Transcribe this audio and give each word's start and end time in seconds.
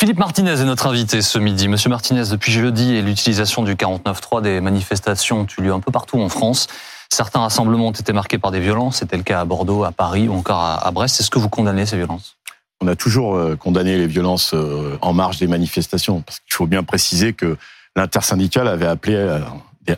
Philippe 0.00 0.18
Martinez 0.18 0.52
est 0.52 0.64
notre 0.64 0.86
invité 0.86 1.20
ce 1.20 1.38
midi. 1.38 1.68
Monsieur 1.68 1.90
Martinez, 1.90 2.22
depuis 2.30 2.52
jeudi 2.52 2.94
et 2.94 3.02
l'utilisation 3.02 3.62
du 3.62 3.74
49.3, 3.74 4.40
des 4.40 4.62
manifestations 4.62 5.40
ont 5.40 5.46
eu 5.58 5.60
lieu 5.60 5.74
un 5.74 5.80
peu 5.80 5.92
partout 5.92 6.18
en 6.18 6.30
France. 6.30 6.68
Certains 7.10 7.40
rassemblements 7.40 7.88
ont 7.88 7.92
été 7.92 8.14
marqués 8.14 8.38
par 8.38 8.50
des 8.50 8.60
violences. 8.60 9.00
C'était 9.00 9.18
le 9.18 9.22
cas 9.22 9.42
à 9.42 9.44
Bordeaux, 9.44 9.84
à 9.84 9.92
Paris 9.92 10.26
ou 10.26 10.32
encore 10.32 10.58
à 10.58 10.90
Brest. 10.90 11.20
Est-ce 11.20 11.28
que 11.28 11.38
vous 11.38 11.50
condamnez 11.50 11.84
ces 11.84 11.98
violences? 11.98 12.38
On 12.80 12.86
a 12.86 12.96
toujours 12.96 13.36
euh, 13.36 13.56
condamné 13.56 13.98
les 13.98 14.06
violences 14.06 14.54
euh, 14.54 14.96
en 15.02 15.12
marge 15.12 15.36
des 15.36 15.48
manifestations. 15.48 16.22
Parce 16.22 16.40
qu'il 16.40 16.54
faut 16.54 16.66
bien 16.66 16.82
préciser 16.82 17.34
que 17.34 17.58
l'intersyndicale 17.94 18.68
avait 18.68 18.86
appelé 18.86 19.38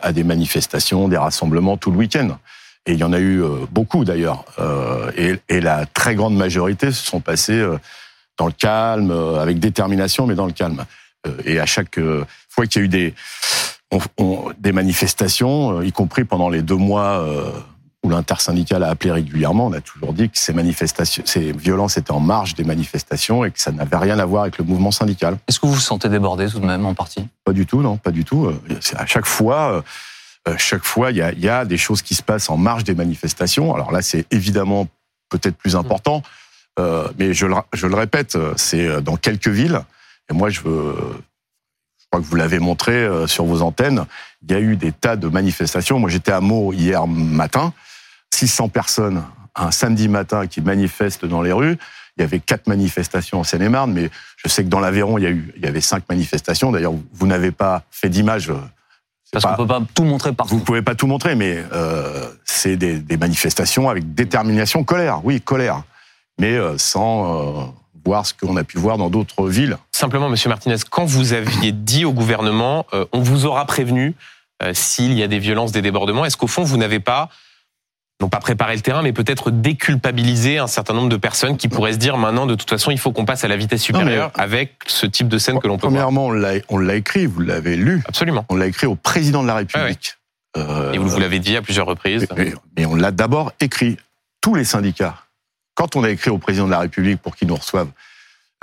à 0.01 0.11
des 0.11 0.25
manifestations, 0.25 1.07
des 1.07 1.15
rassemblements 1.15 1.77
tout 1.77 1.91
le 1.91 1.97
week-end. 1.97 2.37
Et 2.85 2.91
il 2.91 2.99
y 2.99 3.05
en 3.05 3.13
a 3.13 3.19
eu 3.19 3.41
euh, 3.41 3.65
beaucoup 3.71 4.03
d'ailleurs. 4.03 4.43
Et 5.15 5.61
la 5.61 5.85
très 5.85 6.15
grande 6.15 6.35
majorité 6.35 6.91
se 6.91 7.05
sont 7.05 7.21
passés 7.21 7.65
dans 8.37 8.47
le 8.47 8.53
calme, 8.53 9.11
euh, 9.11 9.41
avec 9.41 9.59
détermination, 9.59 10.27
mais 10.27 10.35
dans 10.35 10.45
le 10.45 10.51
calme. 10.51 10.85
Euh, 11.27 11.37
et 11.45 11.59
à 11.59 11.65
chaque 11.65 11.97
euh, 11.97 12.25
fois 12.49 12.65
qu'il 12.65 12.81
y 12.81 12.83
a 12.83 12.85
eu 12.85 12.89
des, 12.89 13.13
des 14.59 14.71
manifestations, 14.71 15.81
y 15.81 15.91
compris 15.91 16.23
pendant 16.23 16.49
les 16.49 16.61
deux 16.61 16.75
mois 16.75 17.23
où 18.03 18.09
l'intersyndicale 18.09 18.83
a 18.83 18.89
appelé 18.89 19.11
régulièrement, 19.11 19.67
on 19.67 19.73
a 19.73 19.81
toujours 19.81 20.13
dit 20.13 20.29
que 20.29 20.37
ces 20.37 20.51
manifestations, 20.51 21.23
ces 21.25 21.51
violences 21.51 21.97
étaient 21.97 22.11
en 22.11 22.19
marge 22.19 22.55
des 22.55 22.63
manifestations 22.63 23.45
et 23.45 23.51
que 23.51 23.59
ça 23.59 23.71
n'avait 23.71 23.97
rien 23.97 24.17
à 24.17 24.25
voir 24.25 24.43
avec 24.43 24.57
le 24.57 24.65
mouvement 24.65 24.89
syndical. 24.89 25.37
Est-ce 25.47 25.59
que 25.59 25.67
vous 25.67 25.73
vous 25.73 25.79
sentez 25.79 26.09
débordé 26.09 26.47
tout 26.47 26.59
de 26.59 26.65
même 26.65 26.85
en 26.85 26.95
partie? 26.95 27.27
Pas 27.45 27.53
du 27.53 27.67
tout, 27.67 27.81
non, 27.83 27.97
pas 27.97 28.11
du 28.11 28.25
tout. 28.25 28.51
À 28.95 29.05
chaque 29.05 29.27
fois, 29.27 29.83
chaque 30.57 30.83
fois, 30.83 31.11
il 31.11 31.17
y 31.17 31.21
a, 31.21 31.31
y 31.33 31.47
a, 31.47 31.63
des 31.63 31.77
choses 31.77 32.01
qui 32.01 32.15
se 32.15 32.23
passent 32.23 32.49
en 32.49 32.57
marge 32.57 32.83
des 32.83 32.95
manifestations. 32.95 33.73
Alors 33.75 33.91
là, 33.91 34.01
c'est 34.01 34.25
évidemment 34.31 34.87
peut-être 35.29 35.55
plus 35.55 35.75
important. 35.75 36.23
Euh, 36.79 37.07
mais 37.19 37.33
je 37.33 37.45
le, 37.45 37.55
je 37.73 37.87
le 37.87 37.95
répète, 37.95 38.37
c'est 38.55 38.87
euh, 38.87 39.01
dans 39.01 39.15
quelques 39.15 39.47
villes. 39.47 39.81
Et 40.29 40.33
moi, 40.33 40.49
je 40.49 40.61
veux, 40.61 40.95
je 41.99 42.05
crois 42.09 42.19
que 42.19 42.25
vous 42.25 42.35
l'avez 42.35 42.59
montré 42.59 42.93
euh, 42.93 43.27
sur 43.27 43.45
vos 43.45 43.61
antennes. 43.61 44.05
Il 44.41 44.51
y 44.51 44.55
a 44.55 44.59
eu 44.59 44.75
des 44.75 44.91
tas 44.91 45.15
de 45.15 45.27
manifestations. 45.27 45.99
Moi, 45.99 46.09
j'étais 46.09 46.31
à 46.31 46.41
Meaux 46.41 46.73
hier 46.73 47.05
matin. 47.07 47.73
600 48.33 48.69
personnes 48.69 49.23
un 49.55 49.71
samedi 49.71 50.07
matin 50.07 50.47
qui 50.47 50.61
manifestent 50.61 51.25
dans 51.25 51.41
les 51.41 51.51
rues. 51.51 51.77
Il 52.17 52.21
y 52.21 52.23
avait 52.23 52.39
quatre 52.39 52.67
manifestations 52.67 53.39
en 53.39 53.43
Seine-et-Marne, 53.43 53.91
mais 53.93 54.09
je 54.37 54.47
sais 54.47 54.63
que 54.63 54.69
dans 54.69 54.79
l'Aveyron, 54.79 55.17
il 55.17 55.23
y 55.23 55.27
a 55.27 55.31
eu, 55.31 55.53
il 55.55 55.63
y 55.63 55.67
avait 55.67 55.81
cinq 55.81 56.03
manifestations. 56.09 56.71
D'ailleurs, 56.71 56.93
vous 57.13 57.27
n'avez 57.27 57.51
pas 57.51 57.83
fait 57.91 58.09
d'image. 58.09 58.51
Parce 59.31 59.45
qu'on 59.45 59.55
peut 59.55 59.67
pas 59.67 59.81
tout 59.95 60.03
montrer 60.03 60.31
partout. 60.33 60.57
Vous 60.57 60.63
pouvez 60.63 60.83
pas 60.83 60.93
tout 60.93 61.07
montrer, 61.07 61.35
mais 61.35 61.63
euh, 61.73 62.27
c'est 62.45 62.77
des, 62.77 62.99
des 62.99 63.17
manifestations 63.17 63.89
avec 63.89 64.13
détermination, 64.13 64.83
colère. 64.83 65.21
Oui, 65.23 65.41
colère 65.41 65.83
mais 66.39 66.53
euh, 66.53 66.77
sans 66.77 67.61
euh, 67.61 67.63
voir 68.05 68.25
ce 68.25 68.33
qu'on 68.33 68.57
a 68.57 68.63
pu 68.63 68.77
voir 68.77 68.97
dans 68.97 69.09
d'autres 69.09 69.47
villes. 69.47 69.77
Simplement, 69.91 70.29
Monsieur 70.29 70.49
Martinez, 70.49 70.75
quand 70.89 71.05
vous 71.05 71.33
aviez 71.33 71.71
dit 71.71 72.05
au 72.05 72.11
gouvernement, 72.11 72.85
euh, 72.93 73.05
on 73.13 73.21
vous 73.21 73.45
aura 73.45 73.65
prévenu 73.65 74.15
s'il 74.71 75.11
y 75.13 75.23
a 75.23 75.27
des 75.27 75.39
violences, 75.39 75.73
des 75.73 75.81
débordements, 75.81 76.23
est-ce 76.23 76.37
qu'au 76.37 76.47
fond, 76.47 76.63
vous 76.63 76.77
n'avez 76.77 77.01
pas 77.01 77.27
non 78.21 78.29
pas 78.29 78.39
préparé 78.39 78.75
le 78.75 78.81
terrain, 78.81 79.01
mais 79.01 79.11
peut-être 79.11 79.51
déculpabiliser 79.51 80.57
un 80.57 80.67
certain 80.67 80.93
nombre 80.93 81.09
de 81.09 81.17
personnes 81.17 81.57
qui 81.57 81.67
pourraient 81.67 81.91
se 81.91 81.97
dire 81.97 82.15
maintenant, 82.15 82.45
de 82.45 82.55
toute 82.55 82.69
façon, 82.69 82.89
il 82.89 82.97
faut 82.97 83.11
qu'on 83.11 83.25
passe 83.25 83.43
à 83.43 83.49
la 83.49 83.57
vitesse 83.57 83.81
supérieure 83.81 84.31
avec 84.35 84.75
ce 84.85 85.05
type 85.05 85.27
de 85.27 85.37
scène 85.37 85.59
que 85.59 85.67
l'on 85.67 85.75
peut 85.77 85.87
Premièrement, 85.87 86.29
voir. 86.31 86.59
on 86.69 86.77
l'a 86.77 86.95
écrit, 86.95 87.25
vous 87.25 87.41
l'avez 87.41 87.75
lu. 87.75 88.01
Absolument. 88.07 88.45
On 88.47 88.55
l'a 88.55 88.67
écrit 88.67 88.87
au 88.87 88.95
président 88.95 89.41
de 89.41 89.47
la 89.47 89.55
République. 89.55 90.15
Et 90.55 90.97
vous, 90.97 91.09
vous 91.09 91.19
l'avez 91.19 91.39
dit 91.39 91.57
à 91.57 91.61
plusieurs 91.61 91.87
reprises. 91.87 92.27
mais 92.77 92.85
on 92.85 92.95
l'a 92.95 93.11
d'abord 93.11 93.51
écrit. 93.59 93.97
Tous 94.39 94.55
les 94.55 94.65
syndicats 94.65 95.22
quand 95.75 95.95
on 95.95 96.03
a 96.03 96.09
écrit 96.09 96.29
au 96.29 96.37
président 96.37 96.65
de 96.65 96.71
la 96.71 96.79
République 96.79 97.21
pour 97.21 97.35
qu'il 97.35 97.47
nous 97.47 97.55
reçoive, 97.55 97.87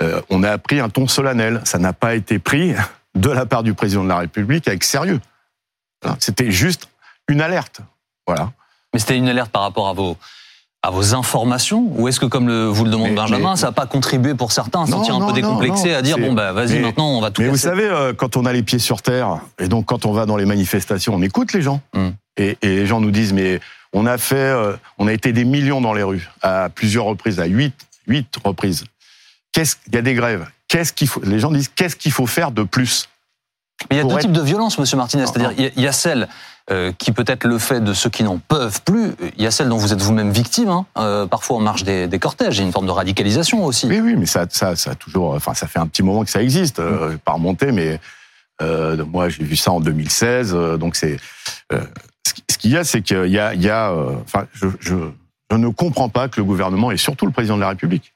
euh, 0.01 0.21
on 0.29 0.43
a 0.43 0.57
pris 0.57 0.79
un 0.79 0.89
ton 0.89 1.07
solennel. 1.07 1.61
Ça 1.63 1.77
n'a 1.77 1.93
pas 1.93 2.15
été 2.15 2.39
pris 2.39 2.73
de 3.15 3.29
la 3.29 3.45
part 3.45 3.63
du 3.63 3.73
président 3.73 4.03
de 4.03 4.09
la 4.09 4.19
République 4.19 4.67
avec 4.67 4.83
sérieux. 4.83 5.19
C'était 6.19 6.51
juste 6.51 6.89
une 7.27 7.41
alerte. 7.41 7.81
Voilà. 8.25 8.51
Mais 8.93 8.99
c'était 8.99 9.17
une 9.17 9.29
alerte 9.29 9.51
par 9.51 9.61
rapport 9.61 9.87
à 9.87 9.93
vos 9.93 10.17
à 10.83 10.89
vos 10.89 11.13
informations 11.13 11.91
ou 11.95 12.07
est-ce 12.07 12.19
que 12.19 12.25
comme 12.25 12.47
le, 12.47 12.65
vous 12.65 12.85
le 12.85 12.89
demande 12.89 13.13
Benjamin, 13.13 13.55
ça 13.55 13.67
n'a 13.67 13.71
pas 13.71 13.85
contribué 13.85 14.33
pour 14.33 14.51
certains 14.51 14.81
à 14.81 14.85
se 14.87 14.91
sentir 14.91 15.15
un 15.15 15.27
peu 15.27 15.33
décomplexé 15.33 15.93
à 15.93 16.01
dire 16.01 16.17
bon 16.17 16.33
bah 16.33 16.53
vas-y 16.53 16.79
maintenant 16.79 17.17
on 17.17 17.21
va 17.21 17.29
tout. 17.29 17.43
Mais 17.43 17.49
vous 17.49 17.57
savez 17.57 17.85
euh, 17.85 18.13
quand 18.13 18.35
on 18.35 18.47
a 18.47 18.53
les 18.53 18.63
pieds 18.63 18.79
sur 18.79 19.03
terre 19.03 19.41
et 19.59 19.67
donc 19.67 19.85
quand 19.85 20.07
on 20.07 20.11
va 20.11 20.25
dans 20.25 20.37
les 20.37 20.45
manifestations, 20.45 21.13
on 21.13 21.21
écoute 21.21 21.53
les 21.53 21.61
gens 21.61 21.81
hmm. 21.93 22.09
et, 22.37 22.57
et, 22.63 22.67
les 22.67 22.87
gens 22.87 22.99
nous 22.99 23.11
disent 23.11 23.31
mais 23.31 23.59
on 23.93 24.05
a 24.05 24.17
fait, 24.17 24.35
euh, 24.35 24.75
on 24.97 25.07
a 25.07 25.13
été 25.13 25.33
des 25.33 25.45
millions 25.45 25.81
dans 25.81 25.93
les 25.93 26.03
rues 26.03 26.29
à 26.41 26.69
plusieurs 26.69 27.05
reprises, 27.05 27.39
à 27.39 27.45
huit, 27.45 27.75
huit 28.07 28.33
reprises. 28.43 28.85
Qu'est-ce 29.51 29.75
il 29.87 29.95
y 29.95 29.97
a 29.97 30.01
des 30.01 30.13
grèves 30.13 30.47
Qu'est-ce 30.67 30.93
qu'il 30.93 31.07
faut 31.07 31.21
Les 31.23 31.39
gens 31.39 31.51
disent 31.51 31.67
qu'est-ce 31.67 31.95
qu'il 31.95 32.11
faut 32.11 32.27
faire 32.27 32.51
de 32.51 32.63
plus 32.63 33.09
il 33.89 33.97
y 33.97 33.99
a 33.99 34.03
deux 34.03 34.17
types 34.17 34.31
de 34.31 34.41
violences, 34.41 34.77
Monsieur 34.77 34.97
Martinez. 34.97 35.25
C'est-à-dire, 35.25 35.71
il 35.75 35.81
y 35.81 35.87
a 35.87 35.91
celle 35.91 36.27
euh, 36.69 36.91
qui 36.97 37.11
peut 37.11 37.25
être 37.27 37.45
le 37.45 37.57
fait 37.57 37.81
de 37.81 37.93
ceux 37.93 38.09
qui 38.09 38.23
n'en 38.23 38.37
peuvent 38.37 38.81
plus. 38.83 39.13
Il 39.37 39.43
y 39.43 39.47
a 39.47 39.51
celle 39.51 39.69
dont 39.69 39.77
vous 39.77 39.93
êtes 39.93 40.01
vous-même 40.01 40.31
victime, 40.31 40.69
hein, 40.69 40.85
euh, 40.97 41.25
parfois 41.25 41.57
en 41.57 41.59
marche 41.59 41.83
des, 41.83 42.07
des, 42.07 42.19
cortèges. 42.19 42.57
Il 42.57 42.59
y 42.59 42.63
a 42.63 42.65
une 42.67 42.71
forme 42.71 42.85
de 42.85 42.91
radicalisation 42.91 43.65
aussi. 43.65 43.87
Oui, 43.87 43.99
oui, 43.99 44.15
mais 44.15 44.27
ça, 44.27 44.45
ça, 44.49 44.75
ça 44.75 44.91
a 44.91 44.95
toujours. 44.95 45.33
Enfin, 45.33 45.53
ça 45.53 45.67
fait 45.67 45.79
un 45.79 45.87
petit 45.87 46.03
moment 46.03 46.23
que 46.23 46.29
ça 46.29 46.43
existe, 46.43 46.79
euh, 46.79 47.13
mm. 47.13 47.17
pas 47.19 47.33
remonter, 47.33 47.71
mais 47.71 47.99
moi 49.07 49.27
j'ai 49.27 49.43
vu 49.43 49.55
ça 49.55 49.71
en 49.71 49.79
2016. 49.79 50.53
donc 50.77 50.95
c'est 50.95 51.17
ce 51.71 51.77
qu'il 52.61 52.71
y 52.71 52.77
a, 52.77 52.83
c'est 52.83 53.01
qu'il 53.01 53.27
y 53.27 53.39
a, 53.39 53.53
il 53.53 53.61
y 53.61 53.69
a 53.69 53.91
euh, 53.91 54.15
enfin, 54.23 54.47
je, 54.53 54.67
je, 54.79 54.95
je, 55.49 55.55
ne 55.57 55.69
comprends 55.69 56.09
pas 56.09 56.29
que 56.29 56.39
le 56.39 56.45
gouvernement 56.45 56.91
et 56.91 56.97
surtout 56.97 57.25
le 57.25 57.31
président 57.31 57.55
de 57.55 57.61
la 57.61 57.69
République 57.69 58.13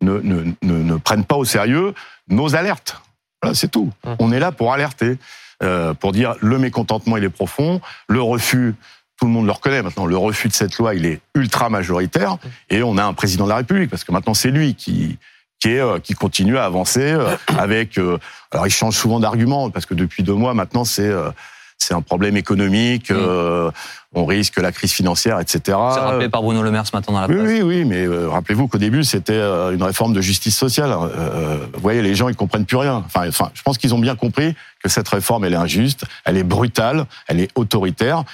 ne, 0.00 0.18
ne, 0.18 0.52
ne, 0.62 0.82
ne 0.82 0.96
prennent 0.96 1.24
pas 1.24 1.36
au 1.36 1.44
sérieux 1.44 1.94
nos 2.28 2.56
alertes. 2.56 3.00
Voilà, 3.42 3.54
c'est 3.54 3.70
tout. 3.70 3.92
Mmh. 4.04 4.10
On 4.18 4.32
est 4.32 4.40
là 4.40 4.50
pour 4.50 4.72
alerter, 4.72 5.18
euh, 5.62 5.92
pour 5.94 6.12
dire 6.12 6.34
le 6.40 6.58
mécontentement 6.58 7.16
il 7.18 7.24
est 7.24 7.30
profond, 7.30 7.80
le 8.08 8.22
refus. 8.22 8.74
Tout 9.20 9.26
le 9.26 9.32
monde 9.32 9.46
le 9.46 9.52
reconnaît 9.52 9.82
maintenant. 9.82 10.06
Le 10.06 10.16
refus 10.16 10.48
de 10.48 10.54
cette 10.54 10.76
loi, 10.78 10.94
il 10.94 11.06
est 11.06 11.20
ultra 11.36 11.68
majoritaire, 11.68 12.38
et 12.70 12.82
on 12.82 12.96
a 12.98 13.04
un 13.04 13.12
président 13.12 13.44
de 13.44 13.50
la 13.50 13.56
République 13.56 13.90
parce 13.90 14.02
que 14.02 14.10
maintenant 14.10 14.34
c'est 14.34 14.50
lui 14.50 14.74
qui 14.74 15.18
qui, 15.60 15.70
est, 15.70 15.80
euh, 15.80 16.00
qui 16.00 16.14
continue 16.14 16.56
à 16.56 16.64
avancer 16.64 17.12
euh, 17.12 17.36
avec. 17.58 17.98
alors 17.98 18.66
il 18.66 18.70
change 18.70 18.96
souvent 18.96 19.20
d'argument 19.20 19.70
parce 19.70 19.86
que 19.86 19.94
depuis 19.94 20.24
deux 20.24 20.34
mois 20.34 20.54
maintenant 20.54 20.84
c'est 20.84 21.12
c'est 21.82 21.94
un 21.94 22.02
problème 22.02 22.36
économique, 22.36 23.10
mm. 23.10 23.16
euh, 23.16 23.70
on 24.14 24.24
risque 24.24 24.58
la 24.58 24.72
crise 24.72 24.92
financière, 24.92 25.40
etc. 25.40 25.60
C'est 25.66 25.72
rappelé 25.74 26.28
par 26.28 26.42
Bruno 26.42 26.62
Le 26.62 26.70
Maire 26.70 26.86
ce 26.86 26.94
matin 26.94 27.12
dans 27.12 27.20
la 27.20 27.28
presse. 27.28 27.40
Oui, 27.40 27.62
oui, 27.62 27.62
oui 27.62 27.84
mais 27.84 28.04
euh, 28.04 28.28
rappelez-vous 28.28 28.68
qu'au 28.68 28.78
début, 28.78 29.04
c'était 29.04 29.32
euh, 29.32 29.72
une 29.72 29.82
réforme 29.82 30.12
de 30.12 30.20
justice 30.20 30.56
sociale. 30.56 30.94
vous 30.94 31.80
voyez, 31.80 32.02
les 32.02 32.14
gens, 32.14 32.28
ils 32.28 32.36
comprennent 32.36 32.66
plus 32.66 32.76
rien. 32.76 33.02
Enfin, 33.06 33.28
enfin 33.28 33.50
je 33.54 33.62
pense 33.62 33.78
qu'ils 33.78 33.94
ont 33.94 33.98
bien 33.98 34.16
compris 34.16 34.54
que 34.82 34.88
cette 34.88 35.08
réforme, 35.08 35.44
elle 35.44 35.54
est 35.54 35.56
injuste, 35.56 36.04
elle 36.24 36.36
est 36.36 36.44
brutale, 36.44 37.06
elle 37.28 37.40
est 37.40 37.50
autoritaire. 37.54 38.24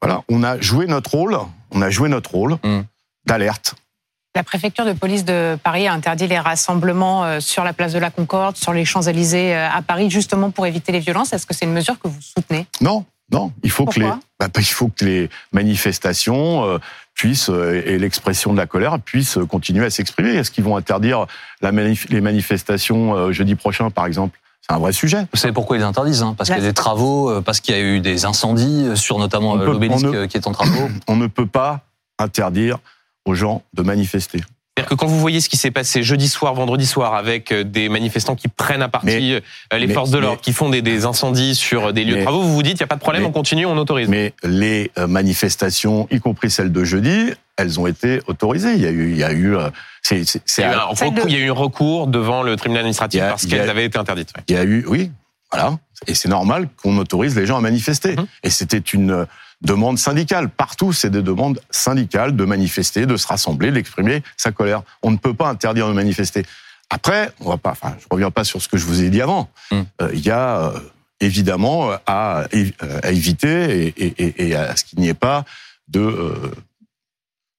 Voilà, 0.00 0.22
on 0.28 0.42
a 0.42 0.60
joué 0.60 0.86
notre 0.86 1.10
rôle, 1.12 1.36
on 1.70 1.82
a 1.82 1.90
joué 1.90 2.08
notre 2.08 2.30
rôle 2.32 2.56
mm. 2.64 2.80
d'alerte. 3.26 3.76
La 4.34 4.42
préfecture 4.42 4.86
de 4.86 4.92
police 4.92 5.24
de 5.24 5.58
Paris 5.62 5.86
a 5.86 5.92
interdit 5.92 6.26
les 6.26 6.38
rassemblements 6.38 7.38
sur 7.40 7.64
la 7.64 7.74
place 7.74 7.92
de 7.92 7.98
la 7.98 8.10
Concorde, 8.10 8.56
sur 8.56 8.72
les 8.72 8.86
Champs-Élysées 8.86 9.54
à 9.54 9.82
Paris, 9.82 10.08
justement 10.10 10.50
pour 10.50 10.66
éviter 10.66 10.90
les 10.90 11.00
violences. 11.00 11.34
Est-ce 11.34 11.44
que 11.44 11.52
c'est 11.52 11.66
une 11.66 11.74
mesure 11.74 11.98
que 11.98 12.08
vous 12.08 12.20
soutenez? 12.20 12.66
Non, 12.80 13.04
non. 13.32 13.52
Il 13.62 13.70
faut 13.70 13.86
que 13.86 13.98
les, 13.98 14.10
bah, 14.38 14.48
il 14.56 14.64
faut 14.64 14.88
que 14.88 15.04
les 15.04 15.30
manifestations 15.52 16.64
euh, 16.64 16.78
puissent 17.14 17.48
euh, 17.48 17.82
et 17.86 17.98
l'expression 17.98 18.52
de 18.52 18.58
la 18.58 18.66
colère 18.66 18.98
puissent 19.00 19.38
continuer 19.48 19.86
à 19.86 19.90
s'exprimer. 19.90 20.30
Est-ce 20.30 20.50
qu'ils 20.50 20.64
vont 20.64 20.76
interdire 20.76 21.26
la 21.60 21.70
les 21.70 22.20
manifestations 22.20 23.14
euh, 23.14 23.32
jeudi 23.32 23.54
prochain, 23.54 23.90
par 23.90 24.06
exemple? 24.06 24.38
C'est 24.60 24.74
un 24.74 24.78
vrai 24.78 24.92
sujet. 24.92 25.26
Vous 25.32 25.38
savez 25.38 25.52
pourquoi 25.52 25.76
ils 25.76 25.82
interdisent 25.82 26.22
hein? 26.22 26.34
Parce 26.36 26.48
qu'il 26.48 26.58
y 26.58 26.60
a 26.60 26.68
des 26.68 26.74
travaux, 26.74 27.40
parce 27.42 27.60
qu'il 27.60 27.74
y 27.74 27.78
a 27.78 27.80
eu 27.80 28.00
des 28.00 28.26
incendies 28.26 28.96
sur 28.96 29.18
notamment 29.18 29.56
l'obélisque 29.56 30.28
qui 30.28 30.36
est 30.36 30.46
en 30.46 30.52
travaux. 30.52 30.88
On 31.08 31.16
ne 31.16 31.26
peut 31.26 31.46
pas 31.46 31.80
interdire 32.20 32.78
aux 33.24 33.34
gens 33.34 33.62
de 33.74 33.82
manifester. 33.82 34.40
C'est-à-dire 34.74 34.88
que 34.88 34.94
quand 34.94 35.06
vous 35.06 35.20
voyez 35.20 35.42
ce 35.42 35.50
qui 35.50 35.58
s'est 35.58 35.70
passé 35.70 36.02
jeudi 36.02 36.28
soir, 36.28 36.54
vendredi 36.54 36.86
soir, 36.86 37.14
avec 37.14 37.52
euh, 37.52 37.62
des 37.62 37.90
manifestants 37.90 38.36
qui 38.36 38.48
prennent 38.48 38.80
à 38.80 38.88
partie 38.88 39.34
euh, 39.34 39.78
les 39.78 39.88
forces 39.88 40.10
de 40.10 40.16
l'ordre, 40.16 40.40
qui 40.40 40.54
font 40.54 40.70
des, 40.70 40.80
des, 40.80 41.04
incendies 41.04 41.54
sur 41.54 41.92
des 41.92 42.04
lieux 42.04 42.16
de 42.16 42.22
travaux, 42.22 42.40
vous 42.40 42.54
vous 42.54 42.62
dites, 42.62 42.80
il 42.80 42.82
n'y 42.82 42.84
a 42.84 42.86
pas 42.86 42.94
de 42.96 43.00
problème, 43.00 43.26
on 43.26 43.32
continue, 43.32 43.66
on 43.66 43.76
autorise. 43.76 44.08
Mais 44.08 44.32
les 44.42 44.90
euh, 44.96 45.06
manifestations, 45.06 46.08
y 46.10 46.20
compris 46.20 46.50
celles 46.50 46.72
de 46.72 46.84
jeudi, 46.84 47.34
elles 47.58 47.78
ont 47.78 47.86
été 47.86 48.20
autorisées. 48.28 48.72
Il 48.72 48.80
y 48.80 48.86
a 48.86 48.90
eu, 48.90 49.10
il 49.10 49.18
y 49.18 49.24
a 49.24 49.32
eu, 49.34 49.56
c'est, 50.00 50.24
c'est, 50.24 50.40
il, 50.56 50.62
y 50.62 50.64
a 50.64 50.72
eu 50.72 50.74
un 50.74 50.84
recours, 50.84 51.24
il 51.26 51.32
y 51.34 51.36
a 51.36 51.40
eu 51.40 51.50
un 51.50 51.54
recours 51.54 52.06
devant 52.06 52.42
le 52.42 52.56
tribunal 52.56 52.80
administratif 52.80 53.20
parce 53.20 53.44
qu'elles 53.44 53.68
avaient 53.68 53.84
été 53.84 53.98
interdites. 53.98 54.32
Il 54.48 54.54
y 54.54 54.58
a 54.58 54.64
eu, 54.64 54.86
oui, 54.88 55.10
voilà. 55.52 55.78
Et 56.06 56.14
c'est 56.14 56.28
normal 56.28 56.68
qu'on 56.82 56.96
autorise 56.98 57.36
les 57.36 57.46
gens 57.46 57.58
à 57.58 57.60
manifester. 57.60 58.16
Mmh. 58.16 58.26
Et 58.42 58.50
c'était 58.50 58.78
une 58.78 59.26
demande 59.60 59.98
syndicale. 59.98 60.48
Partout, 60.48 60.92
c'est 60.92 61.10
des 61.10 61.22
demandes 61.22 61.60
syndicales 61.70 62.34
de 62.34 62.44
manifester, 62.44 63.06
de 63.06 63.16
se 63.16 63.26
rassembler, 63.26 63.70
d'exprimer 63.70 64.22
sa 64.36 64.50
colère. 64.50 64.82
On 65.02 65.10
ne 65.10 65.16
peut 65.16 65.34
pas 65.34 65.48
interdire 65.48 65.88
de 65.88 65.92
manifester. 65.92 66.44
Après, 66.90 67.30
on 67.40 67.48
va 67.48 67.56
pas, 67.56 67.70
enfin, 67.70 67.96
je 68.00 68.06
reviens 68.10 68.30
pas 68.30 68.44
sur 68.44 68.60
ce 68.60 68.68
que 68.68 68.76
je 68.76 68.84
vous 68.84 69.02
ai 69.02 69.10
dit 69.10 69.22
avant. 69.22 69.48
Hum. 69.70 69.86
Euh, 70.00 70.10
il 70.12 70.20
y 70.20 70.30
a 70.30 70.62
euh, 70.62 70.78
évidemment 71.20 71.90
à, 72.06 72.44
à 73.02 73.10
éviter 73.10 73.86
et, 73.86 74.04
et, 74.04 74.48
et, 74.48 74.54
à 74.56 74.76
ce 74.76 74.84
qu'il 74.84 74.98
n'y 74.98 75.08
ait 75.08 75.14
pas 75.14 75.44
de, 75.88 76.00
euh, 76.00 76.50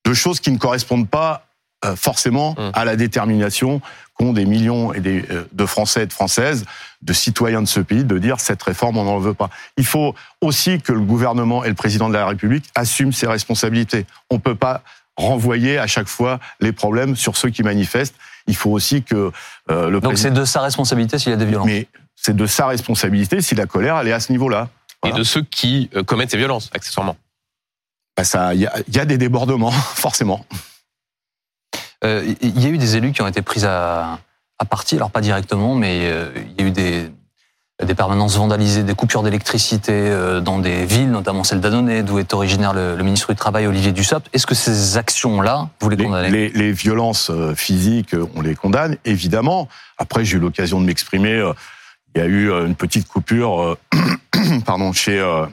de 0.06 0.14
choses 0.14 0.40
qui 0.40 0.52
ne 0.52 0.58
correspondent 0.58 1.10
pas 1.10 1.34
euh, 1.36 1.53
forcément 1.96 2.54
Hum. 2.58 2.72
à 2.74 2.86
la 2.86 2.96
détermination 2.96 3.82
qu'ont 4.16 4.34
des 4.34 4.46
millions 4.46 4.94
et 4.94 5.00
des, 5.00 5.26
euh, 5.32 5.48
de 5.52 5.66
Français 5.66 6.04
et 6.04 6.06
de 6.06 6.14
Françaises, 6.14 6.66
de 7.02 7.14
citoyens 7.14 7.62
de 7.62 7.68
ce 7.68 7.80
pays, 7.80 8.04
de 8.04 8.18
dire 8.20 8.40
cette 8.40 8.62
réforme, 8.62 8.98
on 8.98 9.04
n'en 9.04 9.20
veut 9.20 9.34
pas. 9.34 9.50
Il 9.78 9.86
faut 9.86 10.14
aussi 10.42 10.80
que 10.82 10.94
le 10.94 11.02
gouvernement 11.02 11.64
et 11.64 11.70
le 11.70 11.74
président 11.74 12.10
de 12.10 12.14
la 12.14 12.28
République 12.28 12.66
assument 12.76 13.12
ses 13.12 13.28
responsabilités. 13.28 14.06
On 14.30 14.36
ne 14.36 14.40
peut 14.40 14.56
pas 14.56 14.84
renvoyer 15.16 15.78
à 15.78 15.88
chaque 15.88 16.08
fois 16.08 16.40
les 16.60 16.72
problèmes 16.72 17.16
sur 17.16 17.38
ceux 17.38 17.50
qui 17.50 17.64
manifestent. 17.64 18.16
Il 18.48 18.56
faut 18.56 18.72
aussi 18.72 19.04
que 19.04 19.32
euh, 19.72 19.90
le 19.90 20.00
Donc 20.00 20.14
président... 20.14 20.36
c'est 20.36 20.40
de 20.42 20.46
sa 20.46 20.62
responsabilité 20.62 21.18
s'il 21.18 21.32
y 21.32 21.36
a 21.36 21.38
des 21.38 21.46
violences. 21.46 21.68
Mais 21.68 21.88
c'est 22.16 22.36
de 22.36 22.46
sa 22.46 22.68
responsabilité 22.68 23.42
si 23.42 23.56
la 23.56 23.66
colère, 23.66 23.98
elle 23.98 24.08
est 24.08 24.14
à 24.14 24.20
ce 24.20 24.32
niveau-là. 24.32 24.70
Et 25.06 25.12
de 25.12 25.24
ceux 25.24 25.42
qui 25.42 25.90
euh, 25.96 26.04
commettent 26.04 26.32
ces 26.32 26.38
violences, 26.38 26.70
accessoirement. 26.74 27.18
Bah, 28.16 28.24
ça, 28.24 28.54
il 28.54 28.62
y 28.62 28.68
a, 28.68 28.74
il 28.88 28.96
y 28.96 29.00
a 29.00 29.06
des 29.06 29.18
débordements, 29.18 29.72
forcément. 29.96 30.46
Euh, 32.06 32.24
Il 32.42 32.60
y 32.62 32.66
a 32.66 32.70
eu 32.70 32.78
des 32.78 32.96
élus 32.96 33.12
qui 33.12 33.22
ont 33.22 33.28
été 33.28 33.42
pris 33.42 33.66
à, 33.66 34.20
à 34.60 34.66
partie, 34.66 34.96
alors 34.96 35.12
pas 35.12 35.22
directement, 35.22 35.76
mais 35.76 36.02
euh, 36.04 36.30
il 36.36 36.62
y 36.62 36.66
a 36.66 36.68
eu 36.68 36.72
des, 36.72 37.10
des 37.84 37.96
permanences 37.96 38.36
vandalisées, 38.38 38.84
des 38.84 38.94
coupures 38.96 39.24
d'électricité 39.24 39.92
euh, 39.94 40.40
dans 40.42 40.60
des 40.60 40.86
villes, 40.86 41.10
notamment 41.12 41.44
celle 41.44 41.60
d'Annonay, 41.62 42.04
d'où 42.04 42.20
est 42.20 42.34
originaire 42.34 42.74
le, 42.74 42.96
le 42.96 43.04
ministre 43.04 43.32
du 43.34 43.38
Travail 43.38 43.68
Olivier 43.68 43.92
Dussopt. 43.92 44.28
Est-ce 44.34 44.46
que 44.46 44.56
ces 44.56 44.98
actions-là, 44.98 45.70
vous 45.82 45.90
les 45.90 45.98
condamnez 45.98 46.30
les- 46.30 46.50
les 46.50 46.72
violences 46.72 47.32
physiques, 47.56 48.16
on 48.36 48.42
les 48.42 48.56
condamne, 48.56 48.98
évidemment. 49.06 49.68
Après, 49.98 50.26
j'ai 50.26 50.38
eu 50.38 50.40
l'occasion 50.40 50.80
de 50.82 50.86
m'exprimer. 50.86 51.34
euh, 51.34 51.54
Il 52.16 52.20
y 52.20 52.22
a 52.22 52.28
eu 52.28 52.52
une 52.52 52.76
petite 52.76 53.08
coupure, 53.08 53.60
euh, 53.62 53.78
pardon, 54.66 54.94
chez 54.94 55.20
euh, 55.20 55.46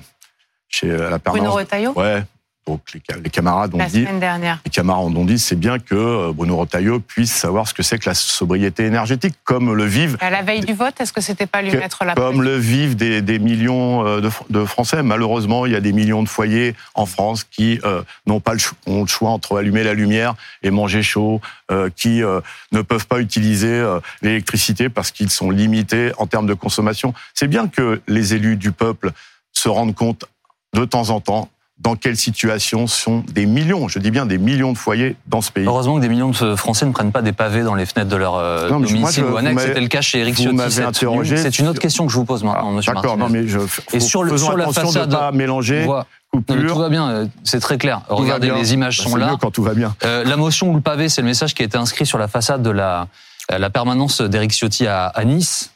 chez 0.69 0.89
la 0.89 0.97
Bruno 0.97 1.19
permanence. 1.21 1.55
Retailleau, 1.55 1.93
Ouais. 1.97 2.23
Donc 2.67 2.83
les, 2.95 3.01
ca- 3.09 3.19
les 3.19 3.31
camarades 3.31 3.75
ont 3.75 3.79
la 3.79 3.87
dit, 3.87 4.05
dernière. 4.21 4.61
les 4.65 4.71
camarades 4.71 5.17
ont 5.17 5.25
dit, 5.25 5.39
c'est 5.39 5.57
bien 5.57 5.79
que 5.79 5.95
euh, 5.95 6.33
Bruno 6.33 6.59
Retailleau 6.59 7.01
puisse 7.01 7.33
savoir 7.33 7.67
ce 7.67 7.73
que 7.75 7.83
c'est 7.83 7.99
que 7.99 8.09
la 8.09 8.15
sobriété 8.15 8.85
énergétique, 8.85 9.35
comme 9.45 9.73
le 9.75 9.85
vivent 9.85 10.19
À 10.21 10.29
la 10.31 10.43
veille 10.43 10.61
du 10.61 10.75
vote, 10.75 11.01
est-ce 11.01 11.13
que 11.13 11.23
c'était 11.23 11.47
pas 11.47 11.63
lui 11.63 11.71
Que- 11.71 11.79
mettre 11.79 12.05
la 12.05 12.15
comme 12.15 12.43
le 12.43 12.57
vivent 12.59 12.97
des, 12.97 13.23
des 13.23 13.39
millions 13.39 14.07
euh, 14.07 14.21
de, 14.21 14.29
Fr- 14.29 14.43
de 14.51 14.65
Français? 14.67 15.03
Malheureusement, 15.03 15.65
il 15.65 15.73
y 15.73 15.75
a 15.75 15.81
des 15.81 15.93
millions 15.95 16.23
de 16.23 16.29
foyers 16.29 16.75
en 16.95 17.07
France 17.07 17.45
qui 17.45 17.81
euh, 17.85 18.03
n'ont 18.27 18.41
pas 18.41 18.53
le, 18.53 18.59
cho- 18.59 18.77
ont 18.87 19.01
le 19.01 19.07
choix 19.09 19.31
entre 19.31 19.57
allumer 19.59 19.83
la 19.83 19.95
lumière 19.95 20.35
et 20.63 20.71
manger 20.71 21.03
chaud, 21.03 21.41
euh, 21.73 21.89
qui 21.97 22.23
euh, 22.23 22.41
ne 22.73 22.83
peuvent 22.83 23.07
pas 23.07 23.21
utiliser 23.21 23.83
l'électricité 24.21 24.89
parce 24.91 25.11
qu'ils 25.11 25.31
sont 25.31 25.51
limités 25.51 26.13
en 26.19 26.27
termes 26.27 26.47
de 26.47 26.55
consommation. 26.55 27.15
C'est 27.35 27.49
bien 27.49 27.69
que 27.69 28.01
les 28.07 28.35
élus 28.35 28.57
du 28.57 28.71
peuple 28.71 29.13
se 29.53 29.69
rendent 29.69 29.95
compte 29.95 30.27
de 30.75 30.85
temps 30.85 31.09
en 31.11 31.21
temps 31.21 31.49
dans 31.81 31.97
quelle 31.97 32.17
situation 32.17 32.87
sont 32.87 33.25
des 33.33 33.47
millions, 33.47 33.89
je 33.89 33.99
dis 33.99 34.11
bien 34.11 34.27
des 34.27 34.37
millions 34.37 34.73
de 34.73 34.79
foyers 34.79 35.17
dans 35.27 35.41
ce 35.41 35.51
pays. 35.51 35.65
Heureusement 35.67 35.97
que 35.97 36.01
des 36.03 36.11
millions 36.11 36.31
de 36.31 36.55
Français 36.55 36.85
ne 36.85 36.93
prennent 36.93 37.11
pas 37.13 37.23
des 37.23 37.33
pavés 37.33 37.63
dans 37.63 37.75
les 37.75 37.87
fenêtres 37.87 38.11
de 38.11 38.17
leur 38.17 38.35
euh, 38.35 38.69
Non, 38.69 38.81
moi, 38.81 38.89
domicile 38.89 39.25
je- 39.27 39.33
ou 39.33 39.37
annexe. 39.39 39.63
C'était 39.63 39.81
le 39.81 39.89
cas 39.89 40.03
chez 40.03 40.19
Eric 40.21 40.37
Ciotti. 40.37 41.37
C'est 41.37 41.59
une 41.59 41.69
autre 41.69 41.81
question 41.81 42.07
que 42.07 42.13
je 42.13 42.17
vous 42.19 42.25
pose 42.27 42.45
maintenant, 42.45 42.69
Ah, 42.71 42.73
monsieur 42.73 42.93
D'accord, 42.93 43.17
non 43.17 43.29
mais 43.31 43.49
je, 43.49 43.59
Et 43.95 44.01
sur 44.01 44.25
le- 44.25 44.37
sur 44.37 44.57
la 44.57 44.71
façade- 44.71 45.09
de 45.09 45.15
pas 45.17 45.33
mélanger 45.33 45.87
Non, 45.87 46.05
tout 46.45 46.79
va 46.79 46.89
bien, 46.91 47.09
euh, 47.11 47.27
c'est 47.45 47.61
très 47.61 47.79
clair. 47.79 48.03
Tout 48.09 48.17
Regardez, 48.17 48.51
les 48.51 48.75
images 48.75 48.99
Bah, 48.99 49.05
sont 49.11 49.17
là. 49.17 49.31
mieux 49.31 49.37
quand 49.37 49.51
tout 49.51 49.63
va 49.63 49.73
bien. 49.75 49.97
Euh, 50.05 50.23
la 50.25 50.37
motion 50.37 50.71
ou 50.71 50.75
le 50.75 50.81
pavé, 50.83 51.09
c'est 51.09 51.23
le 51.23 51.27
message 51.29 51.55
qui 51.55 51.63
a 51.63 51.65
été 51.65 51.79
inscrit 51.79 52.05
sur 52.07 52.19
la 52.19 52.29
façade 52.29 52.63
de 52.63 52.71
la, 52.71 53.09
la 53.49 53.71
permanence 53.71 54.21
d'Eric 54.21 54.53
Ciotti 54.53 54.87
à, 54.87 55.07
à 55.07 55.25
Nice. 55.25 55.73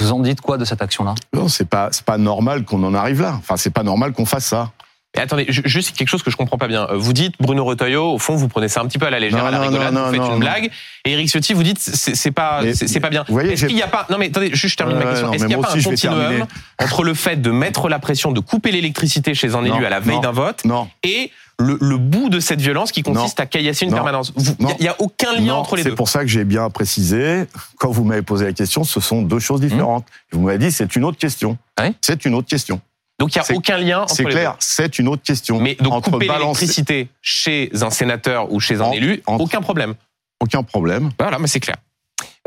Vous 0.00 0.10
en 0.10 0.20
dites 0.20 0.40
quoi 0.40 0.56
de 0.58 0.64
cette 0.64 0.80
action-là? 0.82 1.14
Non, 1.34 1.46
c'est 1.48 1.68
pas 1.68 1.90
c'est 1.92 2.04
pas 2.04 2.16
normal 2.18 2.64
qu'on 2.64 2.82
en 2.82 2.94
arrive 2.94 3.20
là. 3.20 3.34
Enfin, 3.38 3.56
c'est 3.56 3.70
pas 3.70 3.82
normal 3.84 4.12
qu'on 4.14 4.24
fasse 4.26 4.46
ça. 4.46 4.70
Et 5.14 5.20
attendez, 5.20 5.44
ju- 5.48 5.62
juste 5.66 5.94
quelque 5.94 6.08
chose 6.08 6.22
que 6.22 6.30
je 6.30 6.36
comprends 6.36 6.56
pas 6.56 6.68
bien. 6.68 6.86
Euh, 6.90 6.96
Vous 6.96 7.12
dites 7.12 7.34
Bruno 7.38 7.64
Retailleau, 7.66 8.12
au 8.14 8.18
fond, 8.18 8.34
vous 8.34 8.48
prenez 8.48 8.68
ça 8.68 8.80
un 8.80 8.86
petit 8.86 8.98
peu 8.98 9.04
à 9.06 9.10
la 9.10 9.20
légère, 9.20 9.40
Non, 9.40 9.46
à 9.46 9.50
la 9.50 9.58
non, 9.58 9.64
rigolade, 9.64 9.92
non, 9.92 10.06
vous 10.06 10.12
faites 10.14 10.32
une 10.32 10.38
blague. 10.38 10.70
Et 11.04 11.12
Eric 11.12 11.28
Ciotti, 11.28 11.52
vous 11.52 11.62
dites 11.62 11.78
c'est 11.80 12.14
c'est 12.16 12.30
pas 12.30 12.60
Mais- 12.62 12.72
c'est 12.74 12.88
c'est 12.88 13.00
pas 13.00 13.10
bien. 13.10 13.24
vous 13.28 13.34
voyez, 13.34 13.52
Est-ce 13.52 13.66
qu'il 13.66 13.76
n'y 13.76 13.82
a 13.82 13.88
pas 13.88 14.06
Non 14.08 14.16
mais 14.18 14.28
attendez, 14.28 14.48
juste 14.54 14.72
je 14.72 14.76
termine 14.76 14.96
ma 14.96 15.04
question. 15.04 15.32
Est-ce 15.32 15.42
mais 15.44 15.48
qu'il 15.48 15.56
n'y 15.58 15.62
a 15.64 15.66
pas 15.66 15.72
un 15.76 15.82
continuum 15.82 16.46
entre 16.82 17.04
le 17.04 17.12
fait 17.14 17.36
de 17.42 17.50
mettre 17.50 17.88
la 17.90 17.98
pression 17.98 18.32
de 18.32 18.40
couper 18.40 18.70
l'électricité 18.72 19.34
chez 19.34 19.54
un 19.54 19.64
élu 19.64 19.84
à 19.84 19.90
la 19.90 20.00
veille 20.00 20.20
d'un 20.20 20.32
vote 20.32 20.62
et 21.02 21.30
le, 21.58 21.76
le 21.80 21.96
bout 21.98 22.28
de 22.30 22.40
cette 22.40 22.60
violence 22.62 22.90
qui 22.90 23.02
consiste 23.02 23.38
Non. 23.38 23.44
à 23.44 23.46
caillasser 23.46 23.84
une 23.84 23.90
Non. 23.90 23.96
permanence? 23.98 24.32
Il 24.58 24.66
n'y 24.80 24.88
a, 24.88 24.96
aucun 24.98 25.34
lien 25.34 25.40
Non, 25.42 25.54
entre 25.56 25.76
les 25.76 25.82
c'est 25.82 25.90
deux. 25.90 25.94
pour 25.94 26.08
ça 26.08 26.20
que 26.22 26.26
j'ai 26.26 26.44
bien 26.44 26.68
précisé 26.70 27.44
quand 27.76 27.90
vous 27.90 28.02
m'avez 28.04 28.22
posé 28.22 28.46
la 28.46 28.52
question, 28.52 28.82
ce 28.82 28.98
sont 28.98 29.22
deux 29.22 29.38
choses 29.38 29.60
différentes. 29.60 30.06
Vous 30.32 30.40
m'avez 30.40 30.58
dit 30.58 30.72
c'est 30.72 30.96
une 30.96 31.04
autre 31.04 31.18
question. 31.18 31.58
Oui. 31.78 31.94
C'est 32.00 32.24
une 32.24 32.34
autre 32.34 32.48
question. 32.48 32.80
Donc 33.18 33.34
il 33.34 33.38
n'y 33.38 33.42
a 33.42 33.44
c'est- 33.44 33.54
aucun 33.54 33.78
lien 33.78 34.00
entre 34.02 34.14
C'est 34.14 34.24
clair, 34.24 34.56
c'est 34.58 34.98
une 34.98 35.08
autre 35.08 35.22
question. 35.22 35.60
Mais 35.60 35.76
donc 35.76 35.92
entre 35.92 36.10
couper 36.10 36.26
l'électricité 36.28 37.08
chez 37.20 37.70
un 37.82 37.90
sénateur 37.90 38.52
ou 38.52 38.58
chez 38.60 38.76
un 38.80 38.84
En- 38.86 38.92
élu, 38.92 39.22
entre- 39.26 39.44
aucun 39.44 39.60
problème. 39.60 39.94
aucun 40.40 40.62
problème. 40.62 41.10
Voilà, 41.20 41.38
mais 41.38 41.46
c'est 41.46 41.60
clair. 41.60 41.76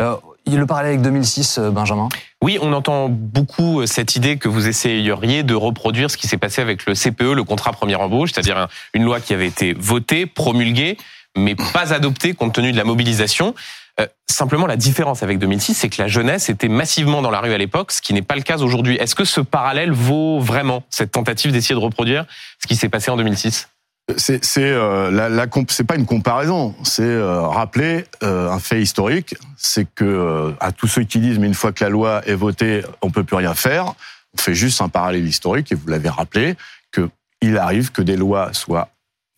euh, 0.02 0.16
Il 0.48 0.54
y 0.54 0.58
a 0.58 0.60
le 0.60 0.68
parallèle 0.68 0.90
avec 0.92 1.02
2006, 1.02 1.58
euh, 1.58 1.72
Benjamin? 1.72 2.08
Oui, 2.44 2.60
on 2.62 2.72
entend 2.74 3.10
beaucoup 3.10 3.82
euh, 3.82 3.86
cette 3.88 4.16
idée 4.16 4.38
que 4.38 4.48
vous 4.48 4.68
essayeriez 4.68 5.42
de 5.42 5.56
reproduire 5.56 6.12
ce 6.12 6.18
qui 6.18 6.28
s'est 6.28 6.38
passé 6.38 6.62
avec 6.62 6.86
le 6.86 6.94
CPE, 6.94 7.34
le 7.34 7.44
contrat 7.44 7.72
première 7.72 8.02
embauche, 8.02 8.32
c'est-à-dire 8.34 8.58
un- 8.58 8.68
une 8.94 9.04
loi 9.04 9.20
qui 9.22 9.34
avait 9.34 9.48
été 9.48 9.74
votée, 9.74 10.28
promulguée, 10.28 10.98
mais 11.36 11.56
pas 11.56 11.94
adoptée 11.94 12.34
compte 12.34 12.54
tenu 12.54 12.72
de 12.74 12.78
la 12.78 12.84
mobilisation. 12.84 13.56
Euh, 14.00 14.07
simplement, 14.30 14.68
la 14.68 14.75
différence 14.75 15.24
avec 15.24 15.39
2006, 15.39 15.74
c'est 15.74 15.89
que 15.89 16.01
la 16.01 16.07
jeunesse 16.07 16.50
était 16.50 16.68
massivement 16.68 17.21
dans 17.21 17.31
la 17.31 17.39
rue 17.39 17.53
à 17.53 17.57
l'époque, 17.57 17.92
ce 17.92 18.01
qui 18.01 18.13
n'est 18.13 18.21
pas 18.21 18.36
le 18.36 18.42
cas 18.42 18.57
aujourd'hui. 18.57 18.95
Est-ce 18.97 19.15
que 19.15 19.25
ce 19.25 19.42
parallèle 19.42 19.92
vaut 19.92 20.39
vraiment 20.39 20.83
cette 20.89 21.12
tentative 21.12 21.51
d'essayer 21.51 21.75
de 21.75 21.80
reproduire 21.80 22.25
ce 22.62 22.68
qui 22.68 22.75
s'est 22.75 22.89
passé 22.89 23.09
en 23.12 23.18
2006 23.18 23.69
C'est 24.18 24.44
c'est 24.44 24.63
euh, 24.63 25.09
la, 25.12 25.30
la 25.30 25.45
c'est 25.69 25.86
pas 25.86 25.95
une 25.95 26.06
comparaison, 26.06 26.75
c'est 26.83 27.03
euh, 27.03 27.42
rappeler 27.42 28.06
euh, 28.24 28.51
un 28.51 28.59
fait 28.59 28.81
historique, 28.81 29.36
c'est 29.57 29.88
que 29.95 30.03
euh, 30.03 30.51
à 30.59 30.71
tous 30.74 30.88
ceux 30.88 31.03
qui 31.03 31.19
disent 31.19 31.39
mais 31.39 31.47
une 31.47 31.53
fois 31.53 31.71
que 31.71 31.83
la 31.83 31.89
loi 31.89 32.21
est 32.27 32.36
votée, 32.36 32.83
on 33.01 33.09
peut 33.09 33.24
plus 33.24 33.38
rien 33.38 33.53
faire, 33.56 33.94
on 34.33 34.38
fait 34.38 34.56
juste 34.56 34.81
un 34.81 34.89
parallèle 34.89 35.25
historique 35.25 35.71
et 35.71 35.75
vous 35.75 35.88
l'avez 35.88 36.09
rappelé 36.09 36.56
que 36.92 37.09
il 37.42 37.57
arrive 37.57 37.92
que 37.92 38.01
des 38.01 38.18
lois 38.18 38.51
soient 38.53 38.89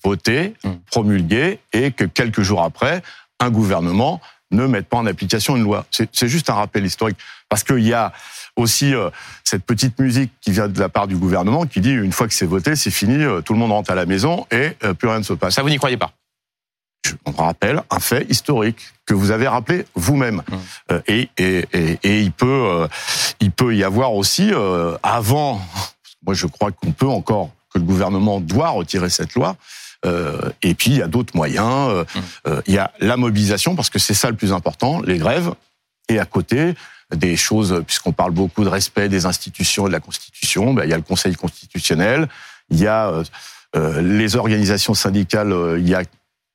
votées, 0.04 0.54
Mm. 0.64 0.70
promulguées 0.90 1.60
et 1.74 1.92
que 1.92 2.04
quelques 2.06 2.42
jours 2.42 2.64
après, 2.64 3.02
un 3.40 3.50
gouvernement 3.50 4.22
ne 4.52 4.66
mette 4.66 4.88
pas 4.88 4.98
en 4.98 5.06
application 5.06 5.56
une 5.58 5.64
loi. 5.64 5.86
C'est 5.92 6.28
juste 6.28 6.50
un 6.50 6.54
rappel 6.54 6.86
historique 6.86 7.18
parce 7.50 7.64
qu'il 7.64 7.80
y 7.86 7.94
a 7.94 8.14
aussi 8.56 8.94
euh, 8.96 9.10
cette 9.44 9.64
petite 9.64 10.00
musique 10.00 10.32
qui 10.42 10.52
vient 10.52 10.68
de 10.68 10.80
la 10.80 10.90
part 10.90 11.08
du 11.08 11.16
gouvernement 11.16 11.66
qui 11.66 11.80
dit 11.82 11.92
une 11.92 12.12
fois 12.12 12.28
que 12.28 12.34
c'est 12.34 12.46
voté, 12.46 12.76
c'est 12.76 12.92
fini, 12.92 13.24
euh, 13.24 13.42
tout 13.42 13.54
le 13.54 13.60
monde 13.60 13.72
rentre 13.72 13.92
à 13.92 13.96
la 13.96 14.06
maison 14.06 14.48
et 14.52 14.72
euh, 14.84 14.94
plus 14.94 15.08
rien 15.08 15.20
ne 15.20 15.24
se 15.24 15.34
passe. 15.34 15.56
Ça, 15.56 15.62
vous 15.64 15.70
n'y 15.70 15.78
croyez 15.78 15.98
pas? 15.98 16.12
Je- 17.06 17.14
On 17.26 17.32
rappelle 17.34 17.82
un 17.92 18.00
fait 18.00 18.26
historique 18.30 18.80
que 19.06 19.14
vous 19.14 19.32
avez 19.32 19.48
rappelé 19.48 19.86
vous-même. 19.96 20.38
Mmh. 20.38 20.56
Euh, 20.92 21.02
et, 21.08 21.30
et, 21.38 21.66
et, 21.74 22.00
et 22.04 22.22
il 22.22 22.32
peut, 22.32 22.88
il 23.40 23.52
peut 23.52 23.76
y 23.76 23.84
avoir 23.84 24.14
aussi 24.14 24.52
avant. 25.04 25.62
Moi, 26.26 26.34
je 26.34 26.48
crois 26.48 26.72
qu'on 26.72 26.92
peut 26.92 27.08
encore 27.08 27.52
que 27.74 27.80
le 27.80 27.86
gouvernement 27.86 28.40
doit 28.40 28.70
retirer 28.70 29.10
cette 29.10 29.36
loi. 29.36 29.56
Euh, 30.06 30.50
et 30.62 30.74
puis 30.76 30.92
il 30.92 30.98
y 30.98 31.02
a 31.02 31.08
d'autres 31.08 31.36
moyens. 31.36 31.90
Euh, 31.90 32.04
Mmh. 32.04 32.20
euh, 32.48 32.62
il 32.68 32.74
y 32.76 32.78
a 32.78 32.92
la 33.00 33.18
mobilisation 33.18 33.76
parce 33.76 33.90
que 33.90 34.00
c'est 34.00 34.14
ça 34.14 34.30
le 34.30 34.36
plus 34.36 34.54
important, 34.54 35.02
les 35.02 35.18
grèves. 35.18 35.52
Et 36.10 36.20
à 36.20 36.26
côté 36.26 36.76
des 37.16 37.36
choses, 37.36 37.84
puisqu'on 37.86 38.12
parle 38.14 38.32
beaucoup 38.32 38.64
de 38.64 38.70
respect 38.70 39.10
des 39.10 39.26
institutions 39.26 39.86
et 39.86 39.90
de 39.90 39.94
la 39.94 40.00
Constitution, 40.00 40.74
ben, 40.74 40.84
il 40.84 40.90
y 40.90 40.94
a 40.94 40.98
le 40.98 41.04
Conseil 41.04 41.36
constitutionnel, 41.36 42.28
il 42.70 42.80
y 42.80 42.88
a 42.88 43.24
euh, 43.76 44.02
les 44.02 44.36
organisations 44.36 44.94
syndicales. 44.94 45.52
euh, 45.52 45.80
il 45.80 45.88
y 45.88 45.96
a 45.96 46.04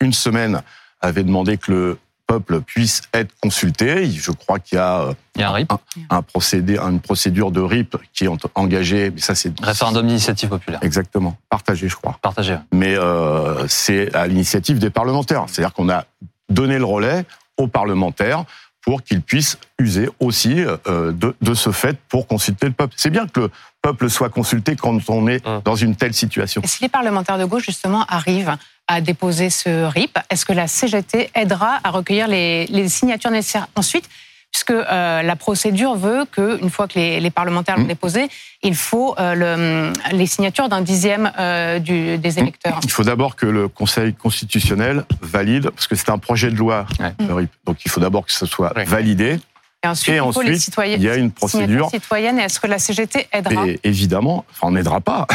une 0.00 0.12
semaine 0.12 0.62
avaient 1.00 1.24
demandé 1.24 1.58
que 1.58 1.70
le 1.72 1.98
peuple 2.32 2.62
puisse 2.62 3.02
être 3.12 3.32
consulté. 3.42 4.10
Je 4.10 4.30
crois 4.32 4.58
qu'il 4.58 4.76
y 4.76 4.80
a 4.80 5.00
euh, 5.02 5.12
Il 5.36 5.40
y 5.42 5.44
a 5.44 5.50
un 5.50 5.52
RIP, 5.52 5.72
un 6.08 6.22
procédé, 6.22 6.78
une 6.78 7.00
procédure 7.00 7.50
de 7.50 7.60
RIP 7.60 7.96
qui 8.14 8.24
est 8.24 8.28
engagée. 8.54 9.10
Mais 9.10 9.20
ça, 9.20 9.34
c'est 9.34 9.52
référendum 9.60 10.06
d'initiative 10.06 10.48
populaire. 10.48 10.80
exactement 10.82 11.36
partagé, 11.50 11.88
je 11.88 11.96
crois. 11.96 12.18
Partagé. 12.22 12.56
Mais 12.72 12.96
euh, 12.96 13.66
c'est 13.68 14.14
à 14.14 14.26
l'initiative 14.26 14.78
des 14.78 14.90
parlementaires. 14.90 15.44
C'est-à-dire 15.48 15.74
qu'on 15.74 15.90
a 15.90 16.04
donné 16.48 16.78
le 16.78 16.84
relais 16.84 17.24
aux 17.58 17.68
parlementaires 17.68 18.44
pour 18.80 19.02
qu'ils 19.02 19.20
puissent 19.22 19.58
user 19.78 20.08
aussi 20.18 20.54
euh, 20.58 21.12
de, 21.12 21.36
de 21.40 21.54
ce 21.54 21.70
fait 21.70 21.96
pour 22.08 22.26
consulter 22.26 22.66
le 22.66 22.72
peuple. 22.72 22.94
C'est 22.96 23.10
bien 23.10 23.26
que 23.28 23.40
le 23.40 23.50
peuple 23.82 24.08
soit 24.10 24.28
consulté 24.30 24.74
quand 24.76 24.98
on 25.08 25.28
est 25.28 25.46
Hum. 25.46 25.60
dans 25.64 25.76
une 25.76 25.94
telle 25.96 26.14
situation. 26.14 26.60
Et 26.62 26.66
si 26.66 26.82
les 26.82 26.88
parlementaires 26.88 27.38
de 27.38 27.44
gauche, 27.44 27.64
justement, 27.66 28.04
arrivent 28.08 28.56
à 28.88 29.00
déposer 29.00 29.48
ce 29.50 29.84
RIP, 29.86 30.18
est-ce 30.30 30.44
que 30.44 30.52
la 30.52 30.66
CGT 30.66 31.30
aidera 31.34 31.78
à 31.84 31.90
recueillir 31.90 32.28
les, 32.28 32.66
les 32.66 32.88
signatures 32.88 33.30
nécessaires 33.30 33.68
ensuite? 33.76 34.08
Puisque 34.50 34.70
euh, 34.72 35.22
la 35.22 35.34
procédure 35.34 35.94
veut 35.94 36.26
qu'une 36.30 36.68
fois 36.68 36.86
que 36.86 36.98
les, 36.98 37.20
les 37.20 37.30
parlementaires 37.30 37.78
l'ont 37.78 37.84
Mmh. 37.84 37.88
déposé, 37.88 38.28
il 38.62 38.74
faut 38.74 39.14
euh, 39.18 39.34
le- 39.34 40.14
les 40.14 40.26
signatures 40.26 40.68
d'un 40.68 40.82
dixième 40.82 41.32
euh, 41.38 41.78
du, 41.78 42.18
des 42.18 42.38
électeurs. 42.38 42.78
Il 42.82 42.90
faut 42.90 43.02
d'abord 43.02 43.34
que 43.34 43.46
le 43.46 43.68
Conseil 43.68 44.12
constitutionnel 44.12 45.04
valide, 45.22 45.70
parce 45.70 45.86
que 45.86 45.94
c'est 45.94 46.10
un 46.10 46.18
projet 46.18 46.50
de 46.50 46.56
loi, 46.56 46.84
Ouais. 47.00 47.14
le 47.26 47.32
RIP. 47.32 47.50
Donc 47.64 47.78
il 47.86 47.90
faut 47.90 48.00
d'abord 48.00 48.26
que 48.26 48.32
ce 48.32 48.44
soit 48.44 48.76
Ouais. 48.76 48.84
validé. 48.84 49.38
Et 49.84 49.88
ensuite, 49.88 50.14
Et 50.14 50.18
il 50.18 50.32
faut 50.32 50.42
les 50.42 50.58
citoyens, 50.58 50.96
il 50.96 51.02
y 51.02 51.08
a 51.10 51.16
une 51.16 51.32
procédure. 51.32 51.90
citoyennes. 51.90 52.38
Et 52.38 52.42
est-ce 52.42 52.60
que 52.60 52.68
la 52.68 52.78
CGT 52.78 53.26
aidera 53.32 53.66
Et 53.66 53.80
évidemment, 53.82 54.44
enfin, 54.50 54.68
on 54.68 54.70
n'aidera 54.72 55.00
pas. 55.00 55.26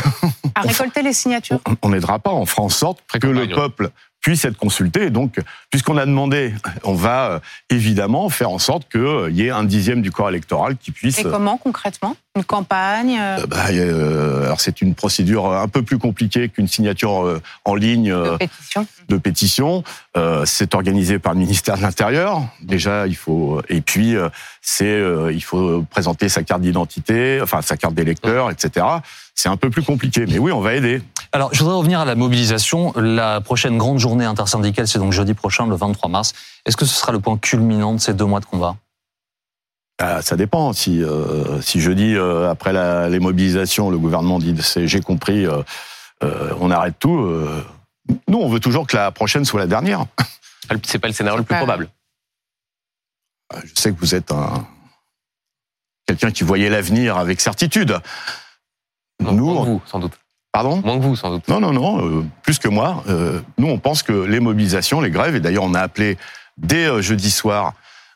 à 0.55 0.61
récolter 0.67 1.01
les 1.01 1.11
signatures 1.13 1.59
On 1.81 1.89
n'aidera 1.89 2.19
pas. 2.19 2.31
On 2.31 2.45
fera 2.45 2.61
en 2.61 2.69
sorte 2.69 2.99
que 3.19 3.27
le 3.27 3.47
peuple 3.49 3.89
puissent 4.27 4.43
être 4.43 4.57
consultés. 4.57 5.03
Et 5.03 5.09
donc, 5.09 5.39
puisqu'on 5.69 5.95
a 5.95 6.05
demandé, 6.05 6.53
on 6.83 6.95
va 6.95 7.31
euh, 7.31 7.39
évidemment 7.69 8.27
faire 8.27 8.49
en 8.49 8.59
sorte 8.59 8.91
qu'il 8.91 9.33
y 9.33 9.43
ait 9.43 9.51
un 9.51 9.63
dixième 9.63 10.01
du 10.01 10.11
corps 10.11 10.27
électoral 10.27 10.75
qui 10.75 10.91
puisse. 10.91 11.19
Et 11.19 11.23
comment 11.23 11.55
concrètement? 11.55 12.17
Une 12.35 12.43
campagne 12.43 13.17
euh, 13.17 13.39
euh, 13.39 13.47
bah, 13.47 13.67
euh, 13.71 14.43
Alors 14.43 14.59
c'est 14.59 14.81
une 14.81 14.95
procédure 14.95 15.53
un 15.53 15.69
peu 15.69 15.81
plus 15.81 15.97
compliquée 15.97 16.49
qu'une 16.49 16.67
signature 16.67 17.25
euh, 17.25 17.41
en 17.63 17.73
ligne 17.73 18.09
de 18.09 18.13
euh, 18.15 18.37
pétition 18.37 18.85
de 19.07 19.17
pétition. 19.17 19.83
Euh, 20.17 20.43
c'est 20.45 20.75
organisé 20.75 21.19
par 21.19 21.33
le 21.33 21.39
ministère 21.39 21.77
de 21.77 21.81
l'Intérieur. 21.81 22.41
Déjà, 22.61 23.07
il 23.07 23.15
faut 23.15 23.61
et 23.69 23.81
puis 23.81 24.15
euh, 24.15 24.29
c'est 24.69 24.83
euh, 24.83 25.31
il 25.31 25.41
faut 25.41 25.85
présenter 25.89 26.27
sa 26.27 26.43
carte 26.43 26.59
d'identité, 26.59 27.39
enfin 27.41 27.61
sa 27.61 27.77
carte 27.77 27.93
d'électeur, 27.93 28.51
etc. 28.51 28.85
C'est 29.33 29.47
un 29.47 29.55
peu 29.55 29.69
plus 29.69 29.81
compliqué, 29.81 30.25
mais 30.27 30.39
oui, 30.39 30.51
on 30.51 30.59
va 30.59 30.73
aider. 30.73 31.01
Alors, 31.31 31.53
je 31.53 31.59
voudrais 31.59 31.77
revenir 31.77 32.01
à 32.01 32.05
la 32.05 32.15
mobilisation. 32.15 32.91
La 32.97 33.39
prochaine 33.39 33.77
grande 33.77 33.99
journée 33.99 34.25
intersyndicale, 34.25 34.85
c'est 34.85 34.99
donc 34.99 35.13
jeudi 35.13 35.33
prochain, 35.33 35.67
le 35.67 35.75
23 35.77 36.09
mars. 36.09 36.33
Est-ce 36.65 36.75
que 36.75 36.83
ce 36.83 36.93
sera 36.93 37.13
le 37.13 37.21
point 37.21 37.37
culminant 37.37 37.93
de 37.93 37.99
ces 37.99 38.13
deux 38.13 38.25
mois 38.25 38.41
de 38.41 38.45
combat? 38.45 38.75
Ah, 39.99 40.21
ça 40.21 40.35
dépend. 40.35 40.73
Si 40.73 41.01
euh, 41.01 41.61
si 41.61 41.79
jeudi 41.79 42.15
euh, 42.17 42.51
après 42.51 42.73
la, 42.73 43.07
les 43.07 43.19
mobilisations, 43.19 43.89
le 43.89 43.97
gouvernement 43.97 44.37
dit 44.37 44.53
c'est 44.61 44.85
j'ai 44.85 44.99
compris, 44.99 45.45
euh, 45.45 45.61
euh, 46.25 46.51
on 46.59 46.71
arrête 46.71 46.95
tout. 46.99 47.17
euh, 47.17 47.63
nous, 48.27 48.39
on 48.39 48.49
veut 48.49 48.59
toujours 48.59 48.85
que 48.85 48.97
la 48.97 49.11
prochaine 49.11 49.45
soit 49.45 49.61
la 49.61 49.67
dernière. 49.67 50.05
C'est 50.83 50.99
pas 50.99 51.07
le 51.07 51.13
scénario 51.13 51.37
le 51.37 51.45
plus 51.45 51.55
probable. 51.55 51.87
Je 53.63 53.81
sais 53.81 53.91
que 53.93 53.99
vous 53.99 54.15
êtes 54.15 54.31
un 54.31 54.65
quelqu'un 56.05 56.31
qui 56.31 56.43
voyait 56.43 56.69
l'avenir 56.69 57.17
avec 57.17 57.41
certitude. 57.41 57.97
Non, 59.21 59.33
Nous, 59.33 59.45
moins 59.53 59.63
que 59.65 59.69
vous, 59.69 59.81
sans 59.85 59.99
doute. 59.99 60.13
pardon? 60.53 60.81
Moins 60.83 60.97
que 60.99 61.03
vous, 61.03 61.15
sans 61.17 61.29
doute. 61.31 61.47
Non, 61.49 61.59
non, 61.59 61.73
non, 61.73 62.05
euh, 62.05 62.25
plus 62.43 62.59
que 62.59 62.67
moi. 62.69 63.03
Euh, 63.09 63.41
nous, 63.57 63.67
on 63.67 63.77
pense 63.77 64.03
que 64.03 64.13
les 64.13 64.39
mobilisations, 64.39 65.01
les 65.01 65.09
grèves, 65.11 65.35
et 65.35 65.39
d'ailleurs, 65.41 65.63
on 65.65 65.73
a 65.73 65.81
appelé 65.81 66.17
dès 66.57 66.85
euh, 66.85 67.01
jeudi 67.01 67.29
soir, 67.31 67.73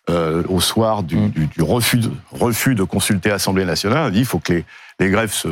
euh, 0.09 0.43
au 0.47 0.61
soir 0.61 1.03
du, 1.03 1.17
Mm. 1.17 1.29
du- 1.31 1.47
du 1.47 1.61
refus, 1.61 1.97
de, 1.97 2.11
refus 2.31 2.75
de 2.75 2.83
consulter 2.83 3.29
l'Assemblée 3.29 3.65
nationale, 3.65 4.03
on 4.03 4.05
a 4.07 4.11
dit 4.11 4.19
il 4.19 4.25
faut 4.25 4.39
que 4.39 4.53
les, 4.53 4.65
les 4.99 5.09
grèves 5.09 5.33
se, 5.33 5.49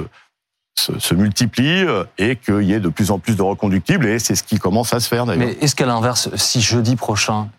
se, 0.79 0.97
se 0.97 1.13
multiplient 1.13 1.85
et 2.17 2.35
qu'il 2.37 2.61
y 2.63 2.73
ait 2.73 2.79
de 2.79 2.89
plus 2.89 3.11
en 3.11 3.19
plus 3.19 3.35
de 3.35 3.41
reconductibles, 3.41 4.05
et 4.05 4.17
c'est 4.17 4.35
ce 4.35 4.43
qui 4.43 4.59
commence 4.59 4.93
à 4.93 4.99
se 5.01 5.07
faire 5.09 5.25
d'ailleurs. 5.25 5.45
Mais 5.47 5.53
est-ce 5.61 5.75
qu'à 5.75 5.85
l'inverse, 5.85 6.33
si 6.35 6.61
jeudi 6.61 6.95
prochain, 6.95 7.49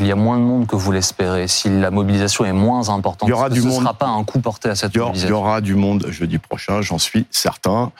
il 0.00 0.06
y 0.06 0.12
a 0.12 0.16
moins 0.16 0.36
de 0.38 0.42
monde 0.42 0.66
que 0.66 0.76
vous 0.76 0.90
l'espérez, 0.92 1.46
si 1.48 1.68
la 1.68 1.90
mobilisation 1.90 2.44
est 2.44 2.52
moins 2.52 2.88
importante, 2.88 3.28
Il 3.28 3.30
y 3.30 3.34
aura 3.34 3.48
du 3.48 3.60
ce 3.60 3.66
ne 3.66 3.70
monde. 3.70 3.82
sera 3.82 3.94
pas 3.94 4.06
un 4.08 4.24
coup 4.24 4.40
porté 4.40 4.68
à 4.68 4.74
cette 4.74 4.92
Il 4.94 4.96
y 4.96 5.00
aura- 5.00 5.10
il 5.10 5.12
y 5.12 5.14
mobilisation 5.14 5.36
aura 5.38 5.60
du 5.60 5.74
monde 5.76 6.06
jeudi 6.10 6.38
prochain, 6.38 6.82
j'en 6.82 6.98
suis 6.98 7.26
certain. 7.30 7.92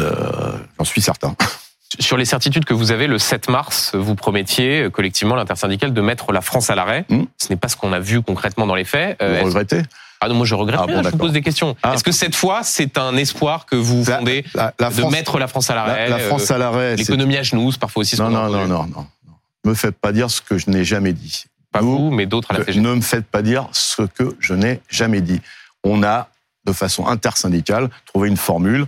Euh, 0.00 0.52
j'en 0.78 0.84
suis 0.84 1.00
certain. 1.02 1.34
Sur 2.00 2.16
les 2.16 2.24
certitudes 2.24 2.64
que 2.64 2.72
vous 2.72 2.90
avez, 2.90 3.06
le 3.06 3.18
7 3.18 3.50
mars, 3.50 3.94
vous 3.94 4.14
promettiez 4.14 4.88
collectivement 4.90 5.34
l'intersyndicale 5.34 5.92
de 5.92 6.00
mettre 6.00 6.32
la 6.32 6.40
France 6.40 6.70
à 6.70 6.74
l'arrêt. 6.74 7.04
Hmm. 7.10 7.24
Ce 7.36 7.48
n'est 7.50 7.56
pas 7.56 7.68
ce 7.68 7.76
qu'on 7.76 7.92
a 7.92 8.00
vu 8.00 8.22
concrètement 8.22 8.66
dans 8.66 8.74
les 8.74 8.84
faits. 8.84 9.20
Euh, 9.20 9.40
Vous 9.40 9.46
regrettez? 9.46 9.82
Ah 10.22 10.28
non, 10.28 10.34
moi 10.36 10.46
je 10.46 10.54
regrette 10.54 10.78
Ah 10.80 10.86
rien, 10.86 10.98
bon, 10.98 11.02
je 11.02 11.10
vous 11.10 11.18
pose 11.18 11.32
des 11.32 11.42
questions. 11.42 11.76
Ah. 11.82 11.92
Est-ce 11.94 12.04
que 12.04 12.12
cette 12.12 12.34
fois, 12.36 12.60
c'est 12.62 12.96
un 12.96 13.14
espoir 13.16 13.66
que 13.66 13.74
vous 13.76 14.04
fondez 14.04 14.44
la, 14.54 14.72
la 14.78 14.88
de 14.88 14.94
France, 14.94 15.12
mettre 15.12 15.38
la 15.38 15.48
France 15.48 15.68
à 15.68 15.74
la, 15.74 15.86
l'arrêt 15.86 16.08
la 16.08 16.18
France 16.20 16.50
euh, 16.50 16.54
à 16.54 16.58
l'arrêt. 16.58 16.96
L'économie 16.96 17.36
à 17.36 17.42
genoux, 17.42 17.72
parfois 17.78 18.02
aussi 18.02 18.16
ce 18.16 18.22
Non, 18.22 18.30
non, 18.30 18.48
non, 18.48 18.66
non, 18.66 18.66
non. 18.68 18.86
non. 18.96 19.06
Me 19.64 19.74
faites 19.74 19.96
pas 19.96 20.12
dire 20.12 20.30
ce 20.30 20.40
que 20.40 20.58
je 20.58 20.70
n'ai 20.70 20.84
jamais 20.84 21.12
dit. 21.12 21.44
Pas 21.70 21.80
vous, 21.80 22.10
mais 22.10 22.26
d'autres 22.26 22.50
à 22.50 22.58
la 22.58 22.64
CGT. 22.64 22.80
Ne 22.80 22.94
me 22.94 23.00
faites 23.00 23.26
pas 23.26 23.42
dire 23.42 23.68
ce 23.72 24.02
que 24.02 24.36
je 24.40 24.54
n'ai 24.54 24.80
jamais 24.90 25.20
dit. 25.20 25.40
On 25.84 26.02
a, 26.02 26.28
de 26.64 26.72
façon 26.72 27.06
intersyndicale, 27.06 27.88
trouvé 28.06 28.28
une 28.28 28.36
formule 28.36 28.86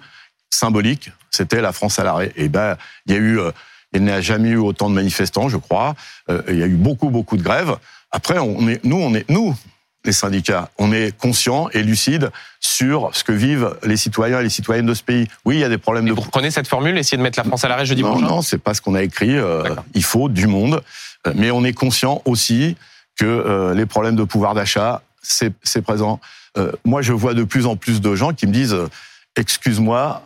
symbolique. 0.51 1.11
C'était 1.31 1.61
la 1.61 1.73
France 1.73 1.99
à 1.99 2.05
l'arrêt. 2.05 2.33
Et 2.37 2.49
ben, 2.49 2.77
il 3.07 3.15
y 3.15 3.17
a 3.17 3.19
eu, 3.19 3.41
euh, 3.41 3.51
il 3.93 4.03
n'y 4.03 4.11
a 4.11 4.21
jamais 4.21 4.51
eu 4.51 4.59
autant 4.59 4.91
de 4.91 4.95
manifestants, 4.95 5.49
je 5.49 5.57
crois. 5.57 5.95
Euh, 6.29 6.43
il 6.49 6.59
y 6.59 6.63
a 6.63 6.67
eu 6.67 6.77
beaucoup, 6.77 7.11
beaucoup 7.11 7.37
de 7.37 7.43
grèves. 7.43 7.77
Après, 8.11 8.39
on 8.39 8.69
est, 8.69 8.85
nous, 8.85 8.97
on 8.97 9.15
est, 9.15 9.29
nous, 9.31 9.57
les 10.05 10.13
syndicats, 10.13 10.71
on 10.79 10.93
est 10.93 11.17
conscients 11.17 11.69
et 11.73 11.83
lucides 11.83 12.31
sur 12.61 13.11
ce 13.15 13.25
que 13.25 13.33
vivent 13.33 13.77
les 13.85 13.97
citoyens 13.97 14.41
et 14.41 14.43
les 14.43 14.49
citoyennes 14.51 14.87
de 14.87 14.95
ce 14.95 15.03
pays. 15.03 15.27
Oui, 15.45 15.57
il 15.57 15.61
y 15.61 15.65
a 15.65 15.69
des 15.69 15.79
problèmes 15.79 16.07
Et 16.07 16.11
de 16.11 16.15
vous 16.15 16.21
reprenez 16.21 16.51
cette 16.51 16.69
formule, 16.69 16.97
essayez 16.99 17.17
de 17.17 17.23
mettre 17.23 17.39
la 17.39 17.45
France 17.45 17.65
à 17.65 17.69
l'arrêt 17.69 17.87
jeudi 17.87 18.03
non, 18.03 18.13
prochain 18.13 18.27
non, 18.27 18.43
c'est 18.43 18.59
pas 18.59 18.75
ce 18.75 18.81
qu'on 18.83 18.95
a 18.95 19.03
écrit. 19.03 19.37
euh, 19.37 19.63
il 19.95 20.05
faut 20.05 20.29
du 20.29 20.47
monde, 20.47 20.83
Euh, 21.27 21.33
mais 21.35 21.51
on 21.51 21.65
est 21.65 21.73
conscient 21.73 22.21
aussi 22.27 22.77
que 23.19 23.25
euh, 23.25 23.75
les 23.75 23.87
problèmes 23.87 24.17
de 24.17 24.25
pouvoir 24.25 24.53
d'achat, 24.55 25.01
c'est 25.23 25.53
c'est 25.63 25.81
présent. 25.81 26.21
Euh, 26.59 26.71
moi, 26.85 27.01
je 27.01 27.15
vois 27.15 27.33
de 27.35 27.45
plus 27.45 27.65
en 27.67 27.77
plus 27.77 28.01
de 28.03 28.15
gens 28.15 28.35
qui 28.35 28.47
me 28.47 28.53
disent 28.53 28.75
euh, 28.75 28.89
excuse-moi, 29.37 30.23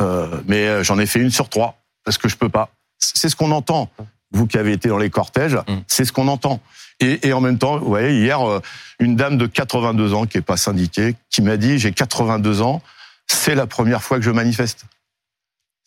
euh, 0.00 0.26
mais 0.46 0.82
j'en 0.82 0.98
ai 0.98 1.06
fait 1.06 1.20
une 1.20 1.30
sur 1.30 1.48
trois 1.48 1.78
parce 2.04 2.16
que 2.18 2.28
je 2.28 2.36
peux 2.36 2.48
pas. 2.48 2.70
C'est 2.98 3.28
ce 3.28 3.36
qu'on 3.36 3.50
entend. 3.50 3.90
Vous 4.32 4.46
qui 4.46 4.58
avez 4.58 4.72
été 4.72 4.88
dans 4.88 4.98
les 4.98 5.10
cortèges, 5.10 5.56
Mm. 5.68 5.78
c'est 5.88 6.04
ce 6.04 6.12
qu'on 6.12 6.28
entend. 6.28 6.60
Et, 7.00 7.26
et 7.28 7.32
en 7.32 7.40
même 7.40 7.58
temps, 7.58 7.78
vous 7.78 7.86
voyez, 7.86 8.20
hier, 8.20 8.40
euh, 8.48 8.60
une 8.98 9.16
dame 9.16 9.38
de 9.38 9.46
82 9.46 10.12
ans 10.14 10.26
qui 10.26 10.38
est 10.38 10.42
pas 10.42 10.56
syndiquée, 10.56 11.16
qui 11.30 11.40
m'a 11.42 11.56
dit 11.56 11.78
j'ai 11.78 11.92
82 11.92 12.60
ans, 12.62 12.82
c'est 13.26 13.54
la 13.54 13.66
première 13.66 14.02
fois 14.02 14.18
que 14.18 14.24
je 14.24 14.30
manifeste. 14.30 14.84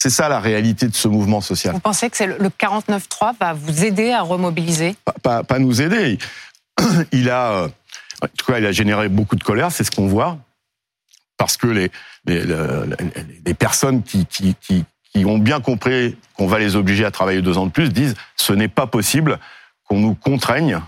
C'est 0.02 0.10
ça 0.10 0.28
la 0.28 0.40
réalité 0.42 0.88
de 0.88 0.96
ce 0.96 1.08
mouvement 1.08 1.40
social. 1.40 1.74
Vous 1.74 1.80
pensez 1.80 2.10
que 2.10 2.24
le 2.24 2.38
le 2.38 2.50
49.3 2.50 3.34
va 3.40 3.54
vous 3.54 3.86
aider 3.86 4.12
à 4.12 4.22
remobiliser? 4.22 4.96
Pas, 5.06 5.14
pas, 5.22 5.44
pas 5.44 5.60
nous 5.60 5.82
aider. 5.82 6.18
Il 7.14 7.30
a, 7.30 7.52
euh, 7.54 7.68
en 8.22 8.28
tout 8.38 8.52
cas, 8.52 8.58
il 8.60 8.66
a 8.66 8.72
généré 8.72 9.08
beaucoup 9.10 9.36
de 9.36 9.44
colère, 9.44 9.72
c'est 9.72 9.84
ce 9.84 9.92
qu'on 9.92 10.08
voit, 10.08 10.38
parce 11.38 11.58
que 11.58 11.68
les, 11.68 11.92
les, 12.26 12.42
le- 12.44 12.90
les- 13.00 13.42
les 13.46 13.54
personnes 13.54 14.02
qui, 14.04 14.26
qui, 14.26 14.56
qui, 14.62 14.84
qui 15.13 15.25
ont 15.25 15.38
bien 15.38 15.60
compris 15.62 16.17
qu'on 16.36 16.48
va 16.48 16.60
les 16.60 16.75
obliger 16.75 17.05
à 17.05 17.12
travailler 17.12 17.41
deux 17.41 17.58
ans 17.58 17.65
de 17.65 17.72
plus 17.72 17.89
disent 17.89 18.15
ce 18.36 18.53
n'est 18.53 18.67
pas 18.67 18.88
possible 18.88 19.39
qu'on 19.88 20.00
nous 20.00 20.15
contraigne, 20.15 20.79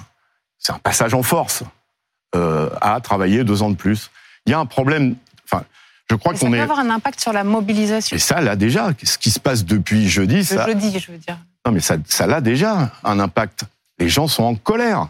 c'est 0.58 0.72
un 0.74 0.80
passage 0.80 1.14
en 1.14 1.22
force, 1.24 1.64
euh, 2.36 2.70
à 2.82 3.00
travailler 3.02 3.44
deux 3.44 3.62
ans 3.62 3.70
de 3.70 3.76
plus. 3.76 4.10
Il 4.46 4.52
y 4.52 4.54
a 4.54 4.60
un 4.60 4.66
problème, 4.66 5.16
enfin, 5.46 5.64
je 6.10 6.16
crois 6.16 6.34
Et 6.34 6.38
Ça 6.38 6.46
qu'on 6.46 6.52
peut 6.52 6.58
est... 6.58 6.62
avoir 6.62 6.80
un 6.80 6.90
impact 6.90 7.20
sur 7.20 7.34
la 7.34 7.44
mobilisation. 7.44 8.16
Et 8.16 8.20
ça, 8.20 8.42
là 8.42 8.56
déjà, 8.56 8.90
ce 9.04 9.18
qui 9.18 9.32
se 9.32 9.40
passe 9.40 9.64
depuis 9.66 10.08
jeudi, 10.08 10.38
Le 10.38 10.44
ça, 10.44 10.66
jeudi, 10.66 10.98
je 11.00 11.12
veux 11.12 11.18
dire. 11.18 11.38
non 11.66 11.72
mais 11.72 11.80
ça, 11.80 11.98
ça 12.08 12.26
a 12.26 12.42
déjà 12.42 12.92
un 13.04 13.20
impact. 13.20 13.66
Les 14.00 14.10
gens 14.10 14.28
sont 14.28 14.44
en 14.44 14.56
colère. 14.56 15.08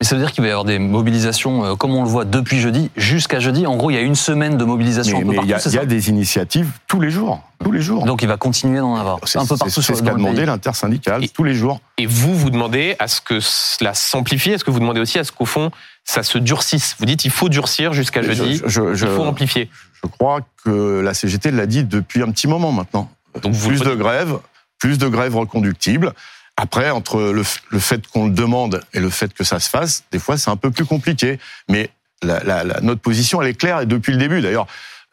Mais 0.00 0.06
ça 0.06 0.14
veut 0.14 0.20
dire 0.20 0.30
qu'il 0.32 0.42
va 0.42 0.48
y 0.48 0.50
avoir 0.50 0.66
des 0.66 0.78
mobilisations, 0.78 1.64
euh, 1.64 1.74
comme 1.74 1.92
on 1.94 2.02
le 2.02 2.08
voit 2.08 2.26
depuis 2.26 2.60
jeudi, 2.60 2.90
jusqu'à 2.96 3.40
jeudi. 3.40 3.66
En 3.66 3.76
gros, 3.76 3.90
il 3.90 3.94
y 3.94 3.96
a 3.96 4.02
une 4.02 4.14
semaine 4.14 4.58
de 4.58 4.64
mobilisation 4.64 5.22
Mais 5.24 5.36
il 5.42 5.48
y 5.48 5.54
a, 5.54 5.82
y 5.82 5.86
des 5.86 6.10
initiatives 6.10 6.68
tous 6.86 7.00
les 7.00 7.08
jours, 7.08 7.40
tous 7.64 7.72
les 7.72 7.80
jours. 7.80 8.04
Donc 8.04 8.20
il 8.20 8.28
va 8.28 8.36
continuer 8.36 8.78
d'en 8.80 8.94
avoir. 8.96 9.18
C'est 9.24 9.38
un 9.38 9.46
peu 9.46 9.56
partout 9.56 9.72
c'est 9.72 9.80
sur 9.80 9.96
ce 9.96 10.02
qu'a 10.02 10.12
demandé 10.12 10.44
l'intersyndicale 10.44 11.26
tous 11.30 11.44
les 11.44 11.54
jours. 11.54 11.80
Et 11.96 12.04
vous, 12.04 12.34
vous 12.36 12.50
demandez 12.50 12.94
à 12.98 13.08
ce 13.08 13.22
que 13.22 13.40
cela 13.40 13.94
s'amplifie 13.94 14.50
Est-ce 14.50 14.64
que 14.64 14.70
vous 14.70 14.80
demandez 14.80 15.00
aussi 15.00 15.18
à 15.18 15.24
ce 15.24 15.32
qu'au 15.32 15.46
fond, 15.46 15.70
ça 16.04 16.22
se 16.22 16.36
durcisse 16.36 16.94
Vous 16.98 17.06
dites 17.06 17.24
il 17.24 17.30
faut 17.30 17.48
durcir 17.48 17.94
jusqu'à 17.94 18.20
Je- 18.20 18.32
jeudi, 18.32 18.62
je, 18.66 18.94
je- 18.94 19.06
il 19.06 19.12
faut 19.12 19.24
amplifier. 19.24 19.70
je 20.04 20.08
crois 20.10 20.40
que 20.62 21.00
la 21.00 21.14
CGT 21.14 21.50
l'a 21.52 21.66
dit 21.66 21.84
depuis 21.84 22.22
un 22.22 22.30
petit 22.32 22.48
moment 22.48 22.70
maintenant. 22.70 23.10
Donc 23.42 23.54
vous 23.54 23.68
plus 23.68 23.80
de 23.80 23.94
grèves, 23.94 24.36
plus 24.78 24.98
de 24.98 25.08
grèves 25.08 25.36
reconductibles. 25.36 26.12
Après, 26.56 26.90
entre 26.90 27.20
le, 27.20 27.42
fait 27.78 28.06
qu'on 28.06 28.26
le 28.26 28.32
demande 28.32 28.82
et 28.94 29.00
le 29.00 29.10
fait 29.10 29.32
que 29.34 29.44
ça 29.44 29.60
se 29.60 29.68
fasse, 29.68 30.04
des 30.10 30.18
fois 30.18 30.38
c'est 30.38 30.50
un 30.50 30.56
peu 30.56 30.70
plus 30.70 30.86
compliqué. 30.86 31.38
Mais 31.68 31.90
la, 32.22 32.42
la- 32.44 32.64
la- 32.64 32.80
notre 32.80 33.00
position, 33.02 33.42
elle 33.42 33.48
est 33.48 33.54
claire 33.54 33.80
et 33.80 33.86
depuis 33.86 34.12
le 34.12 34.18
début. 34.18 34.40
D'ailleurs, 34.40 34.66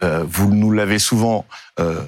euh, 0.03 0.23
vous 0.27 0.49
nous 0.53 0.71
l'avez 0.71 0.99
souvent 0.99 1.45
euh, 1.79 2.01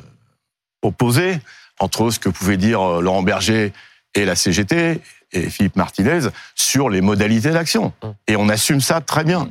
opposé 0.81 1.39
entre 1.79 2.09
ce 2.11 2.19
que 2.19 2.29
pouvait 2.29 2.57
dire 2.57 2.81
euh, 2.81 3.01
Laurent 3.01 3.23
Berger 3.23 3.73
et 4.13 4.23
la 4.25 4.35
CGT 4.35 5.01
et 5.33 5.49
Philippe 5.49 5.75
Martinez 5.75 6.29
sur 6.55 6.89
les 6.89 7.01
modalités 7.01 7.51
d'action. 7.51 7.91
Hum. 8.03 8.13
Et 8.27 8.35
on 8.37 8.47
assume 8.47 8.79
ça 8.79 9.01
très 9.01 9.23
bien. 9.25 9.49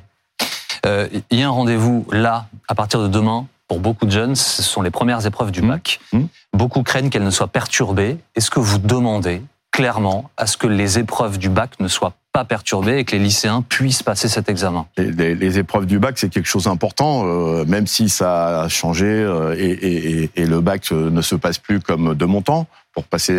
Euh, 0.87 1.09
Il 1.31 1.39
y 1.39 1.43
a 1.43 1.47
un 1.47 1.51
rendez-vous 1.51 2.07
là, 2.11 2.47
à 2.69 2.75
partir 2.75 3.01
de 3.03 3.09
demain, 3.09 3.47
pour 3.69 3.81
beaucoup 3.81 4.07
de 4.07 4.11
jeunes. 4.11 4.35
Ce 4.37 4.63
sont 4.63 4.81
les 4.83 4.91
premières 4.91 5.25
épreuves 5.27 5.51
du 5.51 5.61
Mmh. 5.63 5.69
bac. 5.69 6.01
Mmh. 6.13 6.23
Beaucoup 6.55 6.83
craignent 6.83 7.11
qu'elles 7.11 7.25
ne 7.25 7.31
soient 7.31 7.49
perturbées. 7.49 8.17
Est-ce 8.35 8.51
que 8.51 8.61
vous 8.61 8.79
demandez 8.79 9.43
clairement 9.75 10.31
à 10.37 10.47
ce 10.47 10.57
que 10.57 10.69
les 10.69 11.01
épreuves 11.01 11.37
du 11.37 11.49
bac 11.49 11.81
ne 11.81 11.89
soient 11.89 12.13
pas 12.33 12.45
perturbées 12.45 12.99
et 12.99 13.05
que 13.05 13.11
les 13.17 13.19
lycéens 13.19 13.61
puissent 13.61 14.05
passer 14.05 14.29
cet 14.29 14.49
examen 14.49 14.87
Les, 14.97 15.59
épreuves 15.59 15.87
du 15.87 15.99
bac, 15.99 16.17
c'est 16.17 16.29
quelque 16.29 16.47
chose 16.47 16.65
d'important, 16.65 17.27
euh, 17.27 17.65
même 17.65 17.89
si 17.89 18.09
ça 18.09 18.63
a 18.63 18.69
changé 18.69 19.05
euh, 19.05 19.57
et, 19.59 20.31
le 20.37 20.61
bac 20.61 20.93
euh, 20.93 21.11
ne 21.11 21.21
se 21.23 21.35
passe 21.35 21.59
plus 21.59 21.81
comme 21.81 22.15
de 22.15 22.25
mon 22.25 22.41
temps, 22.41 22.69
pour 22.93 23.03
passer 23.03 23.37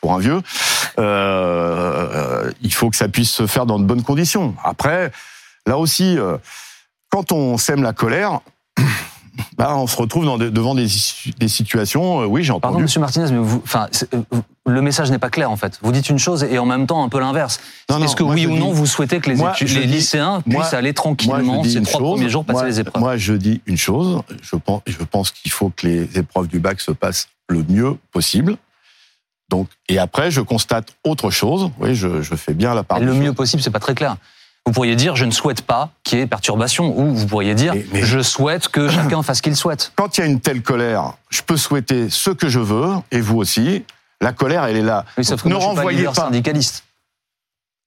pour 0.00 0.14
un 0.14 0.20
vieux. 0.20 0.40
Il 0.98 2.72
faut 2.72 2.88
que 2.88 2.96
ça 2.96 3.08
puisse 3.08 3.32
se 3.32 3.48
faire 3.48 3.66
dans 3.66 3.80
de 3.80 3.84
bonnes 3.84 4.04
conditions. 4.04 4.54
Après, 4.62 5.10
là 5.66 5.78
aussi, 5.78 6.16
quand 7.10 7.32
on 7.32 7.58
sème 7.58 7.82
la 7.82 7.92
colère, 7.92 8.38
bah, 9.56 9.74
on 9.76 9.86
se 9.86 9.96
retrouve 9.96 10.24
dans 10.24 10.36
devant 10.38 10.74
des, 10.74 10.86
situations. 10.88 12.22
euh, 12.22 12.26
oui, 12.26 12.42
j'ai 12.44 12.52
Pardon, 12.52 12.68
entendu. 12.68 12.82
Monsieur 12.84 13.00
Martinez, 13.00 13.30
mais 13.30 13.38
vous, 13.38 13.60
enfin, 13.64 13.88
c'est- 13.90 14.12
euh, 14.14 14.22
le 14.66 14.82
message 14.82 15.10
n'est 15.10 15.18
pas 15.18 15.30
clair 15.30 15.50
en 15.50 15.56
fait. 15.56 15.78
Vous 15.82 15.92
dites 15.92 16.08
une 16.10 16.18
chose 16.18 16.44
et 16.44 16.58
en 16.58 16.66
même 16.66 16.86
temps 16.86 17.02
un 17.02 17.08
peu 17.08 17.18
l'inverse. 17.20 17.60
Est-ce 17.88 18.14
que 18.16 18.22
oui 18.22 18.46
ou 18.46 18.50
dis- 18.52 18.58
non 18.58 18.72
vous 18.72 18.86
souhaitez 18.86 19.20
que 19.20 19.30
les, 19.30 19.36
moi, 19.36 19.52
études- 19.52 19.68
je 19.68 19.78
les 19.80 19.86
dis- 19.86 19.94
lycéens 19.94 20.42
moi- 20.46 20.60
puissent 20.62 20.74
aller 20.74 20.92
tranquillement 20.94 21.64
ces 21.64 21.82
trois 21.82 22.00
chose. 22.00 22.10
premiers 22.14 22.28
jours 22.28 22.44
passer 22.44 22.58
moi, 22.60 22.68
les 22.68 22.80
épreuves? 22.80 23.02
Moi, 23.02 23.16
je 23.16 23.32
dis 23.34 23.60
une 23.66 23.78
chose. 23.78 24.20
Je 24.42 24.56
pense, 24.56 24.82
je 24.86 25.02
pense 25.04 25.30
qu'il 25.30 25.50
faut 25.50 25.70
que 25.74 25.86
les 25.86 26.18
épreuves 26.18 26.46
du 26.48 26.58
bac 26.60 26.80
se 26.80 26.92
passent 26.92 27.28
le 27.48 27.64
mieux 27.68 27.96
possible. 28.12 28.56
Donc, 29.50 29.68
et 29.88 29.98
après, 29.98 30.30
je 30.30 30.40
constate 30.40 30.94
autre 31.04 31.30
chose. 31.30 31.70
Oui, 31.78 31.94
je, 31.94 32.22
je 32.22 32.34
fais 32.36 32.54
bien 32.54 32.72
la 32.74 32.82
part. 32.84 33.00
Le 33.00 33.12
mieux 33.12 33.26
choses. 33.26 33.34
possible, 33.34 33.62
c'est 33.62 33.70
pas 33.70 33.80
très 33.80 33.94
clair. 33.94 34.16
Vous 34.66 34.72
pourriez 34.72 34.94
dire 34.96 35.16
je 35.16 35.24
ne 35.24 35.30
souhaite 35.32 35.62
pas 35.62 35.90
qu'il 36.04 36.18
y 36.18 36.22
ait 36.22 36.26
perturbation, 36.26 36.96
ou 36.98 37.14
vous 37.14 37.26
pourriez 37.26 37.54
dire 37.54 37.74
Mais- 37.74 37.86
mais- 37.92 38.02
je 38.02 38.20
souhaite 38.20 38.68
que 38.68 38.88
chacun 38.90 39.22
fasse 39.22 39.38
ce 39.38 39.42
qu'il 39.42 39.56
souhaite. 39.56 39.92
Quand 39.96 40.16
il 40.16 40.20
y 40.20 40.24
a 40.24 40.26
une 40.26 40.40
telle 40.40 40.62
colère, 40.62 41.14
je 41.30 41.42
peux 41.42 41.56
souhaiter 41.56 42.08
ce 42.10 42.30
que 42.30 42.48
je 42.48 42.60
veux, 42.60 42.88
et 43.10 43.20
vous 43.20 43.38
aussi. 43.38 43.84
La 44.20 44.32
colère, 44.32 44.64
elle 44.64 44.76
est 44.76 44.82
là. 44.82 45.04
Oui, 45.18 45.24
sauf 45.24 45.42
que 45.42 45.48
ne 45.48 45.54
moi, 45.54 45.60
pas 45.62 45.66
renvoyez 45.68 46.04
pas, 46.04 46.14
syndicaliste. 46.14 46.84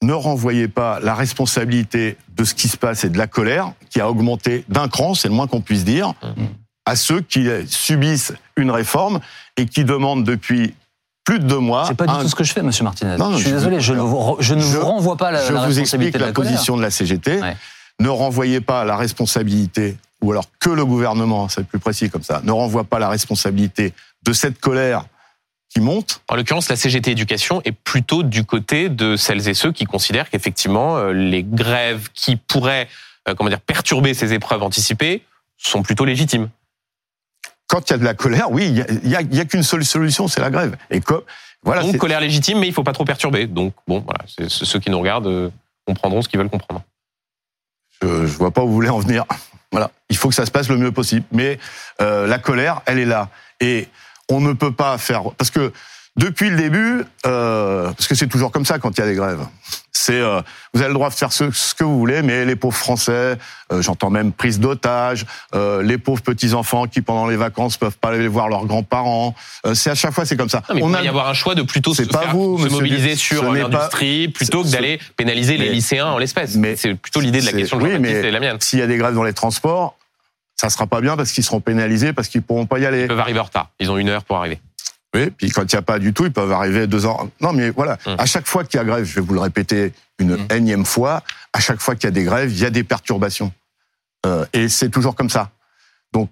ne 0.04 0.12
renvoyez 0.12 0.68
pas 0.68 1.00
la 1.00 1.16
responsabilité 1.16 2.18
de 2.36 2.44
ce 2.44 2.54
qui 2.54 2.68
se 2.68 2.76
passe 2.76 3.06
et 3.06 3.10
de 3.10 3.18
la 3.18 3.28
colère 3.28 3.72
qui 3.90 4.02
a 4.02 4.10
augmenté 4.10 4.66
d'un 4.68 4.90
cran, 4.90 5.14
c'est 5.14 5.30
le 5.30 5.34
moins 5.34 5.48
qu'on 5.48 5.62
puisse 5.62 5.86
dire, 5.86 6.14
à 6.86 6.98
ceux 6.98 7.22
qui 7.22 7.48
subissent 7.68 8.34
une 8.58 8.70
réforme 8.70 9.22
et 9.56 9.66
qui 9.66 9.86
demandent 9.86 10.26
depuis 10.26 10.76
plus 11.26 11.40
de 11.40 11.46
deux 11.46 11.60
mois. 11.60 11.86
C'est 11.88 11.96
pas 11.98 12.06
du 12.06 12.14
un- 12.14 12.22
tout 12.22 12.30
ce 12.30 12.36
que 12.36 12.44
je 12.44 12.54
fais, 12.54 12.62
Monsieur 12.62 12.84
Martinez. 12.84 13.18
Non, 13.18 13.30
non, 13.32 13.38
je 13.38 13.42
suis 13.42 13.50
je- 13.50 13.56
désolé, 13.56 13.80
je 13.82 13.94
ne 13.94 14.00
vous, 14.00 14.38
je 14.40 14.54
ne 14.54 14.62
Je- 14.62 14.78
vous 14.78 14.86
renvoie 14.86 15.18
pas 15.18 15.32
la, 15.32 15.44
je 15.46 15.52
la 15.52 15.66
vous 15.66 15.80
explique 15.80 16.14
responsabilité 16.14 16.20
de 16.20 16.24
la, 16.24 16.32
position 16.32 16.78
de 16.78 16.82
la 16.84 16.92
CGT. 16.92 17.42
Ouais. 17.42 17.58
Ne 18.00 18.10
renvoyez 18.10 18.62
pas 18.62 18.86
la 18.86 18.96
responsabilité, 18.96 19.98
ou 20.22 20.32
alors 20.32 20.46
que 20.60 20.70
le 20.70 20.86
gouvernement, 20.86 21.50
c'est 21.50 21.66
plus 21.66 21.80
précis 21.80 22.10
comme 22.10 22.24
ça, 22.24 22.42
ne 22.44 22.52
renvoie 22.52 22.84
pas 22.84 23.00
la 23.00 23.10
responsabilité 23.10 23.94
de 24.24 24.34
cette 24.34 24.60
colère 24.60 25.06
qui 25.74 25.82
monte. 25.82 26.22
En 26.30 26.36
l'occurrence, 26.36 26.70
la 26.70 26.76
CGT 26.76 27.12
Éducation 27.12 27.62
est 27.66 27.72
plutôt 27.72 28.22
du 28.24 28.44
côté 28.46 28.90
de 28.90 29.16
celles 29.16 29.48
et 29.50 29.54
ceux 29.54 29.72
qui 29.72 29.86
considèrent 29.86 30.30
qu'effectivement 30.30 30.98
euh, 30.98 31.12
les 31.12 31.44
grèves 31.44 32.10
qui 32.14 32.36
pourraient 32.36 32.88
euh, 33.28 33.34
comment 33.34 33.50
dire 33.50 33.60
perturber 33.62 34.14
ces 34.14 34.34
épreuves 34.34 34.62
anticipées 34.62 35.24
sont 35.58 35.82
plutôt 35.82 36.06
légitimes. 36.06 36.50
Quand 37.68 37.90
il 37.90 37.94
y 37.94 37.96
a 37.96 37.98
de 37.98 38.04
la 38.04 38.14
colère, 38.14 38.52
oui, 38.52 38.66
il 38.68 39.10
y 39.10 39.16
a, 39.16 39.22
y 39.22 39.40
a- 39.40 39.46
qu'une 39.46 39.64
seule 39.64 39.84
solution, 39.86 40.28
c'est 40.28 40.42
la 40.42 40.50
grève. 40.52 40.78
Et 40.92 41.02
comme 41.02 41.22
voilà, 41.64 41.82
Donc 41.82 41.98
colère 41.98 42.20
légitime, 42.20 42.60
mais 42.60 42.68
il 42.68 42.74
faut 42.74 42.84
pas 42.84 42.94
trop 42.94 43.06
perturber. 43.06 43.48
Donc 43.48 43.74
bon, 43.88 44.00
voilà, 44.06 44.24
c'est- 44.28 44.50
ceux 44.50 44.80
qui 44.80 44.92
nous 44.92 45.00
regardent 45.00 45.28
euh, 45.28 45.50
comprendront 45.88 46.22
ce 46.22 46.30
qu'ils 46.30 46.40
veulent 46.40 46.50
comprendre. 46.50 46.84
je, 48.02 48.28
je 48.28 48.38
vois 48.38 48.52
pas 48.52 48.64
où 48.64 48.68
vous 48.68 48.74
voulez 48.74 48.90
en 48.90 49.00
venir. 49.00 49.26
Voilà, 49.72 49.92
il 50.10 50.16
faut 50.16 50.30
que 50.30 50.36
ça 50.36 50.46
se 50.46 50.52
passe 50.52 50.70
le 50.70 50.78
mieux 50.78 50.94
possible. 50.94 51.26
Mais 51.34 51.60
euh, 52.02 52.28
la 52.28 52.40
colère, 52.40 52.82
elle 52.86 52.98
est 52.98 53.04
là, 53.06 53.30
et 53.60 53.90
on 54.30 54.40
ne 54.40 54.54
peut 54.54 54.72
pas 54.72 54.98
faire 54.98 55.24
parce 55.38 55.50
que 55.50 55.74
depuis 56.16 56.50
le 56.50 56.56
début, 56.56 57.04
euh, 57.26 57.92
parce 57.92 58.08
que 58.08 58.16
c'est 58.16 58.28
toujours 58.28 58.52
comme 58.54 58.64
ça 58.64 58.80
quand 58.80 58.98
il 58.98 59.02
y 59.02 59.04
a 59.04 59.08
des 59.08 59.16
grèves. 59.16 59.46
C'est 60.06 60.14
euh, 60.22 60.40
vous 60.74 60.82
avez 60.82 60.90
le 60.90 60.94
droit 60.94 61.10
de 61.10 61.16
faire 61.16 61.32
ce, 61.34 61.50
ce 61.50 61.74
que 61.74 61.84
vous 61.84 61.98
voulez, 61.98 62.22
mais 62.22 62.46
les 62.46 62.56
pauvres 62.56 62.78
Français, 62.78 63.38
euh, 63.72 63.82
j'entends 63.82 64.12
même 64.12 64.32
prise 64.34 64.60
d'otages, 64.60 65.26
euh, 65.56 65.82
les 65.82 65.98
pauvres 65.98 66.22
petits 66.22 66.54
enfants 66.54 66.86
qui 66.86 67.02
pendant 67.02 67.26
les 67.26 67.38
vacances 67.38 67.78
peuvent 67.78 67.98
pas 67.98 68.10
aller 68.10 68.28
voir 68.28 68.48
leurs 68.48 68.68
grands-parents. 68.68 69.34
C'est 69.74 69.90
à 69.90 69.96
chaque 69.96 70.14
fois 70.14 70.24
c'est 70.26 70.38
comme 70.38 70.50
ça. 70.50 70.62
Non, 70.70 70.76
mais 70.76 70.84
on 70.84 70.90
il 70.90 70.96
a 70.98 71.02
y 71.04 71.08
avoir 71.08 71.28
un 71.28 71.34
choix 71.34 71.56
de 71.56 71.64
plutôt 71.64 71.96
se, 71.96 72.04
C'est 72.04 72.12
pas 72.12 72.22
faire- 72.22 72.36
vous, 72.36 72.60
se 72.64 72.72
mobiliser 72.72 73.16
sur 73.16 73.52
l'industrie 73.52 74.28
plutôt 74.28 74.64
que 74.64 74.70
d'aller 74.70 75.00
pénaliser 75.18 75.58
les 75.58 75.70
lycéens 75.70 76.06
en 76.08 76.20
l'espèce. 76.20 76.56
mais- 76.56 76.76
C'est 76.76 76.94
plutôt 76.94 77.20
l'idée 77.20 77.40
de 77.40 77.46
la 77.46 77.52
c'est- 77.52 77.58
question 77.58 77.80
oui, 77.82 77.98
mais- 78.00 78.12
et 78.12 78.30
la 78.32 78.40
mienne. 78.40 78.58
s'il 78.60 78.78
y 78.78 78.84
a 78.84 78.88
des 78.88 78.98
grèves 78.98 79.16
dans 79.16 79.24
les 79.24 79.34
transports, 79.34 79.98
ça 80.56 80.70
sera 80.70 80.86
pas 80.86 81.02
bien 81.02 81.18
parce 81.18 81.32
qu'ils 81.32 81.44
seront 81.44 81.62
pénalisés 81.62 82.14
parce 82.14 82.28
qu'ils 82.28 82.44
pourront 82.44 82.68
pas 82.68 82.78
y 82.78 82.86
aller. 82.86 83.02
Ils 83.02 83.08
peuvent 83.08 83.20
arriver 83.20 83.40
en 83.40 83.44
retard. 83.44 83.70
Ils 83.80 83.90
ont 83.90 83.98
une 83.98 84.10
heure 84.10 84.24
pour 84.24 84.38
arriver. 84.38 84.60
Oui, 85.16 85.30
puis 85.32 85.50
quand 85.50 85.64
il 85.64 85.76
n'y 85.76 85.80
a 85.80 85.82
pas 85.82 85.98
du 85.98 86.14
tout, 86.14 86.26
ils 86.26 86.32
peuvent 86.32 86.52
arriver 86.52 86.88
deux 86.88 87.06
ans. 87.06 87.30
Non, 87.42 87.54
mais 87.54 87.70
voilà, 87.70 87.98
Hum. 88.06 88.16
à 88.20 88.26
chaque 88.26 88.46
fois 88.48 88.64
qu'il 88.66 88.78
y 88.78 88.82
a 88.82 88.84
grève, 88.86 89.06
je 89.06 89.16
vais 89.16 89.22
vous 89.22 89.34
le 89.34 89.40
répéter 89.40 89.94
une 90.20 90.34
Hum. 90.34 90.48
énième 90.52 90.86
fois, 90.86 91.24
à 91.54 91.60
chaque 91.60 91.80
fois 91.80 91.96
qu'il 91.96 92.04
y 92.06 92.08
a 92.08 92.12
des 92.12 92.24
grèves, 92.24 92.52
il 92.52 92.60
y 92.60 92.66
a 92.66 92.70
des 92.70 92.84
perturbations. 92.84 93.52
Euh, 94.26 94.46
et 94.54 94.68
c'est 94.70 94.90
toujours 94.90 95.16
comme 95.16 95.30
ça. 95.30 95.52
Donc, 96.12 96.30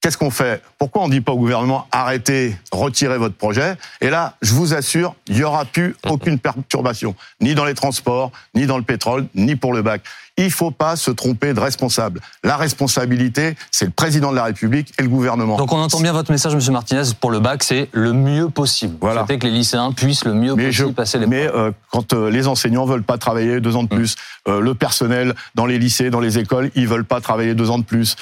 qu'est-ce 0.00 0.18
qu'on 0.18 0.30
fait? 0.30 0.62
Pourquoi 0.78 1.02
on 1.02 1.06
ne 1.08 1.12
dit 1.12 1.20
pas 1.20 1.32
au 1.32 1.38
gouvernement 1.38 1.86
arrêtez, 1.92 2.56
retirez 2.72 3.18
votre 3.18 3.36
projet? 3.36 3.76
Et 4.00 4.10
là, 4.10 4.36
je 4.42 4.52
vous 4.52 4.74
assure, 4.74 5.14
il 5.28 5.36
n'y 5.36 5.42
aura 5.44 5.64
plus 5.64 5.96
aucune 6.04 6.38
perturbation, 6.38 7.14
ni 7.40 7.54
dans 7.54 7.64
les 7.64 7.74
transports, 7.74 8.32
ni 8.54 8.66
dans 8.66 8.76
le 8.78 8.84
pétrole, 8.84 9.26
ni 9.34 9.56
pour 9.56 9.72
le 9.72 9.82
bac. 9.82 10.02
Il 10.38 10.50
faut 10.50 10.70
pas 10.70 10.96
se 10.96 11.10
tromper 11.10 11.54
de 11.54 11.60
responsable. 11.60 12.20
La 12.44 12.56
responsabilité, 12.56 13.56
c'est 13.70 13.86
le 13.86 13.90
président 13.90 14.30
de 14.30 14.36
la 14.36 14.44
République 14.44 14.92
et 14.98 15.02
le 15.02 15.08
gouvernement. 15.08 15.56
Donc 15.56 15.72
on 15.72 15.78
entend 15.78 16.00
bien 16.00 16.12
votre 16.12 16.30
message, 16.30 16.54
Monsieur 16.54 16.72
Martinez, 16.72 17.02
pour 17.18 17.30
le 17.30 17.40
bac, 17.40 17.62
c'est 17.62 17.88
le 17.92 18.12
mieux 18.12 18.48
possible. 18.48 18.96
Voilà. 19.00 19.20
Souhaitez 19.20 19.38
que 19.38 19.46
les 19.46 19.52
lycéens 19.52 19.92
puissent 19.92 20.24
le 20.24 20.34
mieux 20.34 20.54
Mais, 20.54 20.66
possible 20.66 20.88
je, 20.88 20.92
passer 20.94 21.18
les 21.18 21.26
mais 21.26 21.46
euh, 21.46 21.70
quand 21.90 22.12
euh, 22.12 22.30
les 22.30 22.46
enseignants 22.48 22.84
veulent 22.84 23.02
pas 23.02 23.16
travailler 23.18 23.60
deux 23.60 23.76
ans 23.76 23.82
de 23.82 23.88
plus, 23.88 24.16
euh, 24.48 24.60
le 24.60 24.74
personnel 24.74 25.34
dans 25.54 25.66
les 25.66 25.78
lycées, 25.78 26.10
dans 26.10 26.20
les 26.20 26.38
écoles, 26.38 26.70
ils 26.74 26.86
veulent 26.86 27.04
pas 27.04 27.20
travailler 27.20 27.54
deux 27.54 27.70
ans 27.70 27.78
de 27.78 27.84
plus. 27.84 28.16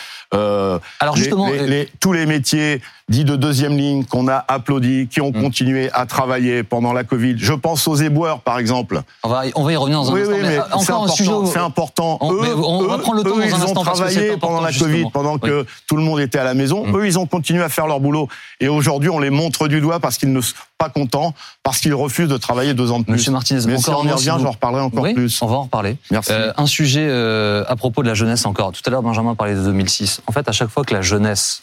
Alors 1.00 1.16
justement, 1.16 1.48
les- 1.48 1.66
les- 1.66 1.88
tous 2.00 2.12
les 2.12 2.27
métiers 2.27 2.81
dits 3.09 3.24
de 3.24 3.37
deuxième 3.37 3.77
ligne 3.77 4.05
qu'on 4.05 4.29
a 4.29 4.44
applaudis, 4.48 5.09
qui 5.09 5.20
ont 5.20 5.31
Mm. 5.31 5.42
continué 5.42 5.90
à 5.92 6.07
travailler 6.07 6.62
pendant 6.62 6.92
la 6.92 7.05
Covid. 7.05 7.35
Je 7.38 7.53
pense 7.53 7.87
aux 7.87 7.94
éboueurs, 7.96 8.40
par 8.40 8.59
exemple. 8.59 9.03
on 9.22 9.29
va, 9.29 9.42
on 9.57 9.62
va 9.64 9.72
y 9.72 9.77
revenir 9.77 9.98
dans 10.03 10.11
un 10.11 10.14
oui, 10.14 10.20
instant. 10.22 10.35
oui, 10.35 10.40
mais 10.42 10.59
encore 10.72 11.05
un 11.05 11.09
sujet. 11.09 11.31
C'est 11.53 11.59
important. 11.59 12.04
On- 12.21 12.33
eux, 12.33 12.55
on 12.57 12.99
prendre 12.99 13.19
le 13.19 13.23
temps 13.23 13.31
eux, 13.31 13.33
dans 13.33 13.40
un 13.40 13.47
ils 13.47 13.55
instant, 13.55 13.81
ont 13.81 13.85
parce 13.85 14.01
que 14.01 14.09
c'est 14.09 14.14
travaillé 14.14 14.37
pendant 14.38 14.61
la 14.61 14.71
justement. 14.71 14.90
Covid, 14.93 15.11
pendant 15.12 15.38
que 15.38 15.67
tout 15.88 15.97
le 15.97 16.03
monde 16.03 16.21
était 16.21 16.38
à 16.38 16.45
la 16.45 16.55
maison. 16.55 16.85
Eux, 16.97 17.07
ils 17.07 17.19
ont 17.19 17.27
continué 17.27 17.62
à 17.62 17.69
faire 17.69 17.87
leur 17.87 18.01
boulot. 18.01 18.29
Et 18.61 18.69
aujourd'hui, 18.69 19.11
on 19.11 19.19
les 19.19 19.31
montre 19.31 19.69
du 19.69 19.81
doigt 19.81 20.01
parce 20.01 20.17
qu'ils 20.19 20.33
ne 20.33 20.40
sont 20.40 20.55
pas 20.79 20.88
contents, 20.88 21.35
parce 21.62 21.79
qu'ils 21.79 21.95
refusent 21.95 22.29
de 22.29 22.37
travailler 22.37 22.75
deux 22.75 22.90
ans 22.90 22.99
de 22.99 23.05
plus. 23.05 23.12
Monsieur 23.14 23.33
Martinez, 23.33 23.61
Mais 23.67 23.79
si 23.79 23.88
on 23.90 24.05
y 24.05 24.09
un 24.09 24.14
revient, 24.14 24.37
j'en 24.40 24.51
reparlerai 24.51 24.83
encore 24.83 25.05
oui, 25.05 25.14
plus. 25.14 25.40
On 25.43 25.47
va 25.47 25.57
en 25.57 25.62
reparler. 25.62 25.97
Merci. 26.11 26.33
Euh, 26.33 26.53
un 26.57 26.67
sujet 26.67 27.07
euh, 27.09 27.64
à 27.69 27.77
propos 27.77 28.03
de 28.03 28.09
la 28.09 28.14
jeunesse 28.14 28.47
encore. 28.47 28.73
Tout 28.73 28.83
à 28.87 28.90
l'heure, 28.90 29.03
Benjamin 29.03 29.35
parlait 29.35 29.55
de 29.55 29.62
2006. 29.62 30.21
En 30.27 30.33
fait, 30.33 30.49
à 30.49 30.53
chaque 30.53 30.69
fois 30.71 30.85
que 30.85 30.95
la 30.95 31.03
jeunesse 31.03 31.62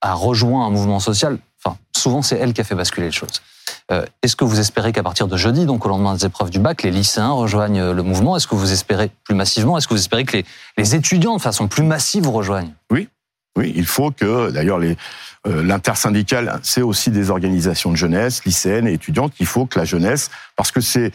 a 0.00 0.12
rejoint 0.14 0.66
un 0.66 0.70
mouvement 0.70 1.00
social, 1.00 1.38
enfin, 1.64 1.76
souvent 1.96 2.20
c'est 2.22 2.36
elle 2.36 2.52
qui 2.52 2.60
a 2.60 2.64
fait 2.64 2.74
basculer 2.74 3.06
les 3.06 3.12
choses. 3.12 3.40
Euh, 3.92 4.04
Est-ce 4.22 4.34
que 4.34 4.44
vous 4.44 4.60
espérez 4.60 4.92
qu'à 4.92 5.02
partir 5.02 5.28
de 5.28 5.36
jeudi, 5.36 5.66
donc 5.66 5.84
au 5.84 5.88
lendemain 5.88 6.14
des 6.14 6.24
épreuves 6.24 6.50
du 6.50 6.58
bac, 6.58 6.82
les 6.82 6.90
lycéens 6.90 7.32
rejoignent 7.32 7.80
euh, 7.80 7.92
le 7.92 8.02
mouvement? 8.02 8.36
Est-ce 8.36 8.46
que 8.46 8.54
vous 8.54 8.72
espérez 8.72 9.10
plus 9.24 9.34
massivement? 9.34 9.76
Est-ce 9.76 9.86
que 9.88 9.94
vous 9.94 10.00
espérez 10.00 10.24
que 10.24 10.38
les, 10.38 10.44
les 10.78 10.94
étudiants, 10.94 11.36
de 11.36 11.42
façon 11.42 11.68
plus 11.68 11.82
massive, 11.82 12.24
vous 12.24 12.32
rejoignent? 12.32 12.72
Oui, 13.56 13.72
il 13.76 13.86
faut 13.86 14.10
que, 14.10 14.50
d'ailleurs, 14.50 14.80
euh, 14.80 15.62
l'intersyndicale, 15.62 16.58
c'est 16.64 16.82
aussi 16.82 17.10
des 17.12 17.30
organisations 17.30 17.92
de 17.92 17.96
jeunesse, 17.96 18.44
lycéennes 18.44 18.88
et 18.88 18.94
étudiantes. 18.94 19.32
Il 19.38 19.46
faut 19.46 19.64
que 19.66 19.78
la 19.78 19.84
jeunesse, 19.84 20.30
parce 20.56 20.72
que 20.72 20.80
c'est 20.80 21.12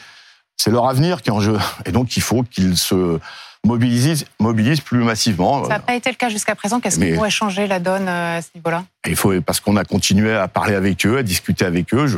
c'est 0.56 0.72
leur 0.72 0.88
avenir 0.88 1.22
qui 1.22 1.30
est 1.30 1.34
en 1.34 1.40
jeu, 1.42 1.58
et 1.86 1.92
donc 1.92 2.16
il 2.18 2.22
faut 2.22 2.44
qu'ils 2.44 2.78
se 2.78 3.20
mobilisent, 3.66 4.26
mobilisent 4.40 4.82
plus 4.82 5.04
massivement. 5.04 5.64
Ça 5.64 5.70
n'a 5.70 5.80
pas 5.80 5.96
été 5.96 6.10
le 6.10 6.16
cas 6.18 6.30
jusqu'à 6.30 6.56
présent. 6.56 6.80
Qu'est-ce 6.80 7.00
qui 7.00 7.14
pourrait 7.14 7.30
changer 7.30 7.66
la 7.68 7.80
donne 7.80 8.08
à 8.08 8.42
ce 8.42 8.48
niveau-là? 8.56 8.84
Il 9.08 9.16
faut 9.16 9.34
parce 9.42 9.60
qu'on 9.60 9.76
a 9.78 9.84
continué 9.86 10.34
à 10.36 10.48
parler 10.48 10.76
avec 10.76 11.06
eux, 11.06 11.18
à 11.18 11.24
discuter 11.24 11.66
avec 11.66 11.94
eux. 11.94 12.08
Je- 12.08 12.18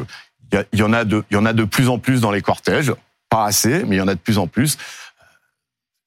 Il 0.73 0.79
y, 0.79 0.83
en 0.83 0.93
a 0.93 1.05
de, 1.05 1.23
il 1.31 1.35
y 1.35 1.37
en 1.37 1.45
a 1.45 1.53
de 1.53 1.63
plus 1.63 1.87
en 1.89 1.97
plus 1.99 2.21
dans 2.21 2.31
les 2.31 2.41
cortèges, 2.41 2.93
pas 3.29 3.45
assez, 3.45 3.83
mais 3.85 3.95
il 3.95 3.99
y 3.99 4.01
en 4.01 4.07
a 4.07 4.15
de 4.15 4.19
plus 4.19 4.37
en 4.37 4.47
plus. 4.47 4.77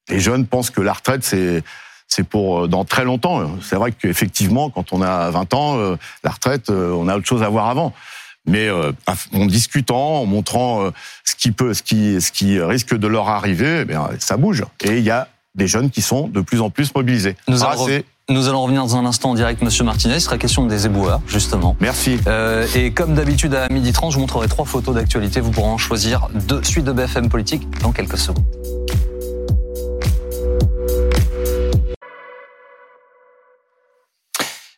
Les 0.09 0.19
jeunes 0.19 0.45
pensent 0.45 0.69
que 0.69 0.81
la 0.81 0.93
retraite 0.93 1.23
c'est 1.23 1.63
c'est 2.07 2.23
pour 2.23 2.65
euh, 2.65 2.67
dans 2.67 2.85
très 2.85 3.03
longtemps. 3.03 3.57
C'est 3.63 3.75
vrai 3.75 3.91
qu'effectivement, 3.91 4.69
quand 4.69 4.93
on 4.93 5.01
a 5.01 5.31
20 5.31 5.53
ans, 5.55 5.77
euh, 5.79 5.95
la 6.23 6.29
retraite, 6.29 6.69
euh, 6.69 6.91
on 6.91 7.07
a 7.07 7.17
autre 7.17 7.25
chose 7.25 7.41
à 7.41 7.49
voir 7.49 7.67
avant. 7.67 7.93
Mais 8.47 8.67
euh, 8.67 8.91
en 9.33 9.47
discutant, 9.47 10.21
en 10.21 10.25
montrant 10.27 10.85
euh, 10.85 10.91
ce 11.23 11.33
qui 11.33 11.51
peut, 11.51 11.73
ce 11.73 11.81
qui, 11.81 12.21
ce 12.21 12.31
qui 12.31 12.59
risque 12.61 12.95
de 12.95 13.07
leur 13.07 13.27
arriver, 13.29 13.79
eh 13.81 13.85
bien, 13.85 14.07
ça 14.19 14.37
bouge. 14.37 14.63
Et 14.83 14.99
il 14.99 15.03
y 15.03 15.09
a 15.09 15.27
des 15.55 15.65
jeunes 15.65 15.89
qui 15.89 16.03
sont 16.03 16.27
de 16.27 16.41
plus 16.41 16.61
en 16.61 16.69
plus 16.69 16.93
mobilisés. 16.93 17.35
Nous 17.47 17.63
Ah, 17.63 17.73
c'est- 17.87 18.05
nous 18.29 18.47
allons 18.47 18.63
revenir 18.63 18.81
dans 18.81 18.95
un 18.95 19.05
instant 19.05 19.31
en 19.31 19.33
direct, 19.35 19.61
Monsieur 19.61 19.83
Martinez. 19.83 20.15
Il 20.15 20.21
sera 20.21 20.37
question 20.37 20.65
des 20.65 20.87
éboueurs, 20.87 21.21
justement. 21.27 21.75
Merci. 21.79 22.19
Euh, 22.25 22.65
et 22.73 22.91
comme 22.91 23.13
d'habitude 23.13 23.53
à 23.53 23.67
12h30, 23.67 24.09
je 24.09 24.15
vous 24.15 24.21
montrerai 24.21 24.47
trois 24.47 24.65
photos 24.65 24.95
d'actualité. 24.95 25.41
Vous 25.41 25.51
pourrez 25.51 25.67
en 25.67 25.77
choisir 25.77 26.27
deux 26.33 26.63
suite 26.63 26.85
de 26.85 26.91
BFM 26.91 27.29
Politique 27.29 27.69
dans 27.81 27.91
quelques 27.91 28.17
secondes. 28.17 28.43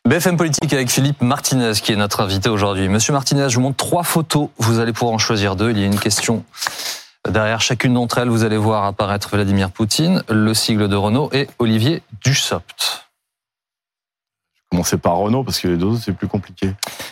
BFM 0.04 0.36
Politique 0.36 0.72
avec 0.72 0.90
Philippe 0.90 1.22
Martinez 1.22 1.72
qui 1.82 1.92
est 1.92 1.96
notre 1.96 2.20
invité 2.20 2.50
aujourd'hui. 2.50 2.88
Monsieur 2.88 3.12
Martinez, 3.14 3.48
je 3.48 3.54
vous 3.56 3.62
montre 3.62 3.76
trois 3.76 4.02
photos. 4.02 4.48
Vous 4.58 4.78
allez 4.78 4.92
pouvoir 4.92 5.14
en 5.14 5.18
choisir 5.18 5.56
deux. 5.56 5.70
Il 5.70 5.78
y 5.78 5.82
a 5.82 5.86
une 5.86 5.98
question 5.98 6.44
derrière 7.28 7.62
chacune 7.62 7.94
d'entre 7.94 8.18
elles. 8.18 8.28
Vous 8.28 8.44
allez 8.44 8.56
voir 8.58 8.84
apparaître 8.84 9.30
Vladimir 9.30 9.70
Poutine, 9.70 10.22
le 10.28 10.52
sigle 10.52 10.88
de 10.88 10.96
Renault 10.96 11.30
et 11.32 11.46
Olivier 11.58 12.02
Dussopt. 12.24 13.07
Commencez 14.70 14.98
par 14.98 15.16
Renault 15.16 15.44
parce 15.44 15.60
que 15.60 15.68
les 15.68 15.76
deux 15.76 15.86
autres 15.86 16.02
c'est 16.04 16.12
plus 16.12 16.28
compliqué. 16.28 16.66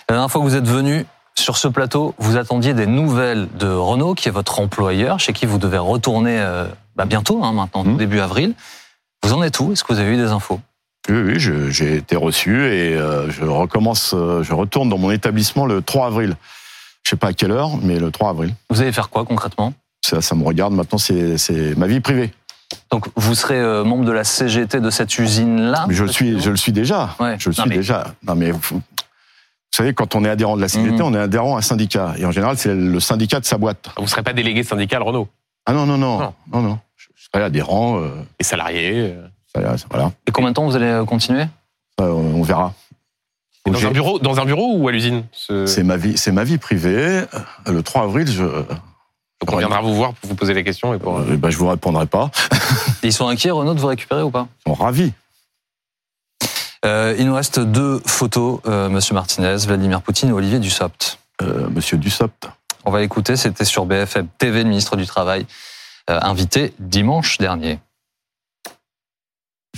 La 0.09 0.15
dernière 0.17 0.31
fois 0.31 0.41
que 0.43 0.47
vous 0.47 0.57
êtes 0.57 0.67
venu 0.69 1.07
sur 1.39 1.57
ce 1.57 1.69
plateau, 1.69 2.15
vous 2.19 2.37
attendiez 2.37 2.75
des 2.75 2.87
nouvelles 2.87 3.49
de 3.59 3.69
Renault, 3.69 4.15
qui 4.15 4.29
est 4.29 4.33
votre 4.33 4.61
employeur, 4.61 5.21
chez 5.21 5.33
qui 5.33 5.47
vous 5.47 5.59
devez 5.59 5.79
retourner 5.79 6.39
euh, 6.41 6.67
bah, 6.97 7.05
bientôt, 7.05 7.43
hein, 7.45 7.53
maintenant, 7.53 7.85
Mhm. 7.85 7.97
début 7.99 8.21
avril. 8.21 8.55
Vous 9.23 9.33
en 9.33 9.43
êtes 9.43 9.59
où? 9.61 9.73
Est-ce 9.73 9.85
que 9.85 9.93
vous 9.93 9.99
avez 10.01 10.13
eu 10.13 10.17
des 10.17 10.31
infos? 10.31 10.61
Oui, 11.09 11.17
oui, 11.19 11.39
j'ai 11.39 11.97
été 11.97 12.17
reçu 12.17 12.65
et 12.67 12.95
euh, 12.95 13.31
je 13.31 13.45
recommence, 13.45 14.13
euh, 14.15 14.43
je 14.43 14.53
retourne 14.55 14.89
dans 14.89 14.99
mon 14.99 15.11
établissement 15.11 15.65
le 15.67 15.81
3 15.83 16.09
avril. 16.09 16.37
Je 17.05 17.11
sais 17.11 17.17
pas 17.17 17.29
à 17.29 17.33
quelle 17.33 17.53
heure, 17.53 17.77
mais 17.81 17.99
le 18.01 18.11
3 18.11 18.31
avril. 18.31 18.55
Vous 18.71 18.81
allez 18.83 18.93
faire 18.93 19.09
quoi 19.11 19.25
concrètement? 19.25 19.73
Ça, 20.05 20.21
ça 20.21 20.35
me 20.35 20.45
regarde 20.45 20.73
maintenant, 20.73 20.99
c'est 20.99 21.77
ma 21.77 21.87
vie 21.87 22.01
privée. 22.01 22.33
Donc 22.91 23.09
vous 23.17 23.35
serez 23.35 23.59
euh, 23.59 23.85
membre 23.85 24.05
de 24.05 24.13
la 24.13 24.25
CGT 24.25 24.81
de 24.81 24.91
cette 24.91 25.19
usine-là 25.19 25.87
Mais 25.89 25.95
je 25.95 26.05
le 26.05 26.11
suis, 26.13 26.41
je 26.41 26.51
le 26.51 26.57
suis 26.57 26.73
déjà. 26.73 27.15
Ouais. 27.19 27.37
Je 27.39 27.49
le 27.51 27.55
Non, 27.57 27.63
suis 27.63 27.71
mais- 27.71 27.77
déjà. 27.77 28.15
Non 28.27 28.35
mais 28.35 28.51
vous- 28.53 28.81
savez, 29.73 29.93
quand 29.93 30.15
on 30.15 30.25
est 30.25 30.29
adhérent 30.31 30.57
de 30.57 30.63
la 30.63 30.69
CGT, 30.69 30.93
Mhm. 30.95 31.03
on 31.03 31.15
est 31.15 31.19
adhérent 31.19 31.57
à 31.57 31.59
un 31.59 31.63
syndicat. 31.63 32.15
Et 32.17 32.25
en 32.25 32.31
général, 32.31 32.57
c'est 32.57 32.75
le 32.75 32.99
syndicat 33.01 33.41
de 33.41 33.45
sa 33.45 33.59
boîte. 33.59 33.91
Vous 33.97 34.05
ne 34.05 34.09
serez 34.09 34.23
pas 34.23 34.33
délégué 34.33 34.63
syndical 34.63 35.03
Renault 35.03 35.29
Ah 35.67 35.73
non, 35.75 35.85
non, 35.85 35.99
non, 35.99 36.19
Non. 36.19 36.35
non, 36.53 36.63
non. 36.63 36.79
Je 36.97 37.09
je 37.15 37.25
serai 37.31 37.45
adhérent. 37.45 37.99
euh, 38.01 38.09
Les 38.41 38.45
salariés 38.47 39.15
euh. 39.15 39.27
voilà, 39.91 40.13
Et 40.27 40.31
combien 40.33 40.51
de 40.51 40.55
temps 40.55 40.65
vous 40.65 40.77
allez 40.77 40.87
euh, 40.87 41.05
continuer 41.05 41.45
on 41.99 42.43
verra. 42.43 42.73
Dans 43.67 43.85
un 43.87 43.91
bureau, 43.91 44.19
dans 44.21 44.39
un 44.39 44.45
bureau 44.45 44.77
ou 44.77 44.87
à 44.89 44.93
l'usine 44.93 45.25
Ce- 45.33 45.67
C'est 45.67 45.83
ma 45.83 45.97
vie, 45.97 46.17
c'est 46.17 46.31
ma 46.31 46.45
vie 46.45 46.57
privée. 46.59 47.23
Le 47.67 47.83
3 47.83 48.03
avril, 48.05 48.29
je, 48.31 48.45
Donc 49.41 49.53
on 49.53 49.59
viendra 49.59 49.81
vous 49.83 49.95
voir 49.95 50.15
pour 50.15 50.31
vous 50.31 50.35
poser 50.35 50.55
la 50.55 50.63
question 50.63 50.95
et 50.95 50.99
pour. 50.99 51.19
euh, 51.19 51.37
ben, 51.37 51.51
je 51.51 51.57
vous 51.59 51.69
répondrai 51.69 52.07
pas. 52.07 52.31
Ils 53.03 53.13
sont 53.13 53.29
inquiets, 53.29 53.51
Renault, 53.51 53.75
de 53.75 53.81
vous 53.81 53.87
récupérer 53.87 54.23
ou 54.23 54.31
pas? 54.31 54.49
Ils 54.67 54.71
sont 54.71 54.75
ravis. 54.75 55.13
Euh, 56.85 57.15
Il 57.19 57.27
nous 57.27 57.35
reste 57.35 57.59
deux 57.61 58.01
photos, 58.07 58.61
euh, 58.67 58.89
Monsieur 58.89 59.15
Martinez, 59.15 59.57
Vladimir 59.67 60.03
Poutine 60.03 60.31
et 60.31 60.33
Olivier 60.33 60.59
Dussopt. 60.59 61.19
Euh, 61.43 61.69
Monsieur 61.69 61.99
Dussopt. 61.99 62.49
On 62.85 62.91
va 62.91 63.01
l'écouter, 63.01 63.37
c'était 63.37 63.65
sur 63.65 63.85
BFM 63.85 64.29
TV, 64.39 64.63
le 64.63 64.69
ministre 64.69 64.97
du 64.97 65.07
Travail, 65.07 65.45
euh, 66.09 66.19
invité 66.23 66.73
dimanche 66.79 67.39
dernier. 67.39 67.79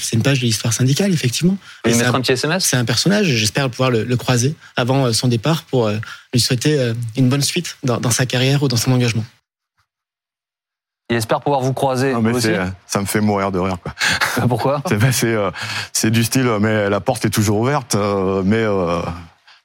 C'est 0.00 0.14
une 0.14 0.22
page 0.22 0.38
de 0.40 0.44
l'histoire 0.44 0.72
syndicale, 0.72 1.12
effectivement. 1.12 1.56
Vous 1.84 1.90
Et 1.90 1.94
mettre 1.96 2.14
un 2.14 2.20
petit 2.20 2.32
SMS 2.32 2.64
C'est 2.64 2.76
un 2.76 2.84
personnage, 2.84 3.26
j'espère 3.26 3.68
pouvoir 3.70 3.90
le, 3.90 4.04
le 4.04 4.16
croiser 4.16 4.54
avant 4.76 5.12
son 5.12 5.26
départ 5.26 5.64
pour 5.64 5.86
euh, 5.88 5.96
lui 6.32 6.40
souhaiter 6.40 6.78
euh, 6.78 6.94
une 7.16 7.28
bonne 7.28 7.42
suite 7.42 7.76
dans, 7.82 7.98
dans 7.98 8.10
sa 8.12 8.24
carrière 8.26 8.62
ou 8.62 8.68
dans 8.68 8.76
son 8.76 8.92
engagement. 8.92 9.24
Il 11.10 11.16
espère 11.16 11.40
pouvoir 11.40 11.60
vous 11.62 11.72
croiser. 11.72 12.12
Non, 12.12 12.20
mais 12.20 12.32
vous 12.32 12.36
aussi 12.38 12.48
euh, 12.50 12.66
ça 12.86 13.00
me 13.00 13.06
fait 13.06 13.20
mourir 13.20 13.50
de 13.50 13.58
rire. 13.58 13.76
Quoi. 13.82 13.92
Pourquoi 14.48 14.82
C'est, 14.88 15.12
c'est, 15.12 15.34
euh, 15.34 15.50
c'est 15.92 16.10
du 16.10 16.22
style, 16.22 16.46
euh, 16.46 16.58
mais 16.60 16.90
la 16.90 17.00
porte 17.00 17.24
est 17.24 17.30
toujours 17.30 17.58
ouverte. 17.58 17.94
euh, 17.94 18.42
mais 18.44 18.56
euh, 18.56 19.00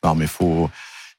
non, 0.03 0.15
mais 0.15 0.27
faut. 0.27 0.69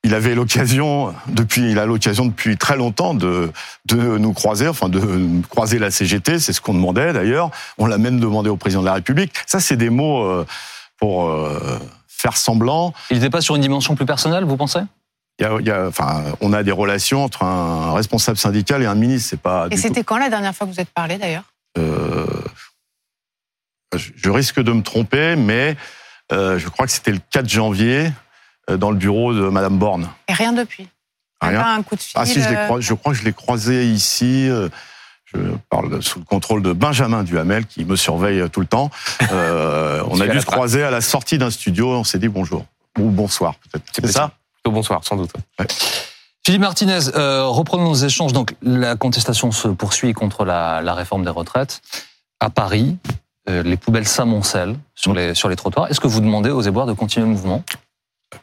Il 0.02 0.14
avait 0.14 0.34
l'occasion 0.34 1.14
depuis, 1.28 1.70
il 1.70 1.78
a 1.78 1.86
l'occasion 1.86 2.26
depuis 2.26 2.58
très 2.58 2.76
longtemps 2.76 3.14
de 3.14 3.50
de 3.86 4.18
nous 4.18 4.34
croiser, 4.34 4.68
enfin 4.68 4.90
de 4.90 5.00
croiser 5.48 5.78
la 5.78 5.90
CGT. 5.90 6.38
C'est 6.38 6.52
ce 6.52 6.60
qu'on 6.60 6.74
demandait 6.74 7.14
d'ailleurs. 7.14 7.50
On 7.78 7.86
l'a 7.86 7.96
même 7.96 8.20
demandé 8.20 8.50
au 8.50 8.56
président 8.56 8.82
de 8.82 8.86
la 8.86 8.94
République. 8.94 9.32
Ça, 9.46 9.60
c'est 9.60 9.76
des 9.76 9.88
mots 9.88 10.44
pour 10.98 11.34
faire 12.06 12.36
semblant. 12.36 12.92
Il 13.10 13.16
n'était 13.16 13.30
pas 13.30 13.40
sur 13.40 13.56
une 13.56 13.62
dimension 13.62 13.94
plus 13.94 14.04
personnelle, 14.04 14.44
vous 14.44 14.58
pensez? 14.58 14.80
Y 15.40 15.44
a, 15.44 15.56
il 15.60 15.66
y 15.66 15.70
a- 15.70 15.86
enfin, 15.88 16.24
on 16.40 16.52
a 16.52 16.62
des 16.62 16.70
relations 16.72 17.24
entre 17.24 17.42
un 17.42 17.92
responsable 17.92 18.38
syndical 18.38 18.82
et 18.82 18.86
un 18.86 18.94
ministre. 18.94 19.30
C'est 19.30 19.40
pas. 19.40 19.66
Et 19.70 19.76
c'était 19.76 20.04
quand 20.04 20.18
la 20.18 20.28
dernière 20.30 20.54
fois 20.54 20.66
que 20.66 20.72
vous 20.72 20.80
êtes 20.80 20.90
parlé 20.90 21.18
d'ailleurs? 21.18 21.44
Euh, 21.78 22.26
je, 23.96 24.30
risque 24.30 24.60
de 24.60 24.72
me 24.72 24.82
tromper, 24.82 25.36
mais 25.36 25.76
euh, 26.32 26.58
je 26.58 26.68
crois 26.68 26.86
que 26.86 26.92
c'était 26.92 27.12
le 27.12 27.20
4 27.30 27.48
janvier 27.48 28.10
euh, 28.70 28.76
dans 28.76 28.90
le 28.90 28.96
bureau 28.96 29.32
de 29.34 29.48
Madame 29.48 29.78
Borne. 29.78 30.08
Et 30.28 30.32
rien 30.32 30.52
depuis? 30.52 30.88
Même 31.42 31.50
Rien? 31.52 31.62
Pas 31.62 31.74
un 31.74 31.82
coup 31.82 31.96
de 31.96 32.00
fil 32.00 32.12
Ah 32.14 32.26
si, 32.26 32.40
je, 32.40 32.48
l'ai 32.48 32.56
euh, 32.56 32.66
croi- 32.66 32.80
je 32.80 32.94
crois 32.94 33.12
que 33.12 33.18
je 33.18 33.24
l'ai 33.24 33.32
croisé 33.32 33.86
ici. 33.86 34.48
euh, 34.48 34.68
je 35.26 35.38
parle 35.68 36.00
sous 36.02 36.20
le 36.20 36.24
contrôle 36.24 36.62
de 36.62 36.72
Benjamin 36.72 37.24
Duhamel 37.24 37.66
qui 37.66 37.84
me 37.84 37.96
surveille 37.96 38.48
tout 38.50 38.60
le 38.60 38.66
temps. 38.66 38.90
Euh, 39.32 40.02
on 40.08 40.20
a 40.20 40.28
dû 40.28 40.40
se 40.40 40.46
croiser 40.46 40.84
à 40.84 40.90
la 40.90 41.00
sortie 41.00 41.38
d'un 41.38 41.50
studio. 41.50 41.90
On 41.92 42.04
s'est 42.04 42.18
dit 42.20 42.28
bonjour 42.28 42.64
ou 42.98 43.10
bonsoir 43.10 43.54
peut-être. 43.56 43.84
C'est 43.92 44.06
ça 44.12 44.30
bonsoir, 44.70 45.04
sans 45.04 45.16
doute. 45.16 45.32
Philippe 46.44 46.60
Martinez, 46.60 47.16
euh, 47.16 47.46
reprenons 47.46 47.84
nos 47.84 47.94
échanges. 47.94 48.32
Donc, 48.32 48.54
la 48.62 48.96
contestation 48.96 49.50
se 49.50 49.68
poursuit 49.68 50.12
contre 50.12 50.44
la, 50.44 50.82
la 50.82 50.94
réforme 50.94 51.24
des 51.24 51.30
retraites. 51.30 51.80
À 52.40 52.50
Paris, 52.50 52.98
euh, 53.48 53.62
les 53.62 53.76
poubelles 53.76 54.06
s'amoncellent 54.06 54.76
sur 54.94 55.14
les, 55.14 55.34
sur 55.34 55.48
les 55.48 55.56
trottoirs. 55.56 55.90
Est-ce 55.90 56.00
que 56.00 56.06
vous 56.08 56.20
demandez 56.20 56.50
aux 56.50 56.60
éboueurs 56.60 56.86
de 56.86 56.92
continuer 56.92 57.26
le 57.26 57.32
mouvement? 57.32 57.62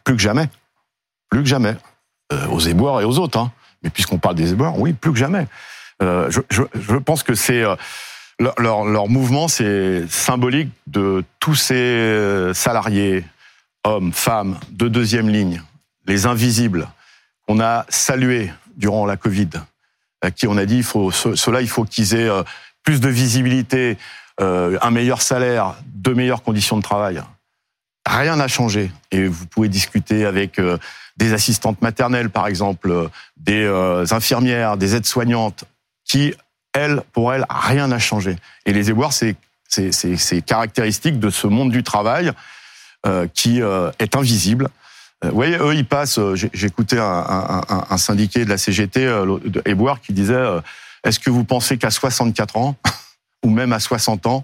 Plus 0.04 0.16
que 0.16 0.22
jamais. 0.22 0.50
Plus 1.30 1.42
que 1.42 1.48
jamais. 1.48 1.76
Euh, 2.34 2.48
aux 2.48 2.60
éboueurs 2.60 3.02
et 3.02 3.06
aux 3.06 3.20
autres. 3.20 3.38
Hein. 3.38 3.52
Mais 3.84 3.90
puisqu'on 3.90 4.18
parle 4.18 4.36
des 4.36 4.52
éboueurs, 4.52 4.80
oui, 4.80 4.94
plus 4.94 5.12
que 5.12 5.18
jamais. 5.20 5.48
Euh, 6.02 6.32
je, 6.32 6.42
je, 6.50 6.64
je 6.74 6.96
pense 6.96 7.22
que 7.22 7.36
c'est 7.36 7.62
euh, 7.62 7.76
leur, 8.40 8.56
leur, 8.58 8.86
leur 8.86 9.08
mouvement, 9.08 9.48
c'est 9.48 10.08
symbolique 10.10 10.72
de 10.88 11.24
tous 11.40 11.54
ces 11.54 12.52
salariés, 12.56 13.24
hommes, 13.84 14.12
femmes, 14.12 14.58
de 14.72 14.88
deuxième 14.88 15.30
ligne, 15.30 15.62
les 16.08 16.26
invisibles, 16.26 16.88
qu'on 17.48 17.60
a 17.60 17.86
salués 17.90 18.52
durant 18.76 19.06
la 19.06 19.18
Covid, 19.18 19.50
à 20.22 20.32
qui 20.32 20.48
on 20.48 20.58
a 20.58 20.66
dit, 20.66 20.78
il 20.78 20.84
faut, 20.84 21.12
ce- 21.12 21.36
ceux-là, 21.36 21.62
il 21.62 21.70
faut 21.70 21.84
qu'ils 21.84 22.14
aient 22.14 22.30
euh, 22.30 22.44
plus 22.84 23.00
de 23.02 23.10
visibilité, 23.10 23.98
euh, 24.40 24.78
un 24.82 24.92
meilleur 24.92 25.22
salaire, 25.22 25.76
de 25.94 26.14
meilleures 26.14 26.44
conditions 26.44 26.78
de 26.78 26.82
travail. 26.84 27.22
Rien 28.08 28.36
n'a 28.36 28.48
changé. 28.48 28.92
Et 29.12 29.28
vous 29.28 29.46
pouvez 29.46 29.70
discuter 29.70 30.26
avec 30.26 30.58
euh, 30.60 30.78
des 31.18 31.34
assistantes 31.34 31.82
maternelles, 31.82 32.30
par 32.30 32.48
exemple, 32.48 33.10
des 33.38 33.68
infirmières, 34.12 34.78
des 34.78 34.96
aides-soignantes, 34.96 35.66
qui, 36.06 36.34
elles, 36.74 37.02
pour 37.14 37.34
elles, 37.34 37.46
rien 37.50 37.88
n'a 37.88 38.00
changé. 38.00 38.38
Et 38.66 38.74
les 38.74 38.90
éboueurs, 38.90 39.14
c'est 39.14 39.36
c'est- 39.68 40.42
caractéristique 40.46 41.20
de 41.20 41.30
ce 41.30 41.48
monde 41.48 41.72
du 41.72 41.84
travail 41.84 42.32
qui 43.34 43.60
est 43.60 44.16
invisible. 44.16 44.70
Euh, 45.24 45.30
Vous 45.30 45.36
voyez, 45.36 45.58
eux, 45.58 45.76
ils 45.76 45.86
passent. 45.86 46.18
euh, 46.20 46.36
j'ai- 46.36 46.50
J'écoutais 46.54 46.98
un, 47.00 47.04
un, 47.06 47.62
un, 47.70 47.86
un 47.90 47.98
syndiqué 47.98 48.44
de 48.46 48.50
la 48.50 48.58
CGT, 48.58 49.06
euh, 49.06 49.40
de 49.44 49.62
éboueurs, 49.66 50.02
qui 50.02 50.14
disait 50.14 50.34
euh, 50.34 50.62
Est-ce 51.04 51.20
que 51.20 51.30
vous 51.30 51.44
pensez 51.44 51.78
qu'à 51.78 51.92
64 51.92 52.58
ans, 52.58 52.76
ou 53.46 53.50
même 53.50 53.74
à 53.74 53.80
60 53.80 54.26
ans, 54.28 54.44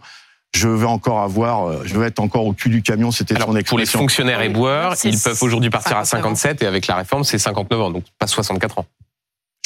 je 0.55 0.67
vais 0.69 0.85
encore 0.85 1.21
avoir, 1.21 1.67
euh, 1.67 1.81
je 1.85 1.97
vais 1.99 2.07
être 2.07 2.19
encore 2.19 2.45
au 2.45 2.53
cul 2.53 2.69
du 2.69 2.81
camion 2.81 3.11
C'était 3.11 3.35
son 3.35 3.41
pour 3.45 3.53
les 3.53 3.61
expression. 3.61 3.99
fonctionnaires 3.99 4.41
et 4.41 4.47
Oui, 4.47 4.53
boueurs, 4.53 4.95
c'est 4.95 5.09
ils 5.09 5.19
peuvent 5.19 5.41
aujourd'hui 5.43 5.69
partir 5.69 5.97
à 5.97 6.05
59 6.05 6.31
ans. 6.31 6.35
57 6.35 6.61
et 6.63 6.65
avec 6.67 6.87
la 6.87 6.95
réforme, 6.95 7.23
c'est 7.23 7.37
59 7.37 7.81
ans, 7.81 7.91
donc 7.91 8.05
pas 8.17 8.27
64 8.27 8.79
ans. 8.79 8.85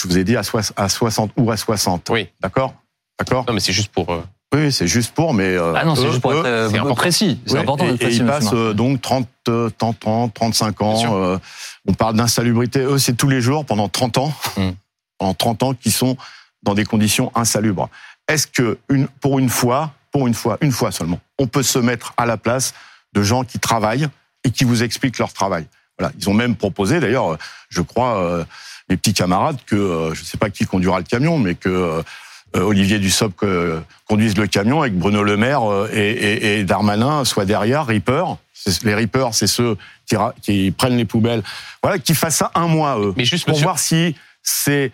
Je 0.01 0.07
vous 0.07 0.17
ai 0.17 0.23
dit 0.23 0.35
à, 0.35 0.41
à 0.77 0.89
60 0.89 1.31
ou 1.37 1.51
à 1.51 1.57
60. 1.57 2.09
Oui. 2.09 2.27
D'accord? 2.41 2.73
D'accord? 3.19 3.45
Non, 3.47 3.53
mais 3.53 3.59
c'est 3.59 3.73
juste 3.73 3.91
pour. 3.91 4.11
Euh, 4.53 4.57
Oui, 4.65 4.71
c'est 4.71 4.87
juste 4.87 5.13
pour, 5.13 5.33
mais. 5.33 5.55
euh, 5.55 5.73
Ah 5.75 5.85
non, 5.85 5.95
c'est 5.95 6.07
juste 6.09 6.21
pour 6.21 6.31
eux- 6.33 6.39
être 6.39 6.45
euh, 6.45 6.69
c'est 6.69 6.77
important. 6.77 6.95
précis. 6.95 7.39
C'est 7.45 7.53
Oui, 7.53 7.59
important 7.59 7.85
et, 7.85 7.87
d'être 7.91 8.01
et 8.01 8.05
précis, 8.05 8.17
ils 8.19 8.23
monsieur 8.25 8.39
passent 8.45 8.53
euh, 8.53 8.73
donc 8.73 9.01
30, 9.01 9.27
euh, 9.49 9.69
30 9.77 10.07
ans, 10.07 10.29
35 10.29 10.77
Bien 10.79 10.95
sûr. 10.95 11.11
ans. 11.11 11.15
euh, 11.23 11.37
on 11.87 11.93
parle 11.93 12.15
d'insalubrité. 12.15 12.79
Eux, 12.81 12.97
c'est 12.99 13.13
tous 13.13 13.29
les 13.29 13.41
jours 13.41 13.65
pendant 13.65 13.89
30 13.89 14.17
ans. 14.17 14.33
Mm. 14.57 14.69
Pendant 15.17 15.33
30 15.33 15.63
ans 15.63 15.73
qui 15.73 15.91
sont 15.91 16.17
dans 16.63 16.73
des 16.73 16.85
conditions 16.85 17.31
insalubres. 17.35 17.89
Est-ce 18.27 18.47
que 18.47 18.77
une, 18.89 19.07
pour 19.07 19.39
une 19.39 19.49
fois, 19.49 19.91
pour 20.11 20.27
une 20.27 20.33
fois, 20.33 20.57
une 20.61 20.71
fois 20.71 20.91
seulement, 20.91 21.19
on 21.39 21.47
peut 21.47 21.63
se 21.63 21.79
mettre 21.79 22.13
à 22.17 22.25
la 22.25 22.37
place 22.37 22.73
de 23.13 23.21
gens 23.23 23.43
qui 23.43 23.59
travaillent 23.59 24.07
et 24.43 24.51
qui 24.51 24.63
vous 24.63 24.83
expliquent 24.83 25.17
leur 25.19 25.33
travail? 25.33 25.65
Voilà. 25.99 26.13
Ils 26.19 26.29
ont 26.29 26.33
même 26.33 26.55
proposé, 26.55 26.99
d'ailleurs, 26.99 27.33
euh, 27.33 27.37
je 27.69 27.81
crois, 27.81 28.17
euh, 28.19 28.43
les 28.89 28.97
petits 28.97 29.13
camarades, 29.13 29.57
que 29.65 29.75
euh, 29.75 30.13
je 30.13 30.21
ne 30.21 30.25
sais 30.25 30.37
pas 30.37 30.49
qui 30.49 30.65
conduira 30.65 30.97
le 30.97 31.03
camion, 31.05 31.37
mais 31.37 31.55
que 31.55 31.69
euh, 31.69 31.99
euh, 31.99 32.03
Olivier 32.53 32.99
Dussopt 32.99 33.43
euh, 33.43 33.79
conduise 34.07 34.37
le 34.37 34.47
camion 34.47 34.81
avec 34.81 34.95
Bruno 34.97 35.23
Le 35.23 35.37
Maire 35.37 35.63
euh, 35.71 35.89
et, 35.93 36.11
et, 36.11 36.59
et 36.59 36.63
Darmanin 36.63 37.23
soit 37.25 37.45
derrière, 37.45 37.85
Reaper. 37.85 38.37
Les 38.83 38.93
Reapers, 38.93 39.33
c'est 39.33 39.47
ceux 39.47 39.75
qui, 40.05 40.15
qui 40.41 40.71
prennent 40.71 40.97
les 40.97 41.05
poubelles. 41.05 41.41
Voilà, 41.81 41.97
qui 41.97 42.13
fassent 42.13 42.35
ça 42.37 42.51
un 42.53 42.67
mois, 42.67 42.99
eux 42.99 43.13
Mais 43.17 43.25
juste, 43.25 43.45
pour 43.45 43.53
monsieur. 43.53 43.63
voir 43.65 43.79
si 43.79 44.15
c'est 44.43 44.91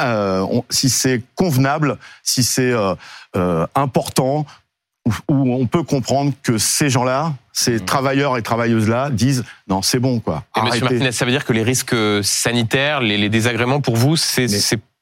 euh, 0.00 0.44
si 0.70 0.90
c'est 0.90 1.22
convenable, 1.36 1.98
si 2.24 2.42
c'est 2.42 2.72
euh, 2.72 2.94
euh, 3.36 3.64
important, 3.76 4.44
où, 5.06 5.12
où 5.28 5.54
on 5.54 5.66
peut 5.66 5.84
comprendre 5.84 6.32
que 6.42 6.58
ces 6.58 6.90
gens-là, 6.90 7.32
ces 7.52 7.74
Mhm. 7.74 7.84
travailleurs 7.84 8.36
et 8.36 8.42
travailleuses-là, 8.42 9.08
disent 9.10 9.44
non, 9.68 9.80
c'est 9.82 10.00
bon 10.00 10.18
quoi. 10.20 10.44
Et 10.56 10.60
Monsieur. 10.62 10.80
Martinez, 10.80 11.12
ça 11.12 11.24
veut 11.24 11.30
dire 11.30 11.44
que 11.44 11.52
les 11.52 11.62
risques 11.62 11.94
sanitaires, 12.22 13.00
les, 13.00 13.16
les 13.16 13.28
désagréments 13.28 13.80
pour 13.80 13.96
vous, 13.96 14.16
c'est 14.16 14.48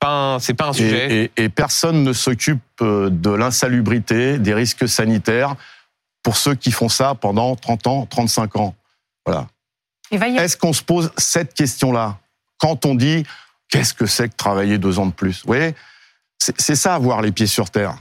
pas 0.07 0.35
un, 0.35 0.39
c'est 0.39 0.55
pas 0.55 0.69
un 0.69 0.73
sujet. 0.73 1.13
Et, 1.13 1.31
et- 1.37 1.45
et 1.45 1.49
personne 1.49 2.03
ne 2.03 2.13
s'occupe 2.13 2.61
euh, 2.83 3.11
de 3.11 3.31
l'insalubrité, 3.31 4.39
des 4.39 4.55
risques 4.55 4.89
sanitaires 4.89 5.55
pour 6.23 6.37
ceux 6.37 6.55
qui 6.55 6.71
font 6.73 6.89
ça 6.89 7.15
pendant 7.15 7.55
30 7.57 7.87
ans, 7.87 8.07
35 8.07 8.57
ans. 8.57 8.75
Voilà. 9.25 9.47
Y 10.11 10.39
Est-ce 10.39 10.57
qu'on 10.57 10.73
se 10.73 10.83
pose 10.83 11.11
cette 11.17 11.55
question-là 11.55 12.19
quand 12.59 12.85
on 12.87 12.95
dit 12.95 13.25
qu'est-ce 13.69 13.95
que 13.95 14.07
c'est 14.07 14.29
que 14.29 14.37
travailler 14.37 14.79
deux 14.79 14.99
ans 14.99 15.07
de 15.07 15.13
plus? 15.13 15.43
Vous 15.43 15.49
voyez, 15.49 15.75
c'est 16.39 16.61
c'est 16.61 16.77
ça 16.77 16.95
avoir 16.95 17.23
les 17.23 17.33
pieds 17.33 17.47
sur 17.49 17.71
terre. 17.71 17.97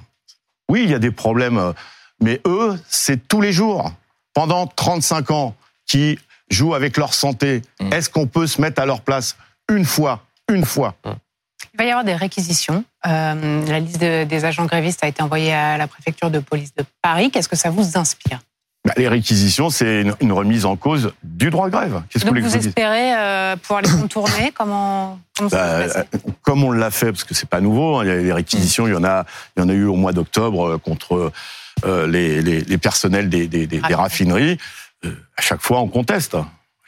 Oui, 0.69 0.81
il 0.83 0.89
y 0.91 0.93
a 0.93 0.99
des 0.99 1.11
problèmes, 1.11 1.57
euh, 1.57 1.73
mais 2.21 2.41
eux, 2.47 2.79
c'est 2.87 3.27
tous 3.27 3.41
les 3.41 3.51
jours, 3.51 3.91
pendant 4.33 4.67
35 4.67 5.31
ans, 5.31 5.55
qui 5.87 6.17
jouent 6.49 6.73
avec 6.75 6.97
leur 6.97 7.13
santé. 7.13 7.61
Mm. 7.79 7.93
Est-ce 7.93 8.09
qu'on 8.09 8.27
peut 8.27 8.47
se 8.47 8.59
mettre 8.61 8.81
à 8.81 8.85
leur 8.85 9.01
place 9.01 9.35
une 9.69 9.85
fois, 9.85 10.23
une 10.51 10.65
fois? 10.65 10.95
Il 11.75 11.77
va 11.77 11.83
y 11.83 11.89
avoir 11.89 12.05
des 12.05 12.15
réquisitions. 12.15 12.85
Euh, 13.05 13.65
la 13.67 13.79
liste 13.81 13.99
de- 13.99 14.23
des 14.23 14.45
agents 14.45 14.65
grévistes 14.65 15.03
a 15.03 15.07
été 15.09 15.21
envoyée 15.21 15.51
à 15.51 15.77
la 15.77 15.87
préfecture 15.87 16.31
de 16.31 16.39
police 16.39 16.73
de 16.73 16.85
Paris. 17.01 17.31
Qu'est-ce 17.31 17.49
que 17.49 17.57
ça 17.57 17.69
vous 17.69 17.97
inspire 17.97 18.39
Bah, 18.85 18.93
Les 18.95 19.09
réquisitions, 19.09 19.69
c'est 19.69 20.01
une, 20.03 20.15
une 20.21 20.31
remise 20.31 20.63
en 20.65 20.77
cause 20.77 21.11
du 21.21 21.49
droit 21.49 21.65
de 21.67 21.73
grève. 21.73 22.01
Qu'est-ce 22.09 22.23
que 22.23 22.29
vous 22.33 22.47
vous 22.47 22.55
espérez 22.55 23.13
euh, 23.17 23.57
pouvoir 23.57 23.81
les 23.81 23.89
contourner 23.89 24.51
Comment, 24.57 25.19
comment 25.35 25.49
ça 25.49 25.57
va 25.57 25.79
Bah, 25.87 25.93
se 25.93 25.97
euh, 25.99 26.03
comme 26.43 26.63
on 26.63 26.71
l'a 26.71 26.91
fait, 26.91 27.11
parce 27.11 27.25
que 27.25 27.33
c'est 27.33 27.49
pas 27.49 27.59
nouveau, 27.59 27.97
hein, 27.97 28.05
des 28.05 28.31
réquisitions, 28.31 28.87
il 28.87 28.93
y 28.93 28.97
en 28.97 29.03
a, 29.03 29.25
il 29.57 29.59
y 29.59 29.63
en 29.65 29.67
a 29.67 29.73
eu 29.73 29.83
au 29.85 29.95
mois 29.97 30.13
d'octobre 30.13 30.77
contre 30.77 31.33
euh, 31.85 32.07
les, 32.07 32.41
les, 32.41 32.61
les 32.61 32.77
personnels 32.77 33.27
des, 33.27 33.47
des, 33.49 33.67
des- 33.67 33.79
des 33.79 33.93
Ah. 33.93 33.97
raffineries. 33.97 34.57
Euh, 35.03 35.11
à 35.35 35.41
chaque 35.41 35.61
fois, 35.61 35.81
on 35.81 35.89
conteste. 35.89 36.37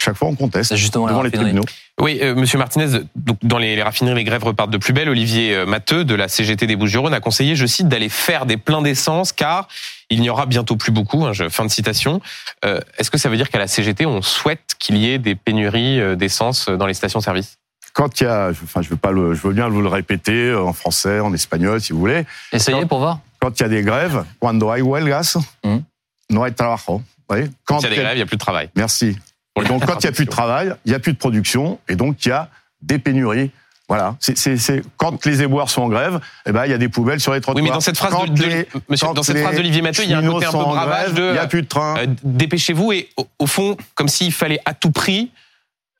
Chaque 0.07 0.15
fois 0.15 0.29
on 0.29 0.35
conteste 0.35 0.73
justement 0.77 1.05
devant 1.07 1.21
les 1.21 1.31
tribunaux. 1.31 1.63
Oui, 1.99 2.19
euh, 2.21 2.33
Monsieur 2.33 2.57
Martinez, 2.57 3.01
donc 3.17 3.39
dans 3.43 3.57
les, 3.57 3.75
les 3.75 3.83
raffineries, 3.83 4.15
les 4.15 4.23
grèves 4.23 4.43
repartent 4.45 4.69
de 4.69 4.77
plus 4.77 4.93
belle. 4.93 5.09
Olivier 5.09 5.53
euh, 5.53 5.65
Matteux 5.65 6.05
de 6.05 6.15
la 6.15 6.29
CGT 6.29 6.65
des 6.65 6.77
Bouches-du-Rhône 6.77 7.13
a 7.13 7.19
conseillé, 7.19 7.57
je 7.57 7.65
cite, 7.65 7.89
d'aller 7.89 8.07
faire 8.07 8.45
des 8.45 8.55
pleins 8.55 8.81
d'essence 8.81 9.33
car 9.33 9.67
il 10.09 10.21
n'y 10.21 10.29
aura 10.29 10.45
bientôt 10.45 10.77
plus 10.77 10.93
beaucoup. 10.93 11.25
hein, 11.25 11.33
je- 11.33 11.49
fin 11.49 11.65
de 11.65 11.69
citation. 11.71 12.21
Euh, 12.63 12.79
Est-ce 12.97 13.11
que 13.11 13.17
ça 13.17 13.27
veut 13.27 13.35
dire 13.35 13.49
qu'à 13.49 13.57
la 13.59 13.67
CGT, 13.67 14.05
on 14.05 14.21
souhaite 14.21 14.75
qu'il 14.79 14.95
y 14.95 15.11
ait 15.11 15.17
des 15.17 15.35
pénuries 15.35 15.99
euh, 15.99 16.15
d'essence 16.15 16.69
dans 16.69 16.85
les 16.87 16.93
stations-service? 16.93 17.57
Quand 17.91 18.21
il 18.21 18.23
y 18.23 18.27
a, 18.27 18.51
enfin 18.51 18.81
je 18.81 18.87
veux 18.89 18.95
pas 18.95 19.11
le, 19.11 19.33
je 19.33 19.41
veux 19.41 19.53
bien 19.53 19.67
vous 19.67 19.81
le 19.81 19.89
répéter 19.89 20.53
en 20.55 20.71
français, 20.71 21.19
en 21.19 21.33
espagnol 21.33 21.81
si 21.81 21.91
vous 21.91 21.99
voulez. 21.99 22.25
Essayez 22.53 22.85
pour 22.85 22.99
voir. 22.99 23.19
Quand 23.41 23.59
il 23.59 23.63
y 23.63 23.65
a 23.65 23.69
des 23.69 23.81
grèves, 23.81 24.23
cuando 24.39 24.71
hay 24.71 24.81
huelgas, 24.81 25.35
Mhm. 25.65 25.83
no 26.29 26.43
hay 26.45 26.53
trabajo. 26.53 27.01
Voyez 27.27 27.49
Quand 27.65 27.79
il 27.79 27.83
y 27.83 27.87
a 27.87 27.89
des 27.89 27.95
grèves, 27.97 28.13
il 28.13 28.19
n'y 28.19 28.21
a 28.21 28.25
plus 28.25 28.37
de 28.37 28.41
travail. 28.41 28.69
Merci. 28.75 29.17
Et 29.61 29.65
donc, 29.65 29.85
quand 29.85 29.95
il 30.03 30.05
n'y 30.05 30.09
a 30.09 30.11
plus 30.11 30.25
de 30.25 30.29
travail, 30.29 30.73
il 30.85 30.89
n'y 30.89 30.95
a 30.95 30.99
plus 30.99 31.13
de 31.13 31.17
production, 31.17 31.79
et 31.87 31.95
donc 31.95 32.25
il 32.25 32.29
y 32.29 32.31
a 32.31 32.49
des 32.81 32.99
pénuries. 32.99 33.51
Voilà. 33.89 34.17
C'est, 34.19 34.81
quand 34.97 35.25
les 35.25 35.41
éboueurs 35.43 35.69
sont 35.69 35.81
en 35.81 35.87
grève, 35.87 36.19
eh 36.45 36.51
ben, 36.51 36.65
il 36.65 36.71
y 36.71 36.73
a 36.73 36.77
des 36.77 36.89
poubelles 36.89 37.21
sur 37.21 37.33
les 37.33 37.39
trottoirs. 37.39 37.63
Oui, 37.63 37.69
mais 37.69 37.73
dans 37.73 37.79
cette 37.79 37.97
phrase 37.97 38.11
Quand 38.11 38.25
de- 38.31 38.43
les- 38.43 38.67
monsieur, 38.89 39.07
dans 39.13 39.23
cette 39.23 39.37
phrase 39.39 39.55
d'Olivier 39.55 39.81
Matteux, 39.81 40.03
il 40.03 40.09
y 40.09 40.13
a 40.13 40.17
un 40.17 40.27
côté 40.27 40.45
un 40.45 40.51
peu 40.51 40.57
bravage 40.57 41.03
grève, 41.05 41.13
de- 41.15 41.27
Il 41.29 41.31
n'y 41.31 41.37
a 41.37 41.47
plus 41.47 41.61
de 41.61 41.67
train. 41.67 41.95
Euh, 41.99 42.05
Dépêchez-vous 42.23 42.91
et 42.91 43.09
au, 43.15 43.27
au 43.39 43.47
fond, 43.47 43.77
comme 43.95 44.09
s'il 44.09 44.33
fallait 44.33 44.59
à 44.65 44.73
tout 44.73 44.91
prix 44.91 45.31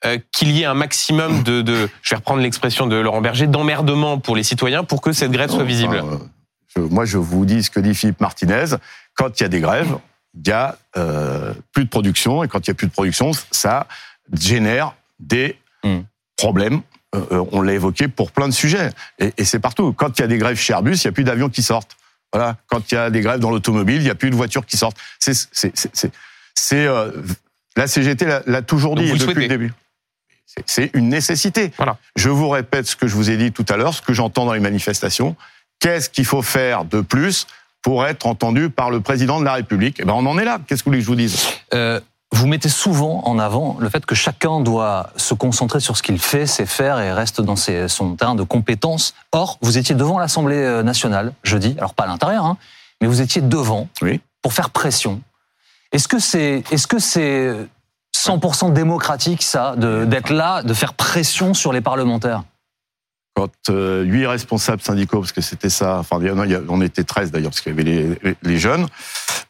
euh, 0.06 0.18
qu'il 0.34 0.52
y 0.52 0.64
ait 0.64 0.66
un 0.66 0.74
maximum 0.74 1.44
de, 1.44 1.62
de, 1.62 1.88
je 2.02 2.10
vais 2.10 2.18
reprendre 2.18 2.42
l'expression 2.42 2.88
de 2.88 2.98
Laurent 2.98 3.22
Berger, 3.22 3.48
d'emmerdement 3.48 4.20
pour 4.20 4.36
les 4.36 4.44
citoyens 4.44 4.84
pour 4.84 5.00
que 5.02 5.14
cette 5.14 5.32
grève 5.32 5.50
soit 5.50 5.64
visible. 5.64 6.02
Enfin, 6.04 6.16
euh, 6.16 6.18
je- 6.76 6.82
moi, 6.82 7.06
je 7.06 7.18
vous 7.18 7.46
dis 7.46 7.64
ce 7.64 7.72
que 7.72 7.80
dit 7.80 7.96
Philippe 7.96 8.20
Martinez. 8.20 8.66
Quand 9.16 9.40
il 9.40 9.44
y 9.44 9.46
a 9.46 9.50
des 9.50 9.62
grèves, 9.62 9.96
il 10.40 10.48
y 10.48 10.52
a 10.52 10.78
euh, 10.98 11.54
plus 11.74 11.86
de 11.86 11.90
production, 11.90 12.44
et 12.44 12.48
quand 12.48 12.66
il 12.68 12.70
y 12.70 12.72
a 12.72 12.74
plus 12.74 12.88
de 12.88 12.92
production, 12.92 13.32
ça 13.52 13.88
génère 14.34 14.94
des 15.20 15.58
Hmm. 15.84 16.00
problèmes. 16.38 16.82
Euh, 17.16 17.22
euh, 17.32 17.46
on 17.52 17.62
l'a 17.62 17.74
évoqué 17.74 18.08
pour 18.08 18.32
plein 18.32 18.48
de 18.48 18.54
sujets, 18.54 18.90
et, 19.20 19.32
et 19.38 19.46
c'est 19.46 19.60
partout. 19.60 19.94
Quand 19.94 20.18
il 20.18 20.22
y 20.22 20.26
a 20.26 20.28
des 20.28 20.38
grèves 20.40 20.58
chez 20.58 20.74
Airbus, 20.74 20.96
il 20.96 21.06
n'y 21.08 21.10
a 21.10 21.12
plus 21.12 21.24
d'avions 21.24 21.50
qui 21.50 21.62
sortent. 21.62 21.96
Voilà. 22.34 22.58
Quand 22.68 22.92
il 22.92 22.96
y 22.96 22.98
a 22.98 23.10
des 23.10 23.22
grèves 23.22 23.40
dans 23.40 23.52
l'automobile, 23.52 23.98
il 23.98 24.04
n'y 24.04 24.10
a 24.10 24.16
plus 24.16 24.30
de 24.32 24.36
voitures 24.36 24.66
qui 24.66 24.76
sortent. 24.76 24.98
C'est, 25.20 25.34
euh, 26.74 27.12
la 27.76 27.88
CGT 27.88 28.26
l'a, 28.48 28.62
toujours 28.64 28.96
dit 28.96 29.06
depuis 29.06 29.20
souhaitez. 29.20 29.42
le 29.42 29.48
début. 29.48 29.74
C'est, 30.46 30.64
c'est 30.66 30.92
une 30.94 31.10
nécessité. 31.10 31.72
Voilà. 31.78 31.98
Je 32.16 32.30
vous 32.30 32.50
répète 32.50 32.88
ce 32.88 32.96
que 32.96 33.08
je 33.08 33.16
vous 33.16 33.30
ai 33.30 33.38
dit 33.38 33.52
tout 33.52 33.66
à 33.70 33.78
l'heure, 33.78 33.94
ce 33.94 34.02
que 34.02 34.14
j'entends 34.14 34.46
dans 34.46 34.54
les 34.54 34.60
manifestations. 34.60 35.36
Qu'est-ce 35.80 36.10
qu'il 36.10 36.26
faut 36.26 36.42
faire 36.42 36.86
de 36.86 37.02
plus 37.02 37.46
pour 37.82 38.06
être 38.06 38.26
entendu 38.26 38.70
par 38.70 38.90
le 38.90 39.00
président 39.02 39.40
de 39.40 39.46
la 39.46 39.54
République 39.54 39.98
Eh 40.00 40.06
ben, 40.06 40.14
on 40.14 40.26
en 40.26 40.38
est 40.38 40.46
là. 40.46 40.60
Qu'est-ce 40.68 40.84
que 40.84 40.90
vous 40.90 40.92
voulez 40.92 41.00
que 41.00 41.06
je 41.06 41.10
vous 41.10 41.16
dise? 41.16 41.48
Euh, 41.74 42.00
vous 42.34 42.48
mettez 42.48 42.68
souvent 42.70 43.22
en 43.26 43.40
avant 43.40 43.78
le 43.80 43.88
fait 43.90 44.06
que 44.06 44.14
chacun 44.16 44.60
doit 44.60 45.12
se 45.16 45.34
concentrer 45.34 45.80
sur 45.80 45.96
ce 45.96 46.04
qu'il 46.04 46.20
fait, 46.20 46.46
sait 46.46 46.66
faire 46.66 47.00
et 47.00 47.14
reste 47.14 47.40
dans 47.40 47.56
ses- 47.56 47.88
son 47.88 48.16
terrain 48.16 48.36
de 48.36 48.44
compétences. 48.44 49.14
Or, 49.32 49.58
vous 49.62 49.78
étiez 49.78 49.96
devant 49.96 50.20
l'Assemblée 50.20 50.58
euh, 50.58 50.84
nationale 50.84 51.32
jeudi, 51.44 51.76
alors 51.78 51.94
pas 51.94 52.04
à 52.04 52.08
l'intérieur, 52.08 52.46
hein, 52.46 52.58
mais 53.02 53.08
vous 53.08 53.22
étiez 53.22 53.42
devant 53.42 53.88
Oui. 54.02 54.20
pour 54.42 54.52
faire 54.52 54.72
pression. 54.72 55.22
Est-ce 55.94 56.10
que 56.10 56.20
c'est 56.20 56.64
est-ce 56.72 56.86
que 56.88 57.00
c'est 57.00 57.56
100% 58.14 58.74
démocratique 58.74 59.42
ça 59.44 59.76
de- 59.78 60.04
d'être 60.04 60.32
là, 60.32 60.64
de 60.64 60.74
faire 60.74 60.94
pression 60.96 61.54
sur 61.54 61.72
les 61.72 61.80
parlementaires? 61.82 62.44
Quand 63.38 63.52
euh, 63.70 64.02
huit 64.04 64.26
responsables 64.26 64.82
syndicaux, 64.82 65.20
parce 65.20 65.32
que 65.32 65.42
c'était 65.42 65.70
ça, 65.70 66.00
enfin, 66.00 66.20
a- 66.26 66.60
on 66.70 66.82
était 66.82 67.04
13 67.04 67.30
d'ailleurs, 67.30 67.52
parce 67.52 67.62
qu'il 67.62 67.72
y 67.72 67.80
avait 67.80 68.18
les, 68.42 68.58
jeunes, 68.58 68.88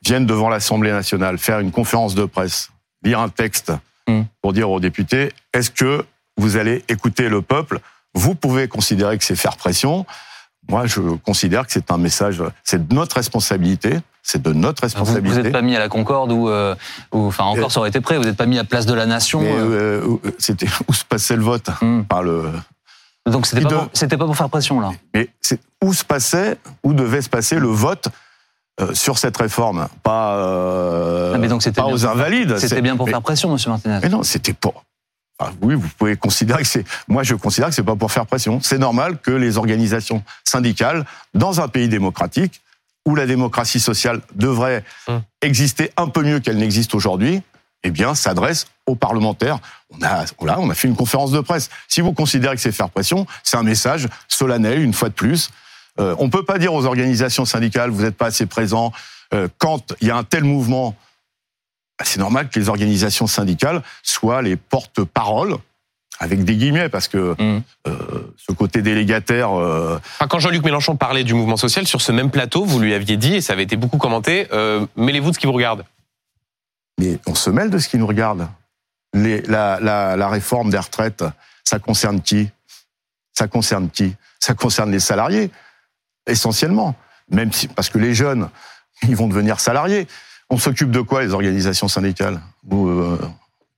viennent 0.06 0.26
devant 0.26 0.50
l'Assemblée 0.50 0.92
nationale 0.92 1.38
faire 1.38 1.60
une 1.60 1.72
conférence 1.72 2.14
de 2.14 2.26
presse, 2.26 2.70
lire 3.04 3.20
un 3.22 3.30
texte 3.30 3.72
Hmm. 4.10 4.24
pour 4.42 4.52
dire 4.54 4.70
aux 4.70 4.80
députés 4.80 5.34
est-ce 5.54 5.70
que 5.70 6.06
vous 6.38 6.56
allez 6.58 6.84
écouter 6.88 7.28
le 7.30 7.42
peuple? 7.42 7.80
Vous 8.14 8.36
pouvez 8.36 8.68
considérer 8.70 9.18
que 9.18 9.24
c'est 9.24 9.36
faire 9.36 9.58
pression. 9.58 10.06
Moi, 10.70 10.86
je 10.86 11.02
considère 11.26 11.66
que 11.66 11.72
c'est 11.74 11.92
un 11.92 11.98
message, 11.98 12.42
c'est 12.64 12.88
de 12.88 12.94
notre 12.94 13.16
responsabilité, 13.18 14.00
c'est 14.24 14.42
de 14.42 14.52
notre 14.54 14.82
Vous 14.86 14.90
vous 14.90 14.96
responsabilité. 15.04 15.44
n'êtes 15.44 15.52
pas 15.54 15.62
mis 15.62 15.76
à 15.78 15.80
la 15.80 15.88
Concorde 15.90 16.32
ou, 16.34 16.50
euh, 16.50 16.74
enfin 17.12 17.44
encore 17.46 17.72
ça 17.72 17.80
aurait 17.82 17.90
été 17.90 18.00
prêt. 18.02 18.18
Vous 18.18 18.24
n'êtes 18.26 18.38
pas 18.38 18.46
mis 18.46 18.60
à 18.60 18.64
Place 18.66 18.86
de 18.86 18.94
la 18.94 19.06
Nation. 19.06 19.42
Euh. 19.44 20.02
euh, 20.04 20.18
euh, 20.26 20.32
c'était 20.40 20.68
où 20.90 20.94
se 20.94 21.06
passait 21.06 21.36
le 21.38 21.44
vote? 21.44 21.70
Hmm. 21.82 22.02
Par 22.04 22.24
le. 22.24 22.44
Donc 23.32 23.46
c'était 23.46 23.62
pas, 23.64 23.70
de- 23.70 23.76
pour- 23.76 23.90
c'était 23.94 24.18
pas 24.18 24.26
pour 24.26 24.36
faire 24.38 24.50
pression 24.50 24.80
là. 24.80 24.92
Mais 25.14 25.30
c'est 25.42 25.60
où 25.84 25.94
se 25.94 26.04
passait, 26.04 26.58
où 26.84 26.94
devait 26.94 27.22
se 27.22 27.30
passer 27.30 27.58
le 27.60 27.68
vote 27.68 28.08
euh, 28.80 28.94
sur 28.94 29.18
cette 29.18 29.36
réforme, 29.38 29.88
pas, 30.04 30.36
euh, 30.36 31.34
Ah, 31.36 31.38
mais 31.40 31.48
donc 31.48 31.64
c'était 31.64 31.82
pas 31.82 31.88
bien 31.88 31.96
aux 31.96 31.98
pour 31.98 32.02
faire- 32.02 32.12
invalides. 32.12 32.58
C'était 32.58 32.82
bien 32.82 32.96
pour 32.96 33.06
mais, 33.08 33.12
faire 33.12 33.22
pression, 33.22 33.52
Monsieur 33.52 33.70
Martinez. 33.72 34.00
mais 34.02 34.10
non, 34.10 34.24
c'était 34.24 34.54
pour. 34.54 34.84
Ah, 35.40 35.52
oui, 35.62 35.76
vous 35.76 35.88
pouvez 35.98 36.16
considérer 36.16 36.64
que 36.64 36.68
c'est. 36.68 36.84
Moi, 37.08 37.22
je 37.24 37.36
considère 37.36 37.70
que 37.70 37.76
c'est 37.76 37.84
pas 37.84 37.96
pour 37.96 38.12
faire 38.12 38.26
pression. 38.26 38.60
C'est 38.62 38.78
normal 38.80 39.18
que 39.20 39.32
les 39.32 39.58
organisations 39.58 40.24
syndicales, 40.44 41.06
dans 41.34 41.60
un 41.62 41.68
pays 41.68 41.88
démocratique 41.90 42.62
où 43.06 43.16
la 43.16 43.26
démocratie 43.28 43.80
sociale 43.80 44.22
devrait 44.36 44.84
Hum. 45.08 45.22
exister 45.42 45.92
un 45.98 46.08
peu 46.08 46.24
mieux 46.24 46.40
qu'elle 46.40 46.58
n'existe 46.58 46.94
aujourd'hui, 46.96 47.42
eh 47.84 47.92
bien, 47.92 48.16
s'adresse 48.16 48.68
aux 48.86 48.96
parlementaires. 48.96 49.60
On 49.92 50.02
a, 50.04 50.26
là, 50.46 50.58
on 50.60 50.70
a 50.70 50.74
fait 50.74 50.88
une 50.88 50.96
conférence 50.96 51.32
de 51.32 51.40
presse. 51.40 51.70
Si 51.88 52.02
vous 52.02 52.14
considérez 52.14 52.56
que 52.56 52.62
c'est 52.62 52.72
faire 52.72 52.90
pression, 52.90 53.26
c'est 53.44 53.58
un 53.58 53.64
message 53.64 54.08
solennel, 54.28 54.82
une 54.82 54.94
fois 54.94 55.10
de 55.10 55.14
plus. 55.14 55.50
Euh, 56.00 56.16
on 56.20 56.30
peut 56.30 56.44
pas 56.44 56.58
dire 56.60 56.74
aux 56.74 56.86
organisations 56.86 57.46
syndicales, 57.46 57.90
vous 57.90 58.04
n'êtes 58.04 58.18
pas 58.18 58.28
assez 58.28 58.46
présents. 58.46 58.92
Euh, 59.34 59.48
quand 59.58 59.94
il 60.02 60.08
y 60.08 60.12
a 60.12 60.18
un 60.18 60.24
tel 60.24 60.44
mouvement, 60.44 60.96
bah, 62.00 62.06
c'est 62.06 62.20
normal 62.20 62.50
que 62.50 62.60
les 62.60 62.70
organisations 62.70 63.28
syndicales 63.28 63.82
soient 64.04 64.42
les 64.42 64.56
porte-paroles, 64.56 65.58
avec 66.20 66.44
des 66.44 66.56
guillemets, 66.56 66.90
parce 66.90 67.08
que 67.08 67.36
Hum. 67.40 67.62
euh, 67.88 67.94
ce 68.38 68.52
côté 68.52 68.82
délégataire, 68.82 69.52
euh, 69.58 70.00
Enfin, 70.16 70.28
quand 70.28 70.40
Jean-Luc 70.40 70.64
Mélenchon 70.64 70.96
parlait 70.96 71.24
du 71.24 71.34
mouvement 71.34 71.58
social 71.58 71.86
sur 71.88 72.02
ce 72.02 72.12
même 72.12 72.32
plateau, 72.32 72.66
vous 72.66 72.80
lui 72.80 72.94
aviez 72.94 73.18
dit, 73.18 73.36
et 73.36 73.42
ça 73.42 73.54
avait 73.54 73.64
été 73.64 73.76
beaucoup 73.76 73.98
commenté, 73.98 74.48
euh, 74.52 74.86
mêlez-vous 74.96 75.30
de 75.30 75.36
ce 75.36 75.40
qui 75.40 75.46
vous 75.46 75.54
regarde. 75.54 75.84
Mais 76.98 77.20
on 77.26 77.36
se 77.36 77.50
mêle 77.50 77.70
de 77.70 77.78
ce 77.78 77.88
qui 77.88 77.98
nous 77.98 78.08
regarde. 78.08 78.48
La, 79.14 80.30
réforme 80.30 80.70
des 80.70 80.78
retraites, 80.78 81.24
ça 81.64 81.80
concerne 81.80 82.22
qui? 82.22 82.50
Ça 83.34 83.48
concerne 83.48 83.90
qui? 83.90 84.16
Ça 84.40 84.54
concerne 84.54 84.92
les 84.92 85.00
salariés, 85.00 85.52
essentiellement. 86.28 86.96
Même 87.30 87.52
parce 87.76 87.90
que 87.90 87.98
les 87.98 88.14
jeunes, 88.14 88.50
ils 89.04 89.16
vont 89.16 89.28
devenir 89.28 89.60
salariés. 89.60 90.08
On 90.50 90.58
s'occupe 90.58 90.92
de 90.92 91.02
quoi, 91.02 91.24
les 91.24 91.34
organisations 91.34 91.88
syndicales? 91.88 92.40
Ou, 92.70 92.88
euh, 92.88 93.20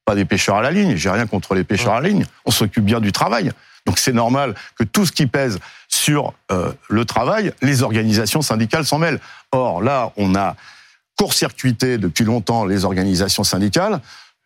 Pas 0.06 0.16
des 0.16 0.26
pêcheurs 0.26 0.56
à 0.56 0.62
la 0.62 0.72
ligne, 0.72 0.96
j'ai 0.96 1.10
rien 1.10 1.28
contre 1.28 1.56
les 1.56 1.64
pêcheurs 1.64 1.94
à 1.94 2.02
la 2.02 2.10
ligne. 2.10 2.26
On 2.46 2.52
s'occupe 2.52 2.86
bien 2.86 3.00
du 3.00 3.12
travail. 3.12 3.52
Donc 3.86 3.98
c'est 3.98 4.14
normal 4.14 4.56
que 4.76 4.84
tout 4.84 5.06
ce 5.06 5.12
qui 5.12 5.26
pèse 5.26 5.60
sur 5.88 6.34
euh, 6.52 6.72
le 6.90 7.06
travail, 7.06 7.54
les 7.62 7.82
organisations 7.82 8.42
syndicales 8.42 8.86
s'en 8.86 9.00
mêlent. 9.00 9.20
Or, 9.52 9.82
là, 9.82 10.12
on 10.18 10.36
a 10.36 10.56
court-circuité 11.20 11.98
depuis 11.98 12.24
longtemps 12.24 12.66
les 12.66 12.86
organisations 12.86 13.44
syndicales. 13.44 14.00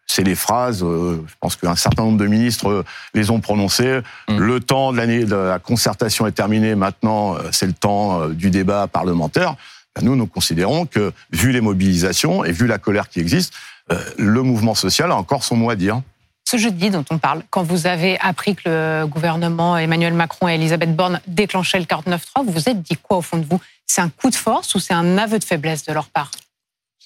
C'est 0.08 0.24
les 0.24 0.36
phrases, 0.36 0.84
euh, 0.84 1.24
je 1.26 1.34
pense 1.40 1.56
qu'un 1.56 1.76
certain 1.76 2.04
nombre 2.04 2.18
de 2.18 2.28
ministres 2.28 2.70
euh, 2.70 2.86
les 3.14 3.30
ont 3.30 3.40
prononcées. 3.40 4.02
Mm. 4.28 4.38
Le 4.38 4.60
temps 4.60 4.92
de 4.92 4.98
l'année 4.98 5.24
de 5.24 5.36
la 5.36 5.60
concertation 5.60 6.28
est 6.28 6.34
terminé, 6.34 6.76
maintenant 6.76 7.36
euh, 7.36 7.50
c'est 7.52 7.68
le 7.68 7.74
temps 7.74 8.28
du 8.28 8.50
débat 8.50 8.88
parlementaire. 8.88 9.56
Ben, 9.96 10.04
nous, 10.04 10.16
nous 10.16 10.28
considérons 10.28 10.86
que, 10.86 11.14
vu 11.32 11.52
les 11.52 11.62
mobilisations 11.62 12.44
et 12.44 12.52
vu 12.52 12.66
la 12.68 12.80
colère 12.80 13.10
qui 13.10 13.20
existe, 13.20 13.54
euh, 13.92 14.00
le 14.18 14.42
mouvement 14.42 14.76
social 14.76 15.12
a 15.12 15.16
encore 15.16 15.44
son 15.44 15.56
mot 15.56 15.70
à 15.70 15.76
dire. 15.76 16.02
Ce 16.46 16.58
jeudi 16.58 16.90
dont 16.90 17.06
on 17.10 17.18
parle, 17.18 17.44
quand 17.50 17.64
vous 17.64 17.88
avez 17.88 18.20
appris 18.20 18.56
que 18.56 18.64
le 18.66 19.08
gouvernement 19.08 19.78
Emmanuel 19.78 20.14
Macron 20.14 20.50
et 20.50 20.56
Elisabeth 20.56 20.96
Borne 20.96 21.20
déclenchaient 21.28 21.80
le 21.80 21.86
49.3, 21.86 22.46
vous 22.46 22.52
vous 22.52 22.70
êtes 22.70 22.82
dit 22.82 22.98
quoi 22.98 23.18
au 23.18 23.22
fond 23.22 23.38
de 23.38 23.46
vous? 23.46 23.60
C'est 23.86 24.02
un 24.02 24.10
coup 24.10 24.30
de 24.30 24.36
force 24.36 24.74
ou 24.76 24.80
c'est 24.80 24.94
un 24.94 25.18
aveu 25.18 25.40
de 25.40 25.44
faiblesse 25.44 25.86
de 25.86 25.94
leur 25.94 26.08
part? 26.08 26.32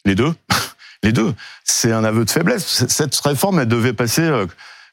Les 0.08 0.16
deux. 0.16 0.34
Les 1.04 1.12
deux. 1.12 1.34
C'est 1.64 1.92
un 1.92 2.04
aveu 2.04 2.26
de 2.26 2.32
faiblesse. 2.32 2.86
Cette 2.88 3.16
réforme, 3.18 3.60
elle 3.60 3.68
devait 3.68 3.94
passer 3.94 4.22
euh, 4.24 4.48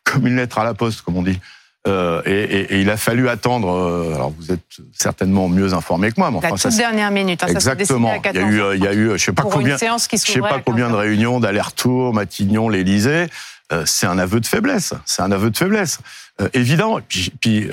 comme 0.05 0.27
une 0.27 0.37
lettre 0.37 0.59
à 0.59 0.65
la 0.65 0.75
poste, 0.75 1.01
comme 1.03 1.17
on 1.17 1.23
dit. 1.23 1.41
Euh, 1.87 2.23
et, 2.25 2.33
et- 2.33 2.75
et 2.75 2.81
il 2.81 2.91
a 2.91 2.97
fallu 2.97 3.29
attendre. 3.29 3.69
euh, 3.71 4.15
alors, 4.15 4.31
vous 4.39 4.51
êtes 4.53 4.61
certainement 4.93 5.49
mieux 5.49 5.73
informé 5.75 6.11
que 6.11 6.15
moi, 6.19 6.31
mais 6.31 6.41
La 6.41 6.49
enfin, 6.53 6.69
toute 6.69 6.73
ça, 6.73 6.79
dernière 6.79 7.11
minute, 7.11 7.43
hein, 7.43 7.47
ça 7.47 7.53
exactement. 7.53 8.11
à 8.11 8.17
Il 8.17 8.25
y 8.25 8.29
a 8.29 8.33
14 8.33 8.51
eu, 8.55 8.61
euh, 8.63 8.77
il 8.77 8.83
y 8.83 8.87
a 8.89 8.93
eu, 8.95 9.11
je 9.19 9.25
sais 9.25 9.33
pas 9.33 9.43
combien, 9.43 9.77
je 9.77 10.17
sais 10.17 10.41
pas 10.41 10.61
combien 10.65 10.87
de 10.87 10.93
15 10.93 10.95
heures. 10.95 11.01
réunions 11.01 11.41
d'aller-retour, 11.41 12.13
Matignon, 12.15 12.69
l'Élysée. 12.69 13.27
C'est 13.87 14.07
un 14.07 14.19
aveu 14.19 14.39
de 14.41 14.47
faiblesse. 14.47 14.95
C'est 15.05 15.23
un 15.23 15.33
aveu 15.33 15.51
de 15.51 15.57
faiblesse. 15.57 15.99
Évident. 16.53 16.99
Et 16.99 17.03
Puis, 17.03 17.33
puis 17.41 17.71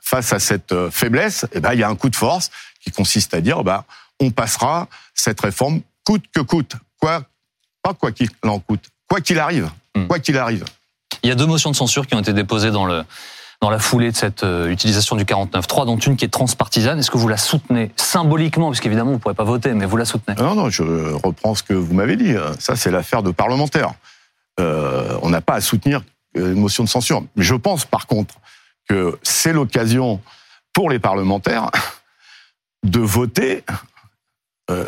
face 0.00 0.32
à 0.32 0.40
cette 0.40 0.74
faiblesse, 0.90 1.46
eh 1.52 1.60
ben, 1.60 1.74
il 1.74 1.78
y 1.80 1.82
a 1.84 1.88
un 1.88 1.94
coup 1.94 2.08
de 2.08 2.16
force 2.16 2.50
qui 2.80 2.90
consiste 2.90 3.34
à 3.34 3.40
dire, 3.40 3.62
bah, 3.62 3.84
on 4.20 4.30
passera 4.30 4.88
cette 5.14 5.40
réforme 5.40 5.80
coûte 6.08 6.24
que 6.32 6.40
coûte. 6.40 6.72
Quoi, 6.98 7.22
pas 7.82 7.92
quoi 7.92 8.12
qu'il 8.12 8.30
en 8.44 8.58
coûte. 8.60 8.86
Quoi 9.06 9.20
qu'il 9.20 9.38
arrive. 9.38 9.70
Hmm. 9.94 10.06
Quoi 10.06 10.18
qu'il 10.18 10.38
arrive. 10.38 10.64
Il 11.22 11.28
y 11.28 11.32
a 11.32 11.34
deux 11.34 11.44
motions 11.44 11.70
de 11.70 11.76
censure 11.76 12.06
qui 12.06 12.14
ont 12.14 12.20
été 12.20 12.32
déposées 12.32 12.70
dans 12.70 12.86
le 12.86 13.04
dans 13.60 13.70
la 13.70 13.80
foulée 13.80 14.12
de 14.12 14.16
cette 14.16 14.44
euh, 14.44 14.70
utilisation 14.70 15.16
du 15.16 15.24
49.3, 15.24 15.84
dont 15.84 15.98
une 15.98 16.16
qui 16.16 16.24
est 16.24 16.28
transpartisane. 16.28 17.00
Est-ce 17.00 17.10
que 17.10 17.18
vous 17.18 17.26
la 17.26 17.36
soutenez 17.36 17.90
symboliquement, 17.96 18.70
puisqu'évidemment 18.70 19.10
vous 19.10 19.16
ne 19.16 19.20
pourrez 19.20 19.34
pas 19.34 19.44
voter, 19.44 19.74
mais 19.74 19.84
vous 19.84 19.96
la 19.96 20.04
soutenez 20.04 20.36
Non, 20.40 20.54
non, 20.54 20.70
je 20.70 20.84
reprends 21.12 21.56
ce 21.56 21.64
que 21.64 21.74
vous 21.74 21.92
m'avez 21.92 22.16
dit. 22.16 22.34
Ça, 22.60 22.76
c'est 22.76 22.92
l'affaire 22.92 23.22
de 23.24 23.32
parlementaires. 23.32 23.92
euh, 24.60 25.18
on 25.22 25.28
n'a 25.28 25.40
pas 25.40 25.54
à 25.54 25.60
soutenir 25.60 26.02
euh, 26.36 26.52
une 26.52 26.60
motion 26.60 26.84
de 26.84 26.88
censure. 26.88 27.24
Mais 27.36 27.42
je 27.44 27.56
pense 27.56 27.84
par 27.84 28.06
contre 28.06 28.36
que 28.88 29.18
c'est 29.22 29.52
l'occasion 29.52 30.22
pour 30.72 30.88
les 30.88 31.00
parlementaires 31.00 31.70
de 32.84 33.00
voter 33.00 33.64
euh, 34.70 34.84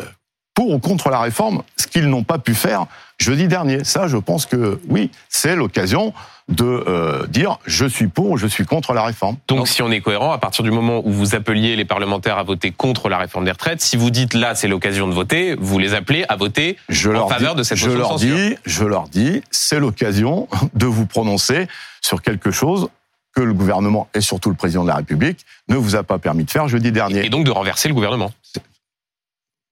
pour 0.53 0.71
ou 0.71 0.79
contre 0.79 1.09
la 1.09 1.19
réforme, 1.19 1.63
ce 1.77 1.87
qu'ils 1.87 2.07
n'ont 2.07 2.23
pas 2.23 2.37
pu 2.37 2.53
faire 2.53 2.85
jeudi 3.17 3.47
dernier. 3.47 3.83
Ça, 3.83 4.07
je 4.07 4.17
pense 4.17 4.45
que 4.45 4.79
oui, 4.89 5.11
c'est 5.29 5.55
l'occasion 5.55 6.13
de 6.49 6.65
euh, 6.65 7.27
dire 7.27 7.57
je 7.65 7.85
suis 7.85 8.07
pour 8.07 8.31
ou 8.31 8.37
je 8.37 8.47
suis 8.47 8.65
contre 8.65 8.93
la 8.93 9.03
réforme. 9.03 9.37
Donc, 9.47 9.67
si 9.67 9.81
on 9.81 9.91
est 9.91 10.01
cohérent, 10.01 10.31
à 10.31 10.37
partir 10.37 10.63
du 10.63 10.71
moment 10.71 11.01
où 11.05 11.11
vous 11.11 11.35
appeliez 11.35 11.75
les 11.75 11.85
parlementaires 11.85 12.37
à 12.37 12.43
voter 12.43 12.71
contre 12.71 13.09
la 13.09 13.17
réforme 13.17 13.45
des 13.45 13.51
retraites, 13.51 13.81
si 13.81 13.95
vous 13.95 14.09
dites 14.09 14.33
là 14.33 14.55
c'est 14.55 14.67
l'occasion 14.67 15.07
de 15.07 15.13
voter, 15.13 15.55
vous 15.59 15.79
les 15.79 15.93
appelez 15.93 16.25
à 16.27 16.35
voter 16.35 16.77
je 16.89 17.09
en 17.09 17.13
leur 17.13 17.29
faveur 17.29 17.53
dis, 17.53 17.59
de 17.59 17.63
cette 17.63 17.77
je 17.77 17.89
leur 17.89 18.09
censure. 18.09 18.35
dis, 18.35 18.55
je 18.65 18.83
leur 18.83 19.07
dis, 19.07 19.41
c'est 19.51 19.79
l'occasion 19.79 20.47
de 20.73 20.85
vous 20.85 21.05
prononcer 21.05 21.67
sur 22.01 22.21
quelque 22.21 22.51
chose 22.51 22.89
que 23.33 23.41
le 23.41 23.53
gouvernement 23.53 24.09
et 24.13 24.19
surtout 24.19 24.49
le 24.49 24.55
président 24.55 24.83
de 24.83 24.89
la 24.89 24.95
République 24.95 25.45
ne 25.69 25.77
vous 25.77 25.95
a 25.95 26.03
pas 26.03 26.19
permis 26.19 26.43
de 26.43 26.51
faire 26.51 26.67
jeudi 26.67 26.91
dernier. 26.91 27.25
Et 27.25 27.29
donc 27.29 27.45
de 27.45 27.51
renverser 27.51 27.87
le 27.87 27.93
gouvernement. 27.93 28.31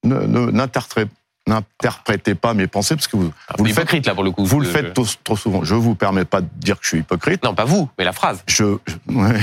Ne- 0.03 0.25
ne- 0.25 0.51
n'interpré- 0.51 1.07
N'interprétez 1.47 2.35
pas 2.35 2.53
mes 2.53 2.67
pensées 2.67 2.95
parce 2.95 3.07
que 3.07 3.17
vous, 3.17 3.31
vous 3.57 3.63
le 3.63 3.69
faites, 3.69 3.77
hypocrite 3.85 4.05
là 4.05 4.13
pour 4.13 4.23
le 4.23 4.29
coup. 4.29 4.45
vous 4.45 4.59
le 4.59 4.67
faites 4.67 4.93
trop, 4.93 5.05
trop 5.23 5.35
souvent. 5.35 5.63
Je 5.63 5.73
vous 5.73 5.95
permets 5.95 6.25
pas 6.25 6.41
de 6.41 6.47
dire 6.57 6.75
que 6.77 6.83
je 6.83 6.89
suis 6.89 6.97
hypocrite. 6.99 7.43
Non, 7.43 7.55
pas 7.55 7.65
vous, 7.65 7.89
mais 7.97 8.03
la 8.03 8.11
phrase. 8.11 8.43
Je, 8.45 8.77
je- 8.85 9.13
ouais. 9.15 9.39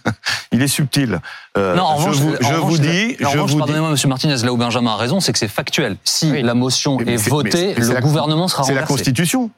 il 0.52 0.62
est 0.62 0.68
subtil. 0.68 1.20
Euh, 1.58 1.74
Non, 1.76 1.82
en 1.82 1.98
je 1.98 2.02
revanche, 2.06 2.16
vous, 2.16 2.30
en 2.30 2.36
je 2.40 2.46
revanche, 2.54 2.70
vous 2.72 2.78
dis, 2.78 2.88
en 2.88 3.18
je 3.18 3.24
revanche, 3.26 3.36
vous 3.50 3.54
dis, 3.56 3.58
pardonnez-moi, 3.58 3.90
Monsieur 3.90 4.08
Martinez, 4.08 4.36
là 4.38 4.52
où 4.52 4.56
Benjamin 4.56 4.92
a 4.92 4.96
raison, 4.96 5.20
c'est 5.20 5.32
que 5.34 5.38
c'est 5.38 5.48
factuel. 5.48 5.96
Si 6.02 6.30
Oui. 6.30 6.40
la 6.42 6.54
motion 6.54 6.96
Mais 6.96 7.14
est 7.14 7.28
votée, 7.28 7.74
mais 7.76 7.82
c'est 7.82 7.88
le 7.88 7.94
la- 7.94 8.00
gouvernement 8.00 8.48
sera 8.48 8.62
c'est 8.62 8.72
la 8.72 8.80
renversé. 8.80 8.94
Constitution. 8.94 9.50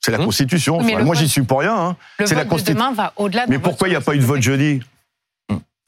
C'est 0.00 0.12
la 0.12 0.18
Hum. 0.20 0.26
Constitution. 0.26 0.80
Moi, 0.80 1.02
vote- 1.02 1.16
j'y 1.16 1.28
suis 1.28 1.42
pour 1.42 1.58
rien. 1.58 1.74
Hein. 1.76 1.96
Le 2.20 2.26
C'est 2.26 2.36
la 2.36 2.44
vote 2.44 2.62
de 2.62 2.72
demain 2.72 2.92
va 2.92 3.12
au-delà 3.16 3.46
de 3.46 3.50
Mais 3.50 3.58
pourquoi 3.58 3.88
il 3.88 3.92
n'y 3.92 3.96
a 3.96 4.00
pas 4.00 4.14
eu 4.14 4.18
de 4.18 4.24
vote 4.24 4.40
jeudi? 4.42 4.80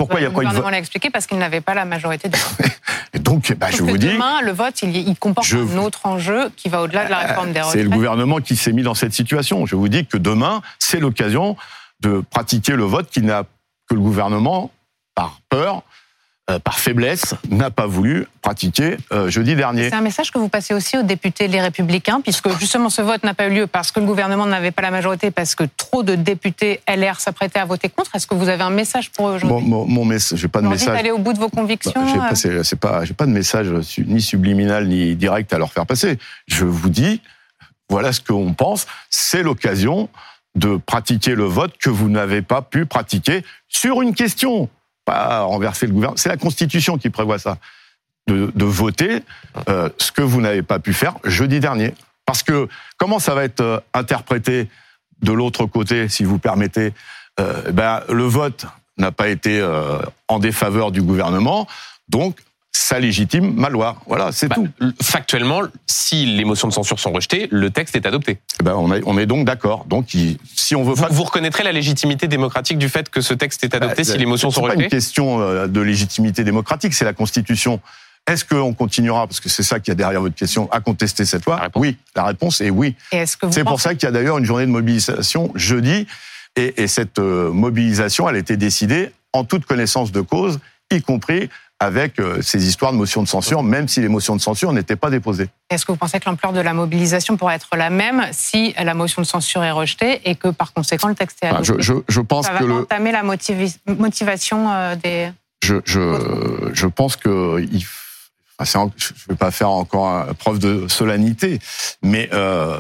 Pourquoi 0.00 0.20
il 0.20 0.22
n'y 0.22 0.26
a 0.26 0.28
le 0.28 0.32
eu 0.32 0.34
de 0.34 0.34
gouvernement 0.36 0.62
vote 0.64 0.72
l'a 0.72 0.78
expliqué 0.78 1.10
parce 1.10 1.26
qu'il 1.26 1.38
n'avait 1.38 1.60
pas 1.60 1.74
la 1.74 1.84
majorité 1.84 2.28
des 2.28 2.38
Donc, 3.20 3.52
bah, 3.52 3.68
je 3.70 3.76
Sauf 3.76 3.86
que 3.86 3.90
vous 3.92 3.98
dis, 3.98 4.08
demain, 4.12 4.40
le 4.42 4.52
vote, 4.52 4.80
il, 4.82 4.96
il 4.96 5.16
comporte 5.16 5.46
Je- 5.46 5.58
un 5.58 5.76
autre 5.78 6.00
enjeu 6.06 6.50
qui 6.56 6.68
va 6.68 6.82
au-delà 6.82 7.04
de 7.04 7.10
la 7.10 7.18
réforme 7.18 7.48
des 7.52 7.60
c'est 7.60 7.66
retraites. 7.66 7.84
le 7.84 7.90
gouvernement 7.90 8.38
qui 8.38 8.56
s'est 8.56 8.72
mis 8.72 8.82
dans 8.82 8.94
cette 8.94 9.12
situation. 9.12 9.66
Je 9.66 9.76
vous 9.76 9.88
dis 9.88 10.06
que 10.06 10.16
demain, 10.16 10.62
c'est 10.78 11.00
l'occasion 11.00 11.56
de 12.00 12.22
pratiquer 12.30 12.72
le 12.72 12.84
vote 12.84 13.08
qui 13.10 13.20
n'a 13.22 13.44
que 13.88 13.94
le 13.94 14.00
gouvernement, 14.00 14.70
par 15.14 15.40
peur, 15.48 15.82
euh, 16.50 16.58
par 16.58 16.78
faiblesse, 16.78 17.34
n'a 17.50 17.70
pas 17.70 17.86
voulu 17.86 18.26
pratiquer 18.42 18.96
euh, 19.12 19.30
jeudi 19.30 19.54
dernier. 19.54 19.88
C'est 19.88 19.94
un 19.94 20.00
message 20.00 20.30
que 20.30 20.38
vous 20.38 20.48
passez 20.48 20.74
aussi 20.74 20.98
aux 20.98 21.02
députés 21.02 21.48
Les 21.48 21.60
Républicains, 21.60 22.20
puisque 22.20 22.48
justement 22.58 22.90
ce 22.90 23.02
vote 23.02 23.22
n'a 23.24 23.34
pas 23.34 23.46
eu 23.46 23.50
lieu 23.54 23.66
parce 23.66 23.92
que 23.92 24.00
le 24.00 24.06
gouvernement 24.06 24.46
n'avait 24.46 24.70
pas 24.70 24.82
la 24.82 24.90
majorité, 24.90 25.30
parce 25.30 25.54
que 25.54 25.64
trop 25.76 26.02
de 26.02 26.14
députés 26.14 26.80
LR 26.88 27.20
s'apprêtaient 27.20 27.58
à 27.60 27.64
voter 27.64 27.88
contre. 27.88 28.14
Est-ce 28.16 28.26
que 28.26 28.34
vous 28.34 28.48
avez 28.48 28.62
un 28.62 28.70
message 28.70 29.10
pour 29.10 29.28
eux 29.28 29.34
aujourd'hui 29.34 29.68
mon, 29.68 29.86
mon 29.86 30.04
mess- 30.04 30.34
j'ai 30.34 30.48
pas 30.48 30.60
de 30.60 30.66
message. 30.66 30.94
d'aller 30.96 31.10
au 31.10 31.18
bout 31.18 31.32
de 31.32 31.38
vos 31.38 31.48
Bah, 31.48 31.60
convictions 31.60 31.92
j'ai 32.06 32.48
euh, 32.50 32.62
pas, 32.80 33.00
pas, 33.00 33.06
pas 33.16 33.26
de 33.26 33.32
message 33.32 33.68
ni 33.98 34.20
subliminal 34.20 34.88
ni 34.88 35.14
direct 35.16 35.52
à 35.52 35.58
leur 35.58 35.72
faire 35.72 35.86
passer. 35.86 36.18
Je 36.48 36.64
vous 36.64 36.88
dis, 36.88 37.20
voilà 37.88 38.12
ce 38.12 38.20
qu'on 38.20 38.52
pense. 38.54 38.86
C'est 39.08 39.42
l'occasion 39.42 40.08
de 40.56 40.76
pratiquer 40.76 41.34
le 41.34 41.44
vote 41.44 41.76
que 41.78 41.90
vous 41.90 42.08
n'avez 42.08 42.42
pas 42.42 42.62
pu 42.62 42.86
pratiquer 42.86 43.44
sur 43.68 44.02
une 44.02 44.14
question. 44.14 44.68
Renverser 45.10 45.86
le 45.86 45.92
gouvernement. 45.92 46.16
C'est 46.16 46.28
la 46.28 46.36
Constitution 46.36 46.98
qui 46.98 47.10
prévoit 47.10 47.38
ça. 47.38 47.58
De, 48.26 48.64
voter 48.64 49.24
euh, 49.68 49.88
ce 49.98 50.12
que 50.12 50.22
vous 50.22 50.40
n'avez 50.40 50.62
pas 50.62 50.78
pu 50.78 50.92
faire 50.92 51.14
jeudi 51.24 51.58
dernier. 51.58 51.94
Parce 52.26 52.44
que 52.44 52.68
comment 52.96 53.18
ça 53.18 53.34
va 53.34 53.42
être 53.42 53.60
euh, 53.60 53.80
interprété 53.92 54.68
de 55.22 55.32
l'autre 55.32 55.66
côté, 55.66 56.08
si 56.08 56.22
vous 56.22 56.38
permettez 56.38 56.92
euh, 57.40 57.72
ben, 57.72 58.02
Le 58.08 58.22
vote 58.22 58.66
n'a 58.98 59.10
pas 59.10 59.30
été 59.30 59.66
en 60.28 60.38
défaveur 60.38 60.92
du 60.92 61.02
gouvernement, 61.02 61.66
donc 62.08 62.36
ça 62.72 62.98
légitime 63.00 63.52
ma 63.54 63.68
loi. 63.68 63.96
Voilà, 64.06 64.30
c'est 64.32 64.48
Bah, 64.48 64.54
tout. 64.56 64.68
Factuellement, 65.02 65.62
si 65.86 66.26
les 66.26 66.44
motions 66.44 66.68
de 66.68 66.72
censure 66.72 66.98
sont 67.00 67.12
rejetées, 67.12 67.48
le 67.50 67.70
texte 67.70 67.96
est 67.96 68.06
adopté. 68.06 68.38
Eh 68.60 68.62
ben, 68.64 68.74
on, 68.74 68.92
est, 68.94 69.02
on 69.06 69.18
est 69.18 69.26
donc 69.26 69.44
d'accord. 69.44 69.84
Donc, 69.86 70.14
il- 70.14 70.38
si 70.54 70.74
on 70.76 70.84
veut 70.84 70.94
Vous, 70.94 71.04
vous 71.10 71.22
reconnaîtrez 71.24 71.62
la 71.64 71.72
légitimité 71.72 72.28
démocratique 72.28 72.78
du 72.78 72.88
fait 72.88 73.08
que 73.08 73.20
ce 73.20 73.34
texte 73.34 73.64
est 73.64 73.74
adopté 73.74 74.02
Bah, 74.02 74.12
si 74.12 74.18
les 74.18 74.26
motions 74.26 74.50
sont 74.50 74.62
C'est 74.62 74.68
pas 74.68 74.74
une 74.74 74.80
rejetées 74.80 74.96
question 74.96 75.40
euh, 75.40 75.66
de 75.66 75.80
légitimité 75.80 76.44
démocratique, 76.44 76.94
c'est 76.94 77.04
la 77.04 77.12
Constitution. 77.12 77.80
Est-ce 78.26 78.44
qu'on 78.44 78.74
continuera, 78.74 79.26
parce 79.26 79.40
que 79.40 79.48
c'est 79.48 79.62
ça 79.62 79.80
qu'il 79.80 79.90
y 79.90 79.92
a 79.92 79.96
derrière 79.96 80.20
votre 80.20 80.34
question, 80.34 80.70
à 80.70 80.80
contester 80.80 81.24
cette 81.24 81.46
loi 81.46 81.56
La. 81.60 81.70
Oui, 81.74 81.96
la 82.14 82.24
réponse 82.24 82.60
est 82.60 82.70
oui. 82.70 82.94
C'est 83.50 83.64
pour 83.64 83.80
ça 83.80 83.94
qu'il 83.94 84.04
y 84.04 84.06
a 84.06 84.12
d'ailleurs 84.12 84.38
une 84.38 84.44
journée 84.44 84.66
de 84.66 84.70
mobilisation 84.70 85.50
jeudi, 85.54 86.06
et, 86.56 86.82
et 86.82 86.86
cette 86.86 87.18
euh, 87.18 87.50
mobilisation, 87.50 88.28
elle 88.28 88.36
a 88.36 88.38
été 88.38 88.56
décidée 88.56 89.10
en 89.32 89.44
toute 89.44 89.64
connaissance 89.64 90.12
de 90.12 90.20
cause, 90.20 90.58
y 90.92 91.00
compris 91.00 91.48
avec 91.82 92.18
euh, 92.20 92.42
ces 92.42 92.66
histoires 92.68 92.92
de 92.92 92.98
motions 92.98 93.22
de 93.22 93.28
censure, 93.28 93.62
même 93.62 93.88
si 93.88 94.00
les 94.02 94.08
motions 94.08 94.36
de 94.36 94.40
censure 94.42 94.70
n'étaient 94.74 94.96
pas 94.96 95.08
déposées. 95.08 95.48
Est-ce 95.70 95.86
que 95.86 95.92
vous 95.92 95.98
pensez 95.98 96.20
que 96.20 96.28
l'ampleur 96.28 96.52
de 96.52 96.60
la 96.60 96.74
mobilisation 96.74 97.38
pourrait 97.38 97.54
être 97.54 97.74
la 97.74 97.88
même 97.88 98.26
si 98.32 98.74
la 98.78 98.92
motion 98.92 99.22
de 99.22 99.26
censure 99.26 99.64
est 99.64 99.70
rejetée 99.70 100.20
et 100.28 100.34
que 100.34 100.48
par 100.48 100.74
conséquent 100.74 101.08
le 101.08 101.14
texte 101.14 101.38
est 101.42 101.46
Enfin, 101.48 101.56
adopté 101.60 101.82
je, 101.82 101.94
je, 101.94 102.00
je 102.06 102.20
pense 102.20 102.46
Ça 102.46 102.52
va 102.52 102.58
que 102.58 102.64
le, 102.64 102.74
entamer 102.82 103.12
la 103.12 103.22
motivi- 103.22 103.78
motivation 103.86 104.70
euh, 104.70 104.94
des. 104.94 105.32
je, 105.64 105.76
je, 105.86 106.70
je 106.74 106.86
pense 106.86 107.16
que 107.16 107.60
il, 107.72 107.80
je 107.80 108.78
ne 108.78 108.88
vais 109.30 109.36
pas 109.36 109.50
faire 109.50 109.70
encore 109.70 110.26
preuve 110.34 110.58
de 110.58 110.86
solennité, 110.86 111.60
mais 112.02 112.28
euh, 112.34 112.78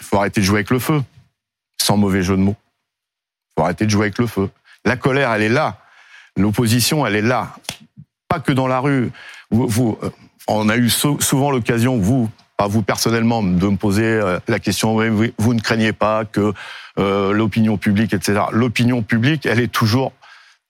il 0.00 0.06
faut 0.06 0.18
arrêter 0.18 0.40
de 0.40 0.46
jouer 0.46 0.58
avec 0.58 0.70
le 0.70 0.78
feu, 0.78 1.02
sans 1.82 1.96
mauvais 1.96 2.22
jeu 2.22 2.36
de 2.36 2.42
mots. 2.42 2.54
Il 2.60 3.52
faut 3.60 3.64
arrêter 3.64 3.86
de 3.86 3.90
jouer 3.90 4.02
avec 4.04 4.18
le 4.18 4.28
feu. 4.28 4.48
La 4.84 4.96
colère, 4.96 5.32
elle 5.32 5.42
est 5.42 5.48
là. 5.48 5.78
L'opposition, 6.36 7.04
elle 7.04 7.16
est 7.16 7.22
là. 7.22 7.56
Pas 8.28 8.40
que 8.40 8.52
dans 8.52 8.66
la 8.66 8.80
rue. 8.80 9.10
Vous, 9.50 9.98
euh, 10.02 10.10
on 10.46 10.68
a 10.68 10.76
eu 10.76 10.90
sou- 10.90 11.20
souvent 11.20 11.50
l'occasion, 11.50 11.98
vous, 11.98 12.30
pas 12.56 12.66
vous 12.66 12.82
personnellement, 12.82 13.42
de 13.42 13.68
me 13.68 13.76
poser 13.76 14.04
euh, 14.04 14.38
la 14.48 14.58
question, 14.58 14.94
vous 15.38 15.54
ne 15.54 15.60
craignez 15.60 15.92
pas 15.92 16.24
que 16.24 16.52
euh, 16.98 17.32
l'opinion 17.32 17.78
publique, 17.78 18.12
etc. 18.12 18.40
L'opinion 18.52 19.02
publique, 19.02 19.46
elle 19.46 19.60
est 19.60 19.72
toujours 19.72 20.12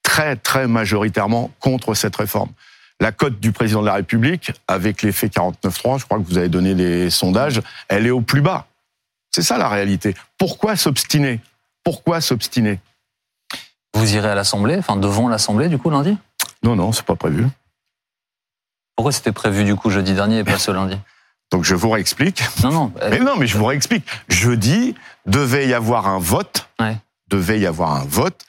très, 0.03 0.35
très 0.35 0.67
majoritairement 0.67 1.51
contre 1.59 1.93
cette 1.93 2.15
réforme. 2.15 2.49
La 3.01 3.11
cote 3.11 3.39
du 3.39 3.51
président 3.51 3.81
de 3.81 3.85
la 3.87 3.93
République, 3.93 4.51
avec 4.67 5.01
l'effet 5.03 5.27
49.3, 5.27 5.99
je 5.99 6.05
crois 6.05 6.19
que 6.19 6.23
vous 6.23 6.37
avez 6.37 6.49
donné 6.49 6.73
les 6.73 7.09
sondages, 7.09 7.61
elle 7.87 8.05
est 8.05 8.11
au 8.11 8.21
plus 8.21 8.41
bas. 8.41 8.67
C'est 9.31 9.41
ça 9.41 9.57
la 9.57 9.69
réalité. 9.69 10.15
Pourquoi 10.37 10.75
s'obstiner? 10.75 11.39
Pourquoi 11.83 12.19
s'obstiner? 12.19 12.79
Vous 13.93 14.15
irez 14.15 14.29
à 14.29 14.35
l'Assemblée, 14.35 14.75
enfin 14.77 14.97
devant 14.97 15.27
l'Assemblée 15.29 15.69
du 15.69 15.77
coup 15.77 15.89
lundi? 15.89 16.17
Non, 16.63 16.75
non, 16.75 16.91
c'est 16.91 17.05
pas 17.05 17.15
prévu. 17.15 17.47
Pourquoi 18.95 19.11
c'était 19.11 19.31
prévu 19.31 19.63
du 19.63 19.75
coup 19.75 19.89
jeudi 19.89 20.13
dernier 20.13 20.39
et 20.39 20.43
pas 20.43 20.57
ce 20.57 20.71
lundi? 20.71 20.97
Donc 21.51 21.63
je 21.63 21.73
vous 21.75 21.89
réexplique. 21.89 22.43
Non, 22.63 22.71
non. 22.71 22.93
euh, 23.01 23.09
Mais 23.11 23.19
non, 23.19 23.35
mais 23.37 23.47
je 23.47 23.57
vous 23.57 23.65
réexplique. 23.65 24.05
Jeudi, 24.27 24.95
devait 25.25 25.67
y 25.67 25.73
avoir 25.73 26.07
un 26.07 26.19
vote, 26.19 26.69
Ouais. 26.79 26.97
devait 27.29 27.59
y 27.59 27.65
avoir 27.65 27.93
un 27.95 28.05
vote 28.05 28.45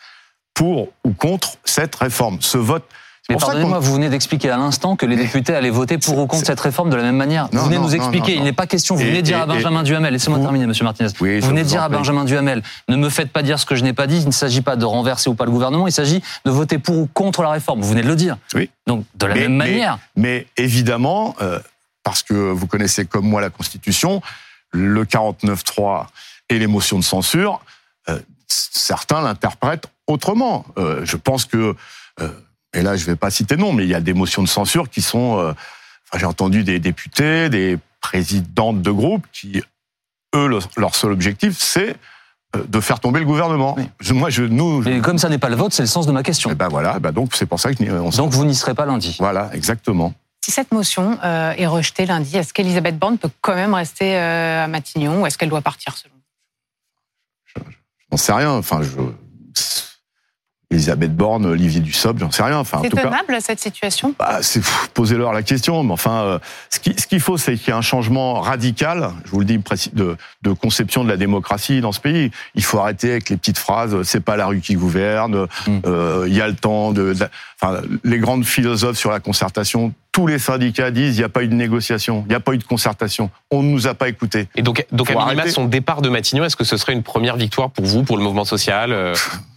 pour 0.55 0.89
ou 1.05 1.13
contre 1.13 1.53
cette 1.65 1.95
réforme. 1.95 2.41
Ce 2.43 2.59
vote, 2.59 2.85
Mais 3.31 3.37
pardonnez-moi, 3.37 3.79
vous 3.79 3.95
venez 3.95 4.09
d'expliquer 4.09 4.51
à 4.51 4.57
l'instant 4.57 4.97
que 4.97 5.07
les 5.07 5.17
Mais- 5.17 5.23
députés 5.23 5.55
allaient 5.55 5.71
voter 5.71 5.99
pour 5.99 6.19
ou 6.19 6.27
contre 6.27 6.45
cette 6.47 6.61
réforme 6.61 6.91
de 6.91 6.97
la 6.97 7.03
même 7.03 7.17
manière. 7.17 7.45
Non, 7.53 7.61
vous 7.61 7.67
venez 7.67 7.77
non, 7.79 7.85
nous 7.85 7.95
expliquer, 7.95 8.33
non, 8.33 8.37
non. 8.39 8.43
il 8.43 8.45
n'est 8.45 8.53
pas 8.53 8.67
question, 8.67 8.95
vous 8.97 9.03
Et- 9.03 9.07
venez 9.07 9.23
dire 9.23 9.39
et- 9.39 9.43
à 9.43 9.47
Benjamin 9.47 9.83
Duhamel, 9.83 10.13
laissez-moi 10.13 10.39
terminer, 10.41 10.67
monsieur 10.67 10.85
Martinez. 10.85 11.09
Oui, 11.21 11.41
vous 11.41 11.49
venez 11.49 11.63
dire 11.65 11.83
à. 11.83 11.89
Benjamin 11.89 12.25
Duhamel, 12.25 12.63
ne 12.89 12.97
me 12.97 13.09
faites 13.09 13.31
pas 13.33 13.43
dire 13.43 13.59
ce 13.59 13.67
que 13.67 13.75
je 13.75 13.83
n'ai 13.85 13.93
pas 13.93 14.07
dit, 14.07 14.19
il 14.19 14.27
ne 14.27 14.31
s'agit 14.33 14.61
pas 14.63 14.77
de 14.77 14.85
renverser 14.85 15.31
ou 15.31 15.35
pas 15.35 15.45
le 15.45 15.51
gouvernement, 15.51 15.87
il 15.87 15.93
s'agit 15.93 16.23
de 16.45 16.51
voter 16.51 16.79
pour 16.79 16.97
ou 16.99 17.07
contre 17.07 17.43
la 17.43 17.51
réforme. 17.51 17.81
Vous 17.81 17.89
venez 17.91 18.03
de 18.03 18.09
le 18.09 18.17
dire. 18.17 18.37
Oui. 18.55 18.69
Donc, 18.87 19.05
de 19.15 19.27
la 19.27 19.35
Mais- 19.35 19.41
même 19.43 19.53
mais- 19.57 19.71
manière. 19.71 19.99
Mais 20.17 20.47
évidemment, 20.57 21.37
euh, 21.41 21.59
parce 22.03 22.23
que 22.23 22.35
vous 22.35 22.67
connaissez 22.67 23.05
comme 23.07 23.27
moi 23.29 23.41
la 23.41 23.51
Constitution, 23.51 24.23
le 24.73 25.05
49.3 25.05 26.09
et 26.49 26.59
les 26.59 26.67
motions 26.67 26.99
de 26.99 27.05
censure, 27.05 27.61
euh, 28.09 28.19
certains 28.49 29.23
l'interprètent 29.23 29.87
autrement. 30.07 30.65
Euh, 30.79 31.03
je 31.05 31.17
pense 31.17 31.45
que, 31.45 31.75
euh, 32.21 32.29
et 32.75 32.83
là 32.83 32.97
je 32.97 33.05
vais 33.05 33.17
pas 33.17 33.31
citer 33.31 33.57
non, 33.57 33.73
mais 33.73 33.85
il 33.85 33.91
y 33.91 33.95
a 33.95 34.01
des 34.01 34.15
motions 34.15 34.43
de 34.43 34.49
censure 34.49 34.89
qui 34.91 35.03
sont, 35.03 35.39
euh, 35.39 35.53
enfin, 36.09 36.19
j'ai 36.19 36.27
entendu 36.27 36.65
des 36.65 36.79
députés, 36.79 37.49
des 37.49 37.79
présidentes 38.01 38.83
de 38.83 38.91
groupes 38.91 39.27
qui, 39.33 39.63
eux, 40.35 40.47
le- 40.49 40.59
leur 40.77 40.95
seul 40.95 41.13
objectif, 41.13 41.57
c'est 41.59 41.97
euh, 42.57 42.65
de 42.67 42.81
faire 42.81 42.99
tomber 43.01 43.21
le 43.21 43.27
gouvernement. 43.27 43.75
Oui. 43.77 43.89
Je- 44.01 44.13
moi, 44.15 44.29
je, 44.31 44.43
nous, 44.43 44.83
je- 44.83 44.91
Et 44.91 45.01
comme 45.01 45.19
ça 45.19 45.29
n'est 45.29 45.39
pas 45.39 45.49
le 45.51 45.57
vote, 45.57 45.73
c'est 45.73 45.83
le 45.83 45.89
sens 45.89 46.07
de 46.07 46.13
ma 46.13 46.23
question. 46.23 46.51
eh 46.51 46.55
ben 46.55 46.69
voilà, 46.69 46.95
eh 46.97 47.01
ben 47.01 47.13
donc 47.13 47.35
c'est 47.37 47.47
pour 47.47 47.61
ça 47.61 47.73
que 47.75 47.83
on 47.91 48.09
Donc, 48.11 48.33
vous 48.33 48.45
n'y 48.45 48.55
serez 48.57 48.75
pas 48.75 48.87
lundi. 48.87 49.17
voilà, 49.21 49.51
exactement. 49.53 50.15
Si 50.45 50.51
cette 50.51 50.73
motion 50.73 51.19
euh, 51.23 51.53
est 51.57 51.67
rejetée 51.67 52.07
lundi, 52.07 52.37
est-ce 52.37 52.53
qu'Elisabeth 52.55 52.99
Borne 52.99 53.19
peut 53.19 53.29
quand 53.43 53.55
même 53.55 53.75
rester 53.75 54.17
euh, 54.17 54.65
à 54.65 54.67
Matignon 54.69 55.21
ou 55.23 55.27
est-ce 55.27 55.37
qu'elle 55.37 55.51
doit 55.51 55.61
partir 55.61 55.97
selon 55.99 56.15
vous? 56.15 57.63
J'en 58.11 58.17
sais 58.17 58.33
rien. 58.33 58.51
Enfin, 58.53 58.81
je... 58.83 58.91
Elisabeth 60.75 61.17
Borne, 61.17 61.47
Olivier 61.47 61.81
Dussopt, 61.81 62.21
j'en 62.21 62.31
sais 62.31 62.45
rien. 62.45 62.59
Enfin, 62.59 62.79
en 62.79 62.83
C'est 62.83 62.91
cas, 62.91 63.03
tenable 63.03 63.37
cette 63.41 63.59
situation? 63.59 64.15
Bah, 64.17 64.39
c'est 64.41 64.61
pff, 64.61 64.89
posez-leur 64.95 65.33
la 65.33 65.43
question. 65.43 65.83
Mais 65.83 65.93
enfin, 65.93 66.23
euh, 66.23 66.39
ce 66.71 66.79
qui- 66.79 66.95
ce 66.97 67.09
qu'il 67.09 67.19
faut, 67.19 67.37
c'est 67.37 67.57
qu'il 67.57 67.69
y 67.69 67.71
ait 67.71 67.79
un 67.79 67.81
changement 67.83 68.41
radical. 68.41 69.11
Je 69.25 69.31
vous 69.33 69.41
le 69.41 69.45
dis, 69.47 69.59
précis- 69.59 69.91
de, 69.93 70.17
de 70.43 70.53
conception 70.53 71.03
de 71.03 71.09
la 71.09 71.17
démocratie 71.17 71.81
dans 71.81 71.91
ce 71.91 71.99
pays. 71.99 72.31
Il 72.55 72.63
faut 72.63 72.79
arrêter 72.79 73.11
avec 73.11 73.31
les 73.31 73.37
petites 73.37 73.59
phrases. 73.59 73.95
euh, 73.97 74.05
C'est 74.05 74.21
pas 74.21 74.37
la 74.37 74.47
rue 74.47 74.61
qui 74.61 74.75
gouverne. 74.75 75.47
Mm. 75.67 75.79
euh, 75.87 76.25
Il 76.29 76.35
y 76.35 76.41
a 76.41 76.47
le 76.47 76.55
temps 76.55 76.93
de. 76.93 77.15
de- 77.15 77.29
enfin, 77.61 77.83
les 78.05 78.19
grandes 78.19 78.45
philosophes 78.45 78.97
sur 78.97 79.11
la 79.11 79.21
concertation. 79.21 79.93
Tous 80.13 80.27
les 80.27 80.39
syndicats 80.39 80.91
disent 80.91 81.17
il 81.17 81.21
n'y 81.21 81.25
a 81.25 81.29
pas 81.29 81.43
eu 81.43 81.49
de 81.49 81.55
négociation, 81.55 82.25
il 82.27 82.31
n'y 82.31 82.35
a 82.35 82.41
pas 82.41 82.53
eu 82.53 82.59
de 82.59 82.65
concertation. 82.65 83.31
On 83.51 83.63
ne 83.63 83.71
nous 83.71 83.87
a 83.87 83.95
pas 83.95 84.09
écoutés. 84.09 84.49
Et 84.57 84.63
donc, 84.63 84.85
donc 84.93 85.11
à 85.11 85.15
minima, 85.15 85.49
son 85.49 85.67
départ 85.67 86.03
de 86.03 86.09
Matignon, 86.09 86.45
est-ce 86.45 86.57
que 86.57 86.65
ce 86.65 86.77
serait 86.77 86.93
une 86.93 87.03
première 87.03 87.37
victoire 87.37 87.71
pour 87.71 87.85
vous, 87.85 88.03
pour 88.03 88.17
le 88.17 88.25
mouvement 88.25 88.45
social 88.45 88.93
euh, 88.93 89.15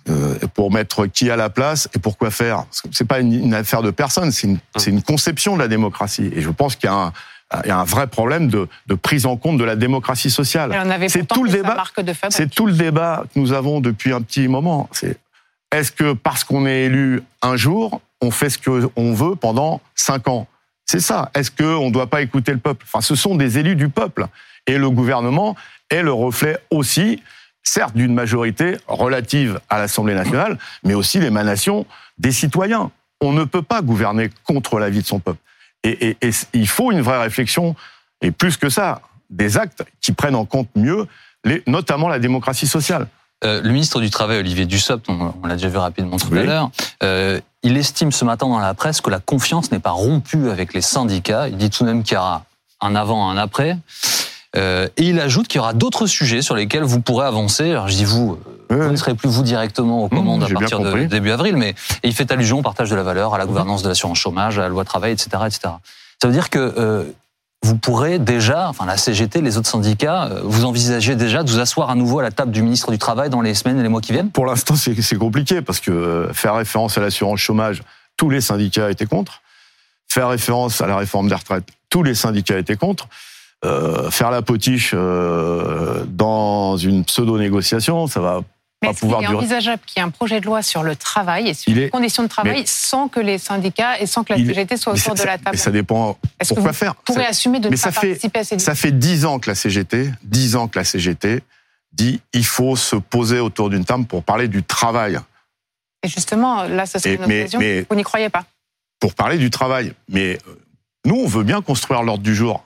euh, 0.09 0.35
pour 0.53 0.71
mettre 0.71 1.07
qui 1.07 1.31
à 1.31 1.35
la 1.35 1.49
place 1.49 1.89
et 1.95 1.99
pourquoi 1.99 2.29
faire? 2.29 2.65
C'est 2.91 3.07
pas 3.07 3.19
une, 3.19 3.33
une 3.33 3.53
affaire 3.53 3.81
de 3.81 3.91
personne, 3.91 4.31
c'est 4.31 4.47
une, 4.47 4.59
c'est 4.75 4.91
une 4.91 5.01
conception 5.01 5.55
de 5.55 5.61
la 5.61 5.67
démocratie. 5.67 6.31
Et 6.35 6.41
je 6.41 6.49
pense 6.49 6.75
qu'il 6.75 6.89
y 6.89 6.93
a 6.93 6.95
un, 6.95 7.13
il 7.63 7.67
y 7.67 7.71
a 7.71 7.77
un 7.77 7.83
vrai 7.83 8.07
problème 8.07 8.47
de, 8.47 8.67
de 8.87 8.95
prise 8.95 9.25
en 9.25 9.37
compte 9.37 9.57
de 9.57 9.63
la 9.63 9.75
démocratie 9.75 10.31
sociale. 10.31 10.71
C'est 11.07 11.27
tout 11.27 11.43
le 11.43 11.51
débat. 11.51 11.83
C'est 12.29 12.49
tout 12.49 12.65
le 12.65 12.73
débat 12.73 13.25
que 13.33 13.39
nous 13.39 13.53
avons 13.53 13.79
depuis 13.79 14.11
un 14.11 14.21
petit 14.21 14.47
moment. 14.47 14.89
C'est 14.91 15.17
est-ce 15.73 15.91
que 15.91 16.13
parce 16.13 16.43
qu'on 16.43 16.67
est 16.67 16.83
élu 16.83 17.23
un 17.41 17.57
jour, 17.57 17.99
on 18.21 18.29
fait 18.29 18.51
ce 18.51 18.59
qu'on 18.59 19.13
veut 19.13 19.35
pendant 19.35 19.81
cinq 19.95 20.27
ans? 20.27 20.47
C'est 20.85 20.99
ça. 20.99 21.31
Est-ce 21.33 21.49
qu'on 21.49 21.87
ne 21.87 21.91
doit 21.91 22.07
pas 22.07 22.21
écouter 22.21 22.51
le 22.51 22.59
peuple? 22.59 22.85
Enfin, 22.87 23.01
ce 23.01 23.15
sont 23.15 23.35
des 23.35 23.57
élus 23.57 23.75
du 23.75 23.89
peuple. 23.89 24.27
Et 24.67 24.77
le 24.77 24.89
gouvernement 24.91 25.55
est 25.89 26.03
le 26.03 26.13
reflet 26.13 26.59
aussi, 26.69 27.23
certes, 27.63 27.95
d'une 27.95 28.13
majorité 28.13 28.77
relative 28.87 29.59
à 29.67 29.79
l'Assemblée 29.79 30.13
nationale, 30.13 30.59
mais 30.83 30.93
aussi 30.93 31.19
l'émanation 31.19 31.87
des 32.19 32.31
citoyens. 32.31 32.91
On 33.19 33.33
ne 33.33 33.43
peut 33.43 33.63
pas 33.63 33.81
gouverner 33.81 34.29
contre 34.43 34.77
la 34.77 34.91
vie 34.91 35.01
de 35.01 35.07
son 35.07 35.19
peuple. 35.19 35.39
Et, 35.83 36.15
il 36.53 36.67
faut 36.67 36.91
une 36.91 37.01
vraie 37.01 37.21
réflexion, 37.21 37.75
et 38.21 38.31
plus 38.31 38.57
que 38.57 38.69
ça, 38.69 39.01
des 39.31 39.57
actes 39.57 39.83
qui 40.01 40.11
prennent 40.13 40.35
en 40.35 40.45
compte 40.45 40.69
mieux, 40.75 41.07
notamment 41.65 42.09
la 42.09 42.19
démocratie 42.19 42.67
sociale. 42.67 43.07
Euh, 43.43 43.61
le 43.61 43.69
ministre 43.69 43.99
du 43.99 44.09
Travail, 44.09 44.39
Olivier 44.39 44.65
Dussopt, 44.65 45.09
on, 45.09 45.33
on 45.41 45.47
l'a 45.47 45.55
déjà 45.55 45.67
vu 45.67 45.77
rapidement 45.77 46.17
tout 46.17 46.33
à 46.33 46.43
l'heure, 46.43 46.71
euh, 47.03 47.39
il 47.63 47.77
estime 47.77 48.11
ce 48.11 48.25
matin 48.25 48.47
dans 48.47 48.59
la 48.59 48.73
presse 48.73 49.01
que 49.01 49.09
la 49.09 49.19
confiance 49.19 49.71
n'est 49.71 49.79
pas 49.79 49.91
rompue 49.91 50.49
avec 50.49 50.73
les 50.73 50.81
syndicats. 50.81 51.47
Il 51.47 51.57
dit 51.57 51.69
tout 51.69 51.83
de 51.83 51.89
même 51.89 52.03
qu'il 52.03 52.15
y 52.15 52.17
aura 52.17 52.45
un 52.81 52.95
avant, 52.95 53.29
un 53.29 53.37
après. 53.37 53.77
Euh, 54.55 54.87
et 54.97 55.03
il 55.03 55.19
ajoute 55.19 55.47
qu'il 55.47 55.59
y 55.59 55.61
aura 55.61 55.73
d'autres 55.73 56.05
sujets 56.05 56.41
sur 56.41 56.55
lesquels 56.55 56.83
vous 56.83 57.01
pourrez 57.01 57.25
avancer. 57.25 57.71
Alors 57.71 57.87
je 57.87 57.95
dis 57.95 58.05
vous, 58.05 58.37
vous 58.69 58.91
ne 58.91 58.95
serez 58.95 59.15
plus 59.15 59.29
vous 59.29 59.43
directement 59.43 60.03
aux 60.03 60.09
commandes 60.09 60.43
à 60.43 60.47
partir 60.47 60.79
de 60.79 61.05
début 61.05 61.31
avril, 61.31 61.57
mais 61.57 61.69
et 62.03 62.07
il 62.07 62.13
fait 62.13 62.31
allusion 62.31 62.59
au 62.59 62.61
partage 62.61 62.89
de 62.89 62.95
la 62.95 63.03
valeur, 63.03 63.33
à 63.33 63.37
la 63.37 63.45
gouvernance 63.45 63.81
de 63.81 63.89
l'assurance 63.89 64.19
chômage, 64.19 64.59
à 64.59 64.61
la 64.61 64.69
loi 64.69 64.85
travail, 64.85 65.13
etc., 65.13 65.29
etc. 65.45 65.59
Ça 66.21 66.27
veut 66.27 66.33
dire 66.33 66.49
que 66.49 67.13
vous 67.63 67.77
pourrez 67.77 68.19
déjà, 68.19 68.67
enfin 68.67 68.85
la 68.85 68.97
CGT, 68.97 69.41
les 69.41 69.57
autres 69.57 69.69
syndicats, 69.69 70.25
euh, 70.25 70.41
vous 70.43 70.65
envisagez 70.65 71.15
déjà 71.15 71.43
de 71.43 71.49
vous 71.49 71.59
asseoir 71.59 71.89
à 71.89 71.95
nouveau 71.95 72.19
à 72.19 72.23
la 72.23 72.31
table 72.31 72.51
du 72.51 72.61
ministre 72.61 72.91
du 72.91 72.97
Travail 72.97 73.29
dans 73.29 73.41
les 73.41 73.53
semaines 73.53 73.79
et 73.79 73.83
les 73.83 73.89
mois 73.89 74.01
qui 74.01 74.11
viennent? 74.11 74.29
Pour 74.29 74.45
l'instant, 74.45 74.75
c'est 74.75 75.17
compliqué 75.17 75.61
parce 75.61 75.79
que 75.79 75.91
euh, 75.91 76.33
faire 76.33 76.55
référence 76.55 76.97
à 76.97 77.01
l'assurance 77.01 77.39
chômage, 77.39 77.81
tous 78.17 78.29
les 78.29 78.41
syndicats 78.41 78.91
étaient 78.91 79.05
contre. 79.05 79.41
Faire 80.09 80.27
référence 80.27 80.81
à 80.81 80.87
la 80.87 80.97
réforme 80.97 81.29
des 81.29 81.35
retraites, 81.35 81.63
tous 81.89 82.03
les 82.03 82.15
syndicats 82.15 82.59
étaient 82.59 82.75
contre. 82.75 83.07
Euh, 83.63 84.11
faire 84.11 84.29
la 84.29 84.41
potiche 84.41 84.93
dans 84.93 86.75
une 86.75 87.05
pseudo-négociation, 87.05 88.07
ça 88.07 88.19
va 88.19 88.41
Mais 88.83 88.87
pas 88.89 88.91
est-ce 88.93 88.99
qu'il 89.01 89.09
est 89.13 89.19
durer. 89.27 89.35
envisageable 89.35 89.81
qu'il 89.85 89.99
y 89.99 90.03
ait 90.03 90.05
un 90.05 90.09
projet 90.11 90.39
de 90.39 90.45
loi 90.45 90.61
sur 90.61 90.83
le 90.83 90.95
travail 90.95 91.49
et 91.49 91.53
sur 91.53 91.71
Il 91.71 91.77
les 91.77 91.85
est- 91.85 91.89
conditions 91.89 92.23
de 92.23 92.27
travail 92.27 92.59
mais- 92.59 92.65
sans 92.65 93.07
que 93.07 93.19
les 93.19 93.37
syndicats 93.37 93.99
et 93.99 94.05
sans 94.05 94.23
que 94.23 94.33
la 94.33 94.39
CGT 94.39 94.77
soient 94.77 94.93
Mais 94.93 94.99
autour 95.01 95.15
de 95.15 95.23
la 95.23 95.37
table 95.37 95.49
mais 95.53 95.57
ça 95.57 95.71
dépend. 95.71 96.17
Est-ce 96.39 96.49
que 96.49 96.55
Pourquoi 96.55 96.71
vous 96.71 96.77
faire 96.77 96.95
pourrez 96.95 97.23
Ça- 97.23 97.29
assumer 97.29 97.59
de 97.59 97.65
ne 97.65 97.71
mais 97.71 97.77
pas 97.77 97.81
ça 97.81 97.91
fait- 97.91 98.07
participer 98.09 98.39
à 98.39 98.43
ces 98.43 98.59
Ça 98.59 98.75
fait 98.75 98.91
dix 98.91 99.25
ans 99.25 99.39
que 99.39 99.49
la 99.49 99.55
CGT, 99.55 100.11
dix 100.23 100.55
ans 100.55 100.67
que 100.67 100.77
la 100.79 100.85
CGT 100.85 101.41
dit 101.91 102.21
il 102.33 102.45
faut 102.45 102.75
se 102.75 102.95
poser 102.95 103.39
autour 103.39 103.69
d'une 103.69 103.85
table 103.85 104.05
pour 104.05 104.23
parler 104.23 104.47
du 104.47 104.63
travail. 104.63 105.19
Et 106.03 106.09
justement, 106.09 106.63
là, 106.63 106.85
ce 106.85 106.99
serait 106.99 107.11
Et- 107.11 107.15
une 107.15 107.25
mais- 107.27 107.39
occasion. 107.41 107.59
mais- 107.59 107.85
Vous 107.89 107.95
n'y 107.95 108.03
croyez 108.03 108.29
pas? 108.29 108.43
pour 108.99 109.13
parler 109.15 109.37
du 109.37 109.49
travail. 109.49 109.93
Mais 110.09 110.37
euh, 110.47 110.59
nous, 111.05 111.15
on 111.15 111.27
veut 111.27 111.43
bien 111.43 111.61
construire 111.61 112.03
l'ordre 112.03 112.23
du 112.23 112.33
jour. 112.35 112.63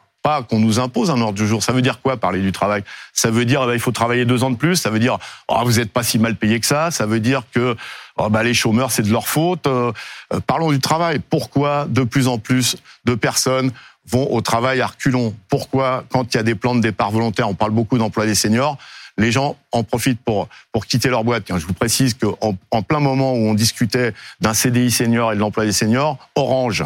Qu'on 0.50 0.60
nous 0.60 0.80
impose 0.80 1.10
un 1.10 1.22
ordre 1.22 1.38
du 1.38 1.48
jour. 1.48 1.64
Ça 1.64 1.72
veut 1.72 1.82
dire 1.82 2.02
quoi, 2.02 2.18
parler 2.18 2.42
du 2.42 2.52
travail? 2.52 2.84
Ça 3.14 3.32
veut 3.32 3.46
dire, 3.46 3.62
eh 3.64 3.68
ben, 3.68 3.74
il 3.74 3.80
faut 3.80 3.92
travailler 3.92 4.26
deux 4.26 4.44
ans 4.44 4.50
de 4.50 4.58
plus. 4.58 4.76
Ça 4.76 4.90
veut 4.90 5.00
dire, 5.00 5.18
oh, 5.48 5.62
vous 5.64 5.74
n'êtes 5.74 5.92
pas 5.92 6.04
si 6.04 6.20
mal 6.20 6.36
payé 6.36 6.60
que 6.60 6.66
ça. 6.66 6.92
Ça 6.92 7.06
veut 7.06 7.22
dire 7.22 7.44
que 7.54 7.76
oh, 8.18 8.30
bah, 8.30 8.44
les 8.44 8.54
chômeurs, 8.54 8.92
c'est 8.92 9.04
de 9.04 9.12
leur 9.12 9.28
faute. 9.28 9.68
Euh, 9.68 9.92
euh, 10.34 10.40
parlons 10.46 10.72
du 10.72 10.80
travail. 10.80 11.20
Pourquoi 11.20 11.86
de 11.90 12.04
plus 12.04 12.28
en 12.28 12.40
plus 12.40 12.76
de 13.06 13.16
personnes 13.16 13.72
vont 14.06 14.30
au 14.32 14.42
travail 14.42 14.82
à 14.82 14.88
reculons? 14.88 15.34
Pourquoi, 15.48 16.04
quand 16.10 16.34
il 16.34 16.38
y 16.38 16.40
a 16.40 16.44
des 16.44 16.56
plans 16.56 16.76
de 16.76 16.82
départ 16.82 17.12
volontaires, 17.12 17.48
on 17.48 17.56
parle 17.56 17.72
beaucoup 17.72 17.98
d'emploi 17.98 18.26
des 18.26 18.36
seniors, 18.36 18.78
les 19.18 19.32
gens 19.32 19.56
en 19.72 19.84
profitent 19.84 20.22
pour, 20.22 20.50
pour 20.74 20.86
quitter 20.86 21.08
leur 21.10 21.24
boîte? 21.24 21.46
Je 21.48 21.66
vous 21.66 21.74
précise 21.74 22.16
qu'en 22.16 22.58
en 22.72 22.82
plein 22.82 23.00
moment 23.00 23.32
où 23.34 23.48
on 23.48 23.54
discutait 23.54 24.14
d'un 24.42 24.54
CDI 24.54 24.92
senior 24.92 25.32
et 25.32 25.36
de 25.36 25.40
l'emploi 25.40 25.64
des 25.64 25.72
seniors, 25.72 26.18
Orange, 26.36 26.84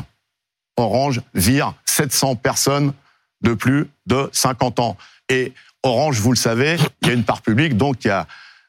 Orange 0.78 1.22
vire 1.34 1.74
700 1.86 2.36
personnes 2.36 2.94
de 3.42 3.54
plus 3.54 3.88
de 4.08 4.30
50 4.32 4.80
ans. 4.80 4.98
Et 5.30 5.54
Orange, 5.84 6.20
vous 6.20 6.32
le 6.32 6.38
savez, 6.38 6.78
il 7.02 7.08
y 7.08 7.12
a 7.12 7.14
une 7.14 7.24
part 7.24 7.42
publique, 7.42 7.76
donc 7.78 8.04
il 8.06 8.08
y 8.08 8.12
a 8.12 8.28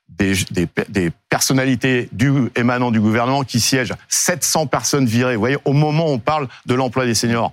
des, 0.09 0.35
des, 0.51 0.69
des 0.89 1.11
personnalités 1.29 2.09
du, 2.13 2.51
émanant 2.57 2.91
du 2.91 3.01
gouvernement 3.01 3.45
qui 3.45 3.61
siègent. 3.61 3.95
700 4.09 4.67
personnes 4.67 5.07
virées. 5.07 5.35
Vous 5.35 5.41
voyez, 5.41 5.59
au 5.65 5.73
moment 5.73 6.07
où 6.07 6.11
on 6.11 6.19
parle 6.19 6.49
de 6.67 6.75
l'emploi 6.75 7.07
des 7.07 7.15
seniors, 7.15 7.53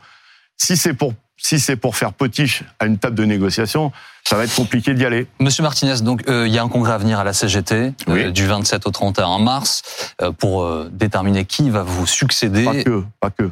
si 0.57 0.77
c'est 0.77 0.93
pour 0.93 1.13
si 1.41 1.57
c'est 1.57 1.77
pour 1.77 1.95
faire 1.95 2.11
potiche 2.11 2.63
à 2.79 2.85
une 2.85 2.97
table 2.97 3.15
de 3.15 3.23
négociation, 3.23 3.93
ça 4.27 4.35
va 4.35 4.43
être 4.43 4.53
compliqué 4.53 4.93
d'y 4.93 5.05
aller. 5.05 5.25
Monsieur 5.39 5.63
Martinez, 5.63 6.01
donc 6.01 6.27
euh, 6.27 6.45
il 6.45 6.53
y 6.53 6.57
a 6.57 6.63
un 6.63 6.67
congrès 6.67 6.91
à 6.91 6.97
venir 6.97 7.17
à 7.17 7.23
la 7.23 7.31
CGT 7.31 7.93
euh, 8.09 8.31
du 8.31 8.45
27 8.45 8.85
au 8.85 8.91
31 8.91 9.39
mars 9.39 10.13
euh, 10.21 10.33
pour 10.33 10.69
déterminer 10.91 11.45
qui 11.45 11.69
va 11.69 11.83
vous 11.83 12.05
succéder, 12.05 12.65
Pas 12.65 12.83
que, 12.83 13.03
pas 13.21 13.29
que. 13.29 13.49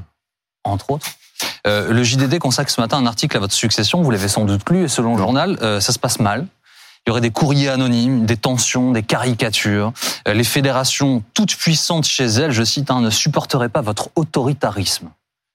entre 0.65 0.91
autres. 0.91 1.07
Euh, 1.65 1.91
le 1.91 2.03
JDD 2.03 2.39
consacre 2.39 2.71
ce 2.71 2.81
matin 2.81 2.97
un 2.97 3.05
article 3.05 3.37
à 3.37 3.39
votre 3.39 3.53
succession. 3.53 4.01
Vous 4.01 4.11
l'avez 4.11 4.27
sans 4.27 4.45
doute 4.45 4.69
lu 4.69 4.83
et 4.83 4.87
selon 4.87 5.13
le 5.13 5.17
journal, 5.19 5.57
euh, 5.61 5.79
ça 5.79 5.91
se 5.93 5.99
passe 5.99 6.19
mal. 6.19 6.47
Il 7.05 7.09
y 7.09 7.11
aurait 7.11 7.21
des 7.21 7.31
courriers 7.31 7.69
anonymes, 7.69 8.25
des 8.25 8.37
tensions, 8.37 8.91
des 8.91 9.03
caricatures. 9.03 9.93
Euh, 10.27 10.33
les 10.33 10.43
fédérations, 10.43 11.23
toutes 11.33 11.55
puissantes 11.55 12.05
chez 12.05 12.25
elles, 12.25 12.51
je 12.51 12.63
cite, 12.63 12.91
hein, 12.91 13.01
ne 13.01 13.09
supporteraient 13.09 13.69
pas 13.69 13.81
votre 13.81 14.09
autoritarisme. 14.15 15.09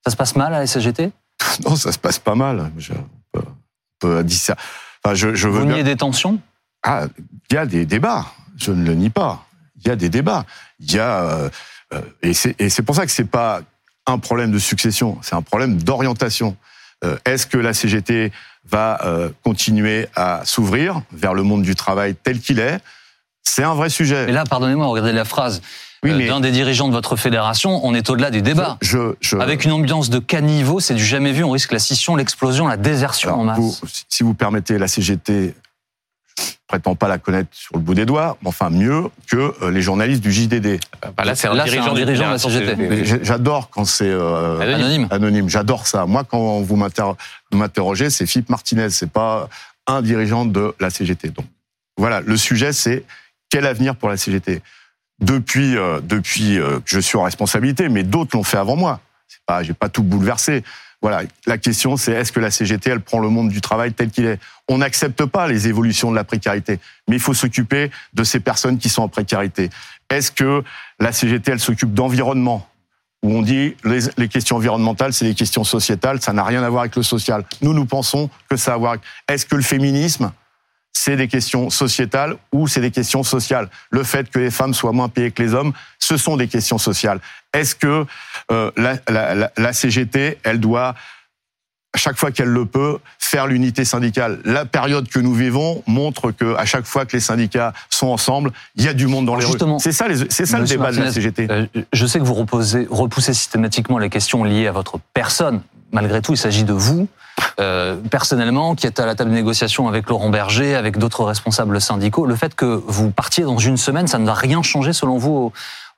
Ça 0.05 0.11
se 0.11 0.17
passe 0.17 0.35
mal 0.37 0.55
à 0.55 0.61
la 0.61 0.67
CGT 0.67 1.13
Non, 1.65 1.77
ça 1.77 1.93
se 1.93 1.99
passe 1.99 2.19
pas 2.19 2.35
mal. 2.35 2.71
Je, 2.79 2.93
on 2.93 3.41
peut, 3.41 3.47
on 3.47 3.99
peut 4.01 4.25
dire 4.25 4.39
ça. 4.39 4.57
Enfin, 5.05 5.15
je, 5.15 5.35
je 5.35 5.49
veux 5.49 5.61
Vous 5.61 5.67
bien. 5.67 5.77
niez 5.77 5.85
des 5.85 5.97
tensions? 5.97 6.39
Ah, 6.83 7.05
il 7.51 7.55
y 7.55 7.59
a 7.59 7.67
des 7.67 7.87
débats. 7.87 8.27
Je 8.57 8.73
ne 8.73 8.85
le 8.85 8.95
nie 8.95 9.11
pas. 9.11 9.45
Il 9.81 9.89
y 9.89 9.91
a 9.91 9.97
des 9.97 10.09
débats. 10.09 10.45
Il 10.81 10.93
y 10.93 10.99
a 10.99 11.51
et 12.23 12.33
c'est 12.35 12.59
et 12.61 12.71
c'est 12.71 12.83
pour 12.83 12.95
ça 12.95 13.05
que 13.05 13.13
c'est 13.13 13.25
pas 13.25 13.61
un 14.07 14.19
problème 14.19 14.51
de 14.51 14.59
succession, 14.59 15.19
c'est 15.23 15.35
un 15.35 15.43
problème 15.43 15.77
d'orientation. 15.83 16.57
Euh, 17.05 17.17
Est-ce 17.25 17.47
que 17.47 17.57
la 17.59 17.73
CGT 17.75 18.33
va 18.69 19.01
euh, 19.05 19.29
continuer 19.45 20.09
à 20.15 20.43
s'ouvrir 20.45 21.03
vers 21.13 21.35
le 21.35 21.43
monde 21.43 21.63
du 21.63 21.75
travail 21.75 22.15
tel 22.15 22.41
qu'il 22.41 22.59
est? 22.59 22.79
C'est 23.43 23.65
un 23.65 23.75
vrai 23.75 23.91
sujet. 23.91 24.29
Et 24.29 24.33
là, 24.33 24.45
pardonnez-moi, 24.45 24.87
regardez 24.87 25.13
la 25.13 25.25
phrase 25.25 25.63
Oui, 26.05 26.11
euh, 26.11 26.17
mais- 26.17 26.27
d'un 26.29 26.41
des 26.41 26.53
dirigeants 26.53 26.87
de 26.89 26.93
votre 26.93 27.17
fédération. 27.17 27.85
On 27.85 27.95
est 27.95 28.09
au-delà 28.09 28.31
des 28.31 28.43
débats. 28.43 28.79
Je, 28.83 29.15
je, 29.21 29.37
Avec 29.37 29.65
une 29.65 29.73
ambiance 29.73 30.11
de 30.11 30.19
caniveau, 30.21 30.79
c'est 30.81 30.95
du 30.95 31.05
jamais 31.05 31.33
vu. 31.33 31.43
On 31.45 31.51
risque 31.51 31.73
la 31.73 31.79
scission, 31.81 32.15
l'explosion, 32.17 32.67
la 32.69 32.77
désertion 32.77 33.31
alors, 33.31 33.41
en 33.41 33.45
masse. 33.45 33.59
vous- 33.59 33.77
si 34.09 34.23
vous 34.23 34.35
permettez, 34.35 34.79
la 34.79 34.87
CGT, 34.89 35.55
prétends 36.67 36.95
pas 36.95 37.09
la 37.09 37.19
connaître 37.19 37.51
sur 37.53 37.77
le 37.77 37.83
bout 37.83 37.95
des 37.95 38.07
doigts, 38.07 38.39
mais 38.43 38.49
enfin 38.49 38.71
mieux 38.71 39.05
que 39.27 39.53
euh, 39.63 39.71
les 39.71 39.83
journalistes 39.83 40.23
du 40.23 40.33
JDD. 40.33 40.81
Bah 41.17 41.25
là, 41.25 41.35
c'est 41.35 41.47
un 41.49 41.55
Là, 41.55 41.65
dirigeant, 41.65 41.91
un 41.91 41.95
d'une 41.95 42.05
dirigeant 42.07 42.27
de 42.29 42.33
la 42.33 42.39
CGT. 42.39 43.25
J'adore 43.25 43.69
quand 43.71 43.85
c'est 43.85 44.09
euh, 44.09 44.59
Anonyme. 44.59 44.73
Anonyme. 44.83 45.09
anonyme. 45.11 45.49
J'adore 45.51 45.87
ça. 45.87 46.07
Moi, 46.07 46.25
quand 46.25 46.61
vous 46.61 46.77
m'inter- 46.77 47.13
vous 47.51 47.59
m'interrogez, 47.59 48.09
c'est 48.09 48.27
Philippe 48.27 48.49
Martinez, 48.49 48.89
c'est 48.91 49.11
pas 49.11 49.49
un 49.87 50.01
dirigeant 50.01 50.45
de 50.47 50.75
la 50.81 50.89
CGT. 50.91 51.29
Donc 51.29 51.45
voilà, 51.99 52.21
le 52.23 52.37
sujet, 52.39 52.73
c'est 52.73 53.05
quel 53.51 53.67
avenir 53.67 53.95
pour 53.97 54.09
la 54.09 54.17
CGT. 54.17 54.63
Depuis, 55.21 55.77
euh, 55.77 56.01
depuis 56.03 56.59
euh, 56.59 56.79
que 56.81 56.87
je 56.91 56.99
suis 57.01 57.19
en 57.19 57.23
responsabilité, 57.25 57.89
mais 57.91 58.03
d'autres 58.03 58.35
l'ont 58.37 58.43
fait 58.45 58.57
avant 58.57 58.77
moi. 58.77 59.01
C'est 59.29 59.43
pas, 59.47 59.63
j'ai 59.63 59.75
pas 59.75 59.89
tout 59.91 60.03
bouleversé. 60.03 60.65
Voilà, 61.03 61.23
la 61.47 61.59
question, 61.59 61.97
c'est 61.97 62.13
est-ce 62.13 62.31
que 62.31 62.39
la 62.39 62.53
CGT, 62.53 62.91
elle 62.91 63.01
prend 63.01 63.19
le 63.19 63.29
monde 63.29 63.49
du 63.49 63.61
travail 63.61 63.93
tel 63.93 64.11
qu'il 64.11 64.25
est? 64.25 64.39
On 64.69 64.79
n'accepte 64.79 65.25
pas 65.25 65.49
les 65.49 65.67
évolutions 65.67 66.13
de 66.13 66.17
la 66.17 66.23
précarité, 66.23 66.79
mais 67.09 67.17
il 67.17 67.21
faut 67.21 67.35
s'occuper 67.35 67.91
de 68.15 68.23
ces 68.23 68.39
personnes 68.39 68.79
qui 68.79 68.89
sont 68.89 69.03
en 69.03 69.09
précarité. 69.09 69.69
Est-ce 70.09 70.31
que 70.31 70.63
la 71.01 71.11
CGT, 71.11 71.51
elle 71.51 71.61
s'occupe 71.61 71.93
d'environnement? 71.93 72.69
Où 73.25 73.37
on 73.37 73.43
dit 73.43 73.77
les, 73.85 74.01
les 74.17 74.29
questions 74.29 74.57
environnementales, 74.57 75.13
c'est 75.13 75.25
des 75.25 75.35
questions 75.35 75.63
sociétales, 75.65 76.21
ça 76.21 76.33
n'a 76.33 76.45
rien 76.45 76.63
à 76.63 76.69
voir 76.69 76.83
avec 76.83 76.97
le 76.97 77.05
social. 77.05 77.45
Nous, 77.61 77.73
nous 77.73 77.85
pensons 77.85 78.31
que 78.49 78.57
ça 78.57 78.73
a 78.73 78.75
à 78.75 78.79
voir. 78.79 78.97
Est-ce 79.29 79.47
que 79.47 79.55
le 79.55 79.63
féminisme, 79.63 80.33
c'est 80.93 81.17
des 81.17 81.29
questions 81.29 81.71
sociétales 81.71 82.37
ou 82.53 82.69
c'est 82.69 82.81
des 82.81 82.91
questions 82.91 83.23
sociales. 83.23 83.69
Le 83.91 84.03
fait 84.03 84.31
que 84.31 84.39
les 84.39 84.51
femmes 84.51 84.75
soient 84.75 84.93
moins 84.93 85.09
payées 85.09 85.31
que 85.31 85.43
les 85.43 85.55
hommes, 85.55 85.73
ce 85.99 86.17
sont 86.17 86.37
des 86.37 86.49
questions 86.49 86.79
sociales. 86.79 87.21
Est-ce 87.53 87.75
que 87.75 88.07
euh, 88.51 88.71
la, 88.77 88.97
la, 89.09 89.35
la, 89.35 89.53
la 89.57 89.73
CGT, 89.73 90.39
elle 90.43 90.61
doit 90.61 90.95
à 91.95 91.99
chaque 91.99 92.17
fois 92.17 92.31
qu'elle 92.31 92.49
le 92.49 92.65
peut, 92.65 92.99
faire 93.19 93.47
l'unité 93.47 93.85
syndicale. 93.85 94.41
La 94.45 94.65
période 94.65 95.09
que 95.09 95.19
nous 95.19 95.35
vivons 95.35 95.83
montre 95.87 96.31
que 96.31 96.57
à 96.57 96.65
chaque 96.65 96.87
fois 96.87 97.05
que 97.05 97.13
les 97.15 97.21
syndicats 97.21 97.73
sont 97.91 98.07
ensemble, 98.09 98.51
il 98.77 98.85
y 98.85 98.89
a 98.89 98.95
du 98.95 99.07
monde 99.07 99.27
dans 99.27 99.37
les 99.37 99.45
Justement, 99.47 99.75
rues. 99.77 99.83
C'est 99.83 99.93
ça, 99.93 100.09
les- 100.09 100.31
c'est 100.31 100.47
ça 100.47 100.59
le 100.59 100.65
débat 100.65 100.91
de 100.91 100.99
la 101.01 101.13
CGT. 101.13 101.47
euh, 101.51 101.67
je 101.93 102.07
sais 102.07 102.19
que 102.19 102.25
vous 102.25 102.35
reposez, 102.35 102.87
repoussez 102.91 103.35
systématiquement 103.35 103.99
les 103.99 104.09
questions 104.09 104.43
liées 104.45 104.67
à 104.67 104.73
votre 104.73 104.99
personne. 105.13 105.61
Malgré 105.93 106.23
tout, 106.23 106.33
il 106.33 106.39
s'agit 106.39 106.65
de 106.65 106.73
vous, 106.73 107.07
euh, 107.61 107.97
personnellement, 108.11 108.75
qui 108.75 108.87
êtes 108.87 108.99
à 108.99 109.05
la 109.05 109.15
table 109.15 109.29
de 109.29 109.35
négociation 109.35 109.87
avec 109.89 110.09
Laurent 110.09 110.31
Berger, 110.31 110.75
avec 110.75 110.97
d'autres 110.97 111.25
responsables 111.25 111.79
syndicaux. 111.83 112.25
Le 112.25 112.37
fait 112.37 112.55
que 112.55 112.83
vous 112.87 113.11
partiez 113.11 113.45
dans 113.45 113.59
une 113.59 113.77
semaine, 113.77 114.07
ça 114.07 114.19
ne 114.19 114.25
va 114.25 114.33
rien 114.33 114.63
changer, 114.63 114.95
selon 114.95 115.19
vous, 115.19 115.53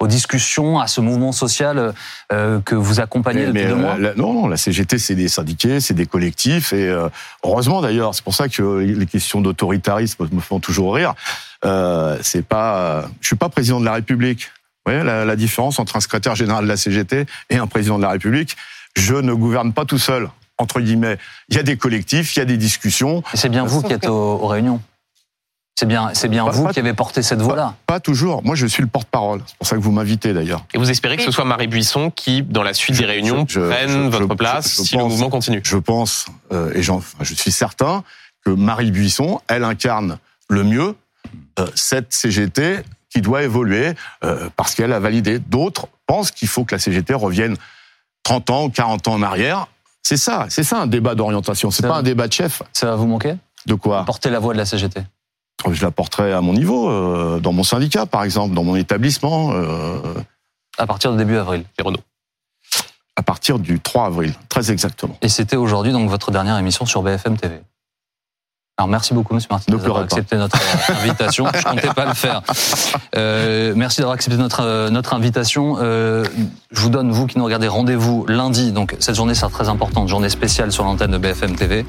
aux 0.05 0.07
discussions, 0.07 0.79
à 0.79 0.87
ce 0.87 1.01
mouvement 1.01 1.33
social 1.33 1.95
euh, 2.33 2.61
que 2.61 2.75
vous 2.75 3.01
accompagnez 3.01 3.47
Mais, 3.47 3.47
depuis 3.47 3.65
deux 3.67 3.73
euh, 3.73 3.77
mois 3.77 3.97
la- 3.99 4.15
non, 4.15 4.35
non, 4.35 4.47
la 4.49 4.57
CGT, 4.59 4.99
c'est 4.99 5.15
des 5.15 5.29
syndiqués, 5.29 5.81
c'est 5.81 5.95
des 5.95 6.05
collectifs, 6.07 6.73
et 6.75 6.89
euh, 6.89 7.09
heureusement 7.43 7.81
d'ailleurs, 7.81 8.15
c'est 8.15 8.23
pour 8.23 8.35
ça 8.35 8.49
que 8.49 8.63
les 8.81 9.07
questions 9.07 9.41
d'autoritarisme 9.41 10.29
me 10.31 10.41
font 10.41 10.61
toujours 10.61 10.95
rire. 10.95 11.15
Euh, 11.65 12.19
c'est 12.23 12.45
pas, 12.47 13.07
je 13.23 13.27
suis 13.29 13.37
pas 13.37 13.49
président 13.49 13.81
de 13.81 13.87
la 13.87 13.95
République. 13.95 14.51
Vous 14.85 14.93
voyez 14.93 15.03
la, 15.03 15.25
la 15.25 15.37
différence 15.37 15.79
entre 15.79 15.97
un 15.97 16.01
secrétaire 16.01 16.35
général 16.35 16.65
de 16.65 16.69
la 16.69 16.77
CGT 16.77 17.25
et 17.49 17.57
un 17.57 17.67
président 17.67 17.97
de 17.97 18.03
la 18.03 18.11
République? 18.11 18.57
Je 18.97 19.15
ne 19.15 19.33
gouverne 19.33 19.73
pas 19.73 19.87
tout 19.87 19.99
seul. 19.99 20.29
Entre 20.59 20.81
guillemets, 20.81 21.17
il 21.49 21.57
y 21.57 21.59
a 21.59 21.63
des 21.63 21.77
collectifs, 21.79 22.37
il 22.37 22.39
y 22.41 22.43
a 22.43 22.45
des 22.45 22.59
discussions. 22.59 23.23
Et 23.33 23.37
c'est 23.39 23.49
bien 23.49 23.65
vous 23.65 23.81
Sauf 23.81 23.87
qui 23.89 23.95
êtes 23.95 24.03
que- 24.03 24.09
aux, 24.09 24.39
aux 24.43 24.47
réunions. 24.47 24.81
C'est 25.77 25.87
bien, 25.87 26.11
c'est 26.15 26.29
bien 26.29 26.45
Pas- 26.45 26.53
vous 26.53 26.65
pas- 26.65 26.73
qui 26.73 26.79
avez 26.79 26.95
porté 26.95 27.21
cette 27.23 27.41
voix-là. 27.43 27.75
Pas 27.87 27.99
toujours. 27.99 28.45
Moi, 28.45 28.55
je 28.55 28.65
suis 28.67 28.81
le 28.83 28.89
porte-parole. 28.89 29.43
C'est 29.47 29.57
pour 29.59 29.67
ça 29.67 29.75
que 29.77 29.81
vous 29.81 29.91
m'invitez 29.91 30.33
d'ailleurs. 30.33 30.65
Et 30.73 30.79
vous 30.79 30.89
espérez 30.89 31.17
que 31.17 31.23
ce 31.25 31.33
soit 31.33 31.45
Marie 31.45 31.67
Buisson 31.67 32.11
qui, 32.11 32.43
dans 32.43 32.63
la 32.63 32.75
suite 32.75 32.97
des 32.97 33.05
réunions, 33.05 33.45
je- 33.49 33.61
je- 33.61 33.69
prenne 33.69 33.89
je- 33.91 33.99
votre 34.09 34.29
je- 34.29 34.35
place 34.35 34.77
je 34.77 34.83
si 34.83 34.97
le 34.97 35.03
mouvement 35.05 35.31
continue 35.31 35.61
Je 35.65 35.77
pense, 35.77 36.27
euh, 36.53 36.73
et 36.75 36.83
je 36.83 37.35
suis 37.35 37.51
certain, 37.51 38.05
que 38.45 38.51
Marie 38.51 38.93
Buisson, 38.93 39.41
elle 39.49 39.65
incarne 39.65 40.19
le 40.49 40.63
mieux 40.63 40.95
euh, 41.59 41.67
cette 41.75 42.13
CGT 42.13 42.81
qui 43.11 43.21
doit 43.21 43.43
évoluer 43.43 43.95
euh, 44.23 44.49
parce 44.57 44.75
qu'elle 44.75 44.93
a 44.93 45.01
validé. 45.01 45.39
D'autres 45.41 45.89
pensent 46.07 46.31
qu'il 46.31 46.47
faut 46.49 46.65
que 46.65 46.75
la 46.75 46.79
CGT 46.79 47.15
revienne 47.15 47.57
30 48.23 48.51
ans 48.51 48.65
ou 48.65 48.69
40 48.71 49.09
ans 49.09 49.15
en 49.15 49.23
arrière. 49.23 49.67
C'est 50.03 50.17
ça, 50.19 50.47
c'est 50.51 50.63
ça 50.65 50.81
un 50.81 50.87
débat 50.87 51.15
d'orientation. 51.15 51.71
C'est 51.71 51.87
pas 51.87 51.97
un 51.97 52.03
débat 52.03 52.29
de 52.29 52.33
chef. 52.33 52.63
Ça 52.73 52.87
va 52.87 52.95
vous 52.97 53.07
manquer 53.07 53.35
De 53.67 53.75
quoi? 53.75 54.05
Porter 54.05 54.31
la 54.31 54.39
voix 54.39 54.53
de 54.53 54.59
la 54.59 54.67
CGT. 54.67 55.01
Je 55.73 55.85
la 55.85 55.91
porterai 55.91 56.33
à 56.33 56.41
mon 56.41 56.53
niveau, 56.53 56.89
euh, 56.91 57.41
dans 57.41 57.53
mon 57.53 57.65
syndicat 57.65 58.07
par 58.07 58.25
exemple, 58.25 58.55
dans 58.55 58.65
mon 58.65 58.77
établissement, 58.77 59.53
euh, 59.53 59.99
À 60.79 60.87
partir 60.87 61.13
de 61.13 61.17
début 61.17 61.37
avril. 61.37 61.65
Les 61.79 61.85
Renault. 61.85 62.01
à 63.17 63.23
partir 63.23 63.59
du 63.59 63.81
3 63.81 64.07
avril, 64.07 64.35
très 64.49 64.71
exactement. 64.71 65.17
Et 65.23 65.29
c'était 65.29 65.57
aujourd'hui 65.57 65.93
donc 65.93 66.11
votre 66.11 66.31
dernière 66.31 66.59
émission 66.59 66.85
sur 66.85 67.03
BFM 67.03 67.37
TV. 67.37 67.61
Alors 68.77 68.89
merci 68.89 69.15
beaucoup 69.15 69.35
Monsieur 69.35 69.51
Ne 69.53 69.77
pleurez 69.77 69.83
d'avoir 69.83 70.03
accepté 70.03 70.37
notre 70.37 70.57
euh, 70.57 70.95
invitation. 71.01 71.47
Je 71.55 71.63
comptais 71.63 71.95
pas 71.95 72.07
le 72.07 72.15
faire. 72.15 72.43
Euh, 73.15 73.73
merci 73.77 74.01
d'avoir 74.01 74.15
accepté 74.15 74.37
notre 74.37 74.63
euh, 74.65 74.91
notre 74.91 75.15
invitation. 75.15 75.77
Euh, 75.81 76.25
je 76.73 76.81
vous 76.81 76.89
donne 76.89 77.13
vous 77.13 77.29
qui 77.29 77.39
nous 77.39 77.45
regardez 77.45 77.69
rendez-vous 77.69 78.27
lundi. 78.27 78.73
Donc 78.73 78.97
cette 78.99 79.15
journée 79.15 79.37
sera 79.37 79.49
très 79.49 79.69
importante, 79.69 80.09
journée 80.09 80.29
spéciale 80.29 80.73
sur 80.73 80.83
l'antenne 80.83 81.13
de 81.13 81.19
BFM 81.19 81.55
TV 81.55 81.87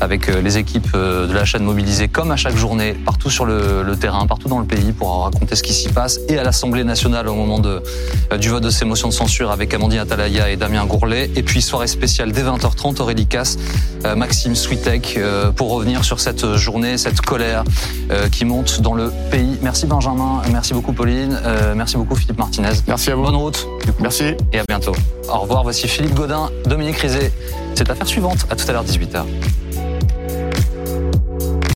avec 0.00 0.28
euh, 0.28 0.40
les 0.40 0.56
équipes 0.56 0.92
de 0.92 1.32
la 1.32 1.44
chaîne 1.44 1.64
mobilisées 1.64 2.06
comme 2.06 2.30
à 2.30 2.36
chaque 2.36 2.56
journée 2.56 2.92
partout 2.92 3.28
sur 3.28 3.44
le, 3.44 3.82
le 3.82 3.96
terrain, 3.96 4.24
partout 4.28 4.48
dans 4.48 4.60
le 4.60 4.66
pays 4.66 4.92
pour 4.92 5.24
raconter 5.24 5.56
ce 5.56 5.64
qui 5.64 5.72
s'y 5.74 5.88
passe 5.88 6.20
et 6.28 6.38
à 6.38 6.44
l'Assemblée 6.44 6.84
nationale 6.84 7.26
au 7.26 7.34
moment 7.34 7.58
de 7.58 7.82
du 8.38 8.50
vote 8.50 8.62
de 8.62 8.70
ces 8.70 8.84
motions 8.84 9.08
de 9.08 9.14
censure 9.14 9.50
avec 9.50 9.74
Amandine 9.74 9.98
Atalaya 9.98 10.48
et 10.48 10.56
Damien 10.56 10.86
Gourlet. 10.86 11.28
Et 11.34 11.42
puis 11.42 11.60
soirée 11.60 11.88
spéciale 11.88 12.30
dès 12.30 12.44
20h30 12.44 13.02
Aurélie 13.02 13.26
Casse, 13.26 13.58
Maxime 14.16 14.54
Switek 14.54 15.18
pour 15.56 15.72
revenir 15.72 16.04
sur 16.04 16.19
cette 16.20 16.56
journée, 16.56 16.98
cette 16.98 17.20
colère 17.20 17.64
euh, 18.10 18.28
qui 18.28 18.44
monte 18.44 18.80
dans 18.80 18.94
le 18.94 19.10
pays. 19.30 19.58
Merci 19.62 19.86
Benjamin, 19.86 20.42
merci 20.52 20.74
beaucoup 20.74 20.92
Pauline, 20.92 21.38
euh, 21.44 21.74
merci 21.74 21.96
beaucoup 21.96 22.14
Philippe 22.14 22.38
Martinez. 22.38 22.68
Merci 22.86 23.10
à 23.10 23.14
vous. 23.14 23.22
Bonne 23.22 23.36
route 23.36 23.66
du 23.84 23.92
coup, 23.92 24.02
Merci. 24.02 24.34
et 24.52 24.58
à 24.58 24.64
bientôt. 24.68 24.92
Au 25.28 25.40
revoir, 25.40 25.62
voici 25.62 25.88
Philippe 25.88 26.14
Godin, 26.14 26.50
Dominique 26.66 26.96
Rizet. 26.96 27.32
C'est 27.74 27.88
affaire 27.90 28.06
suivante, 28.06 28.46
à 28.50 28.56
tout 28.56 28.68
à 28.68 28.72
l'heure 28.72 28.84
18h. 28.84 29.24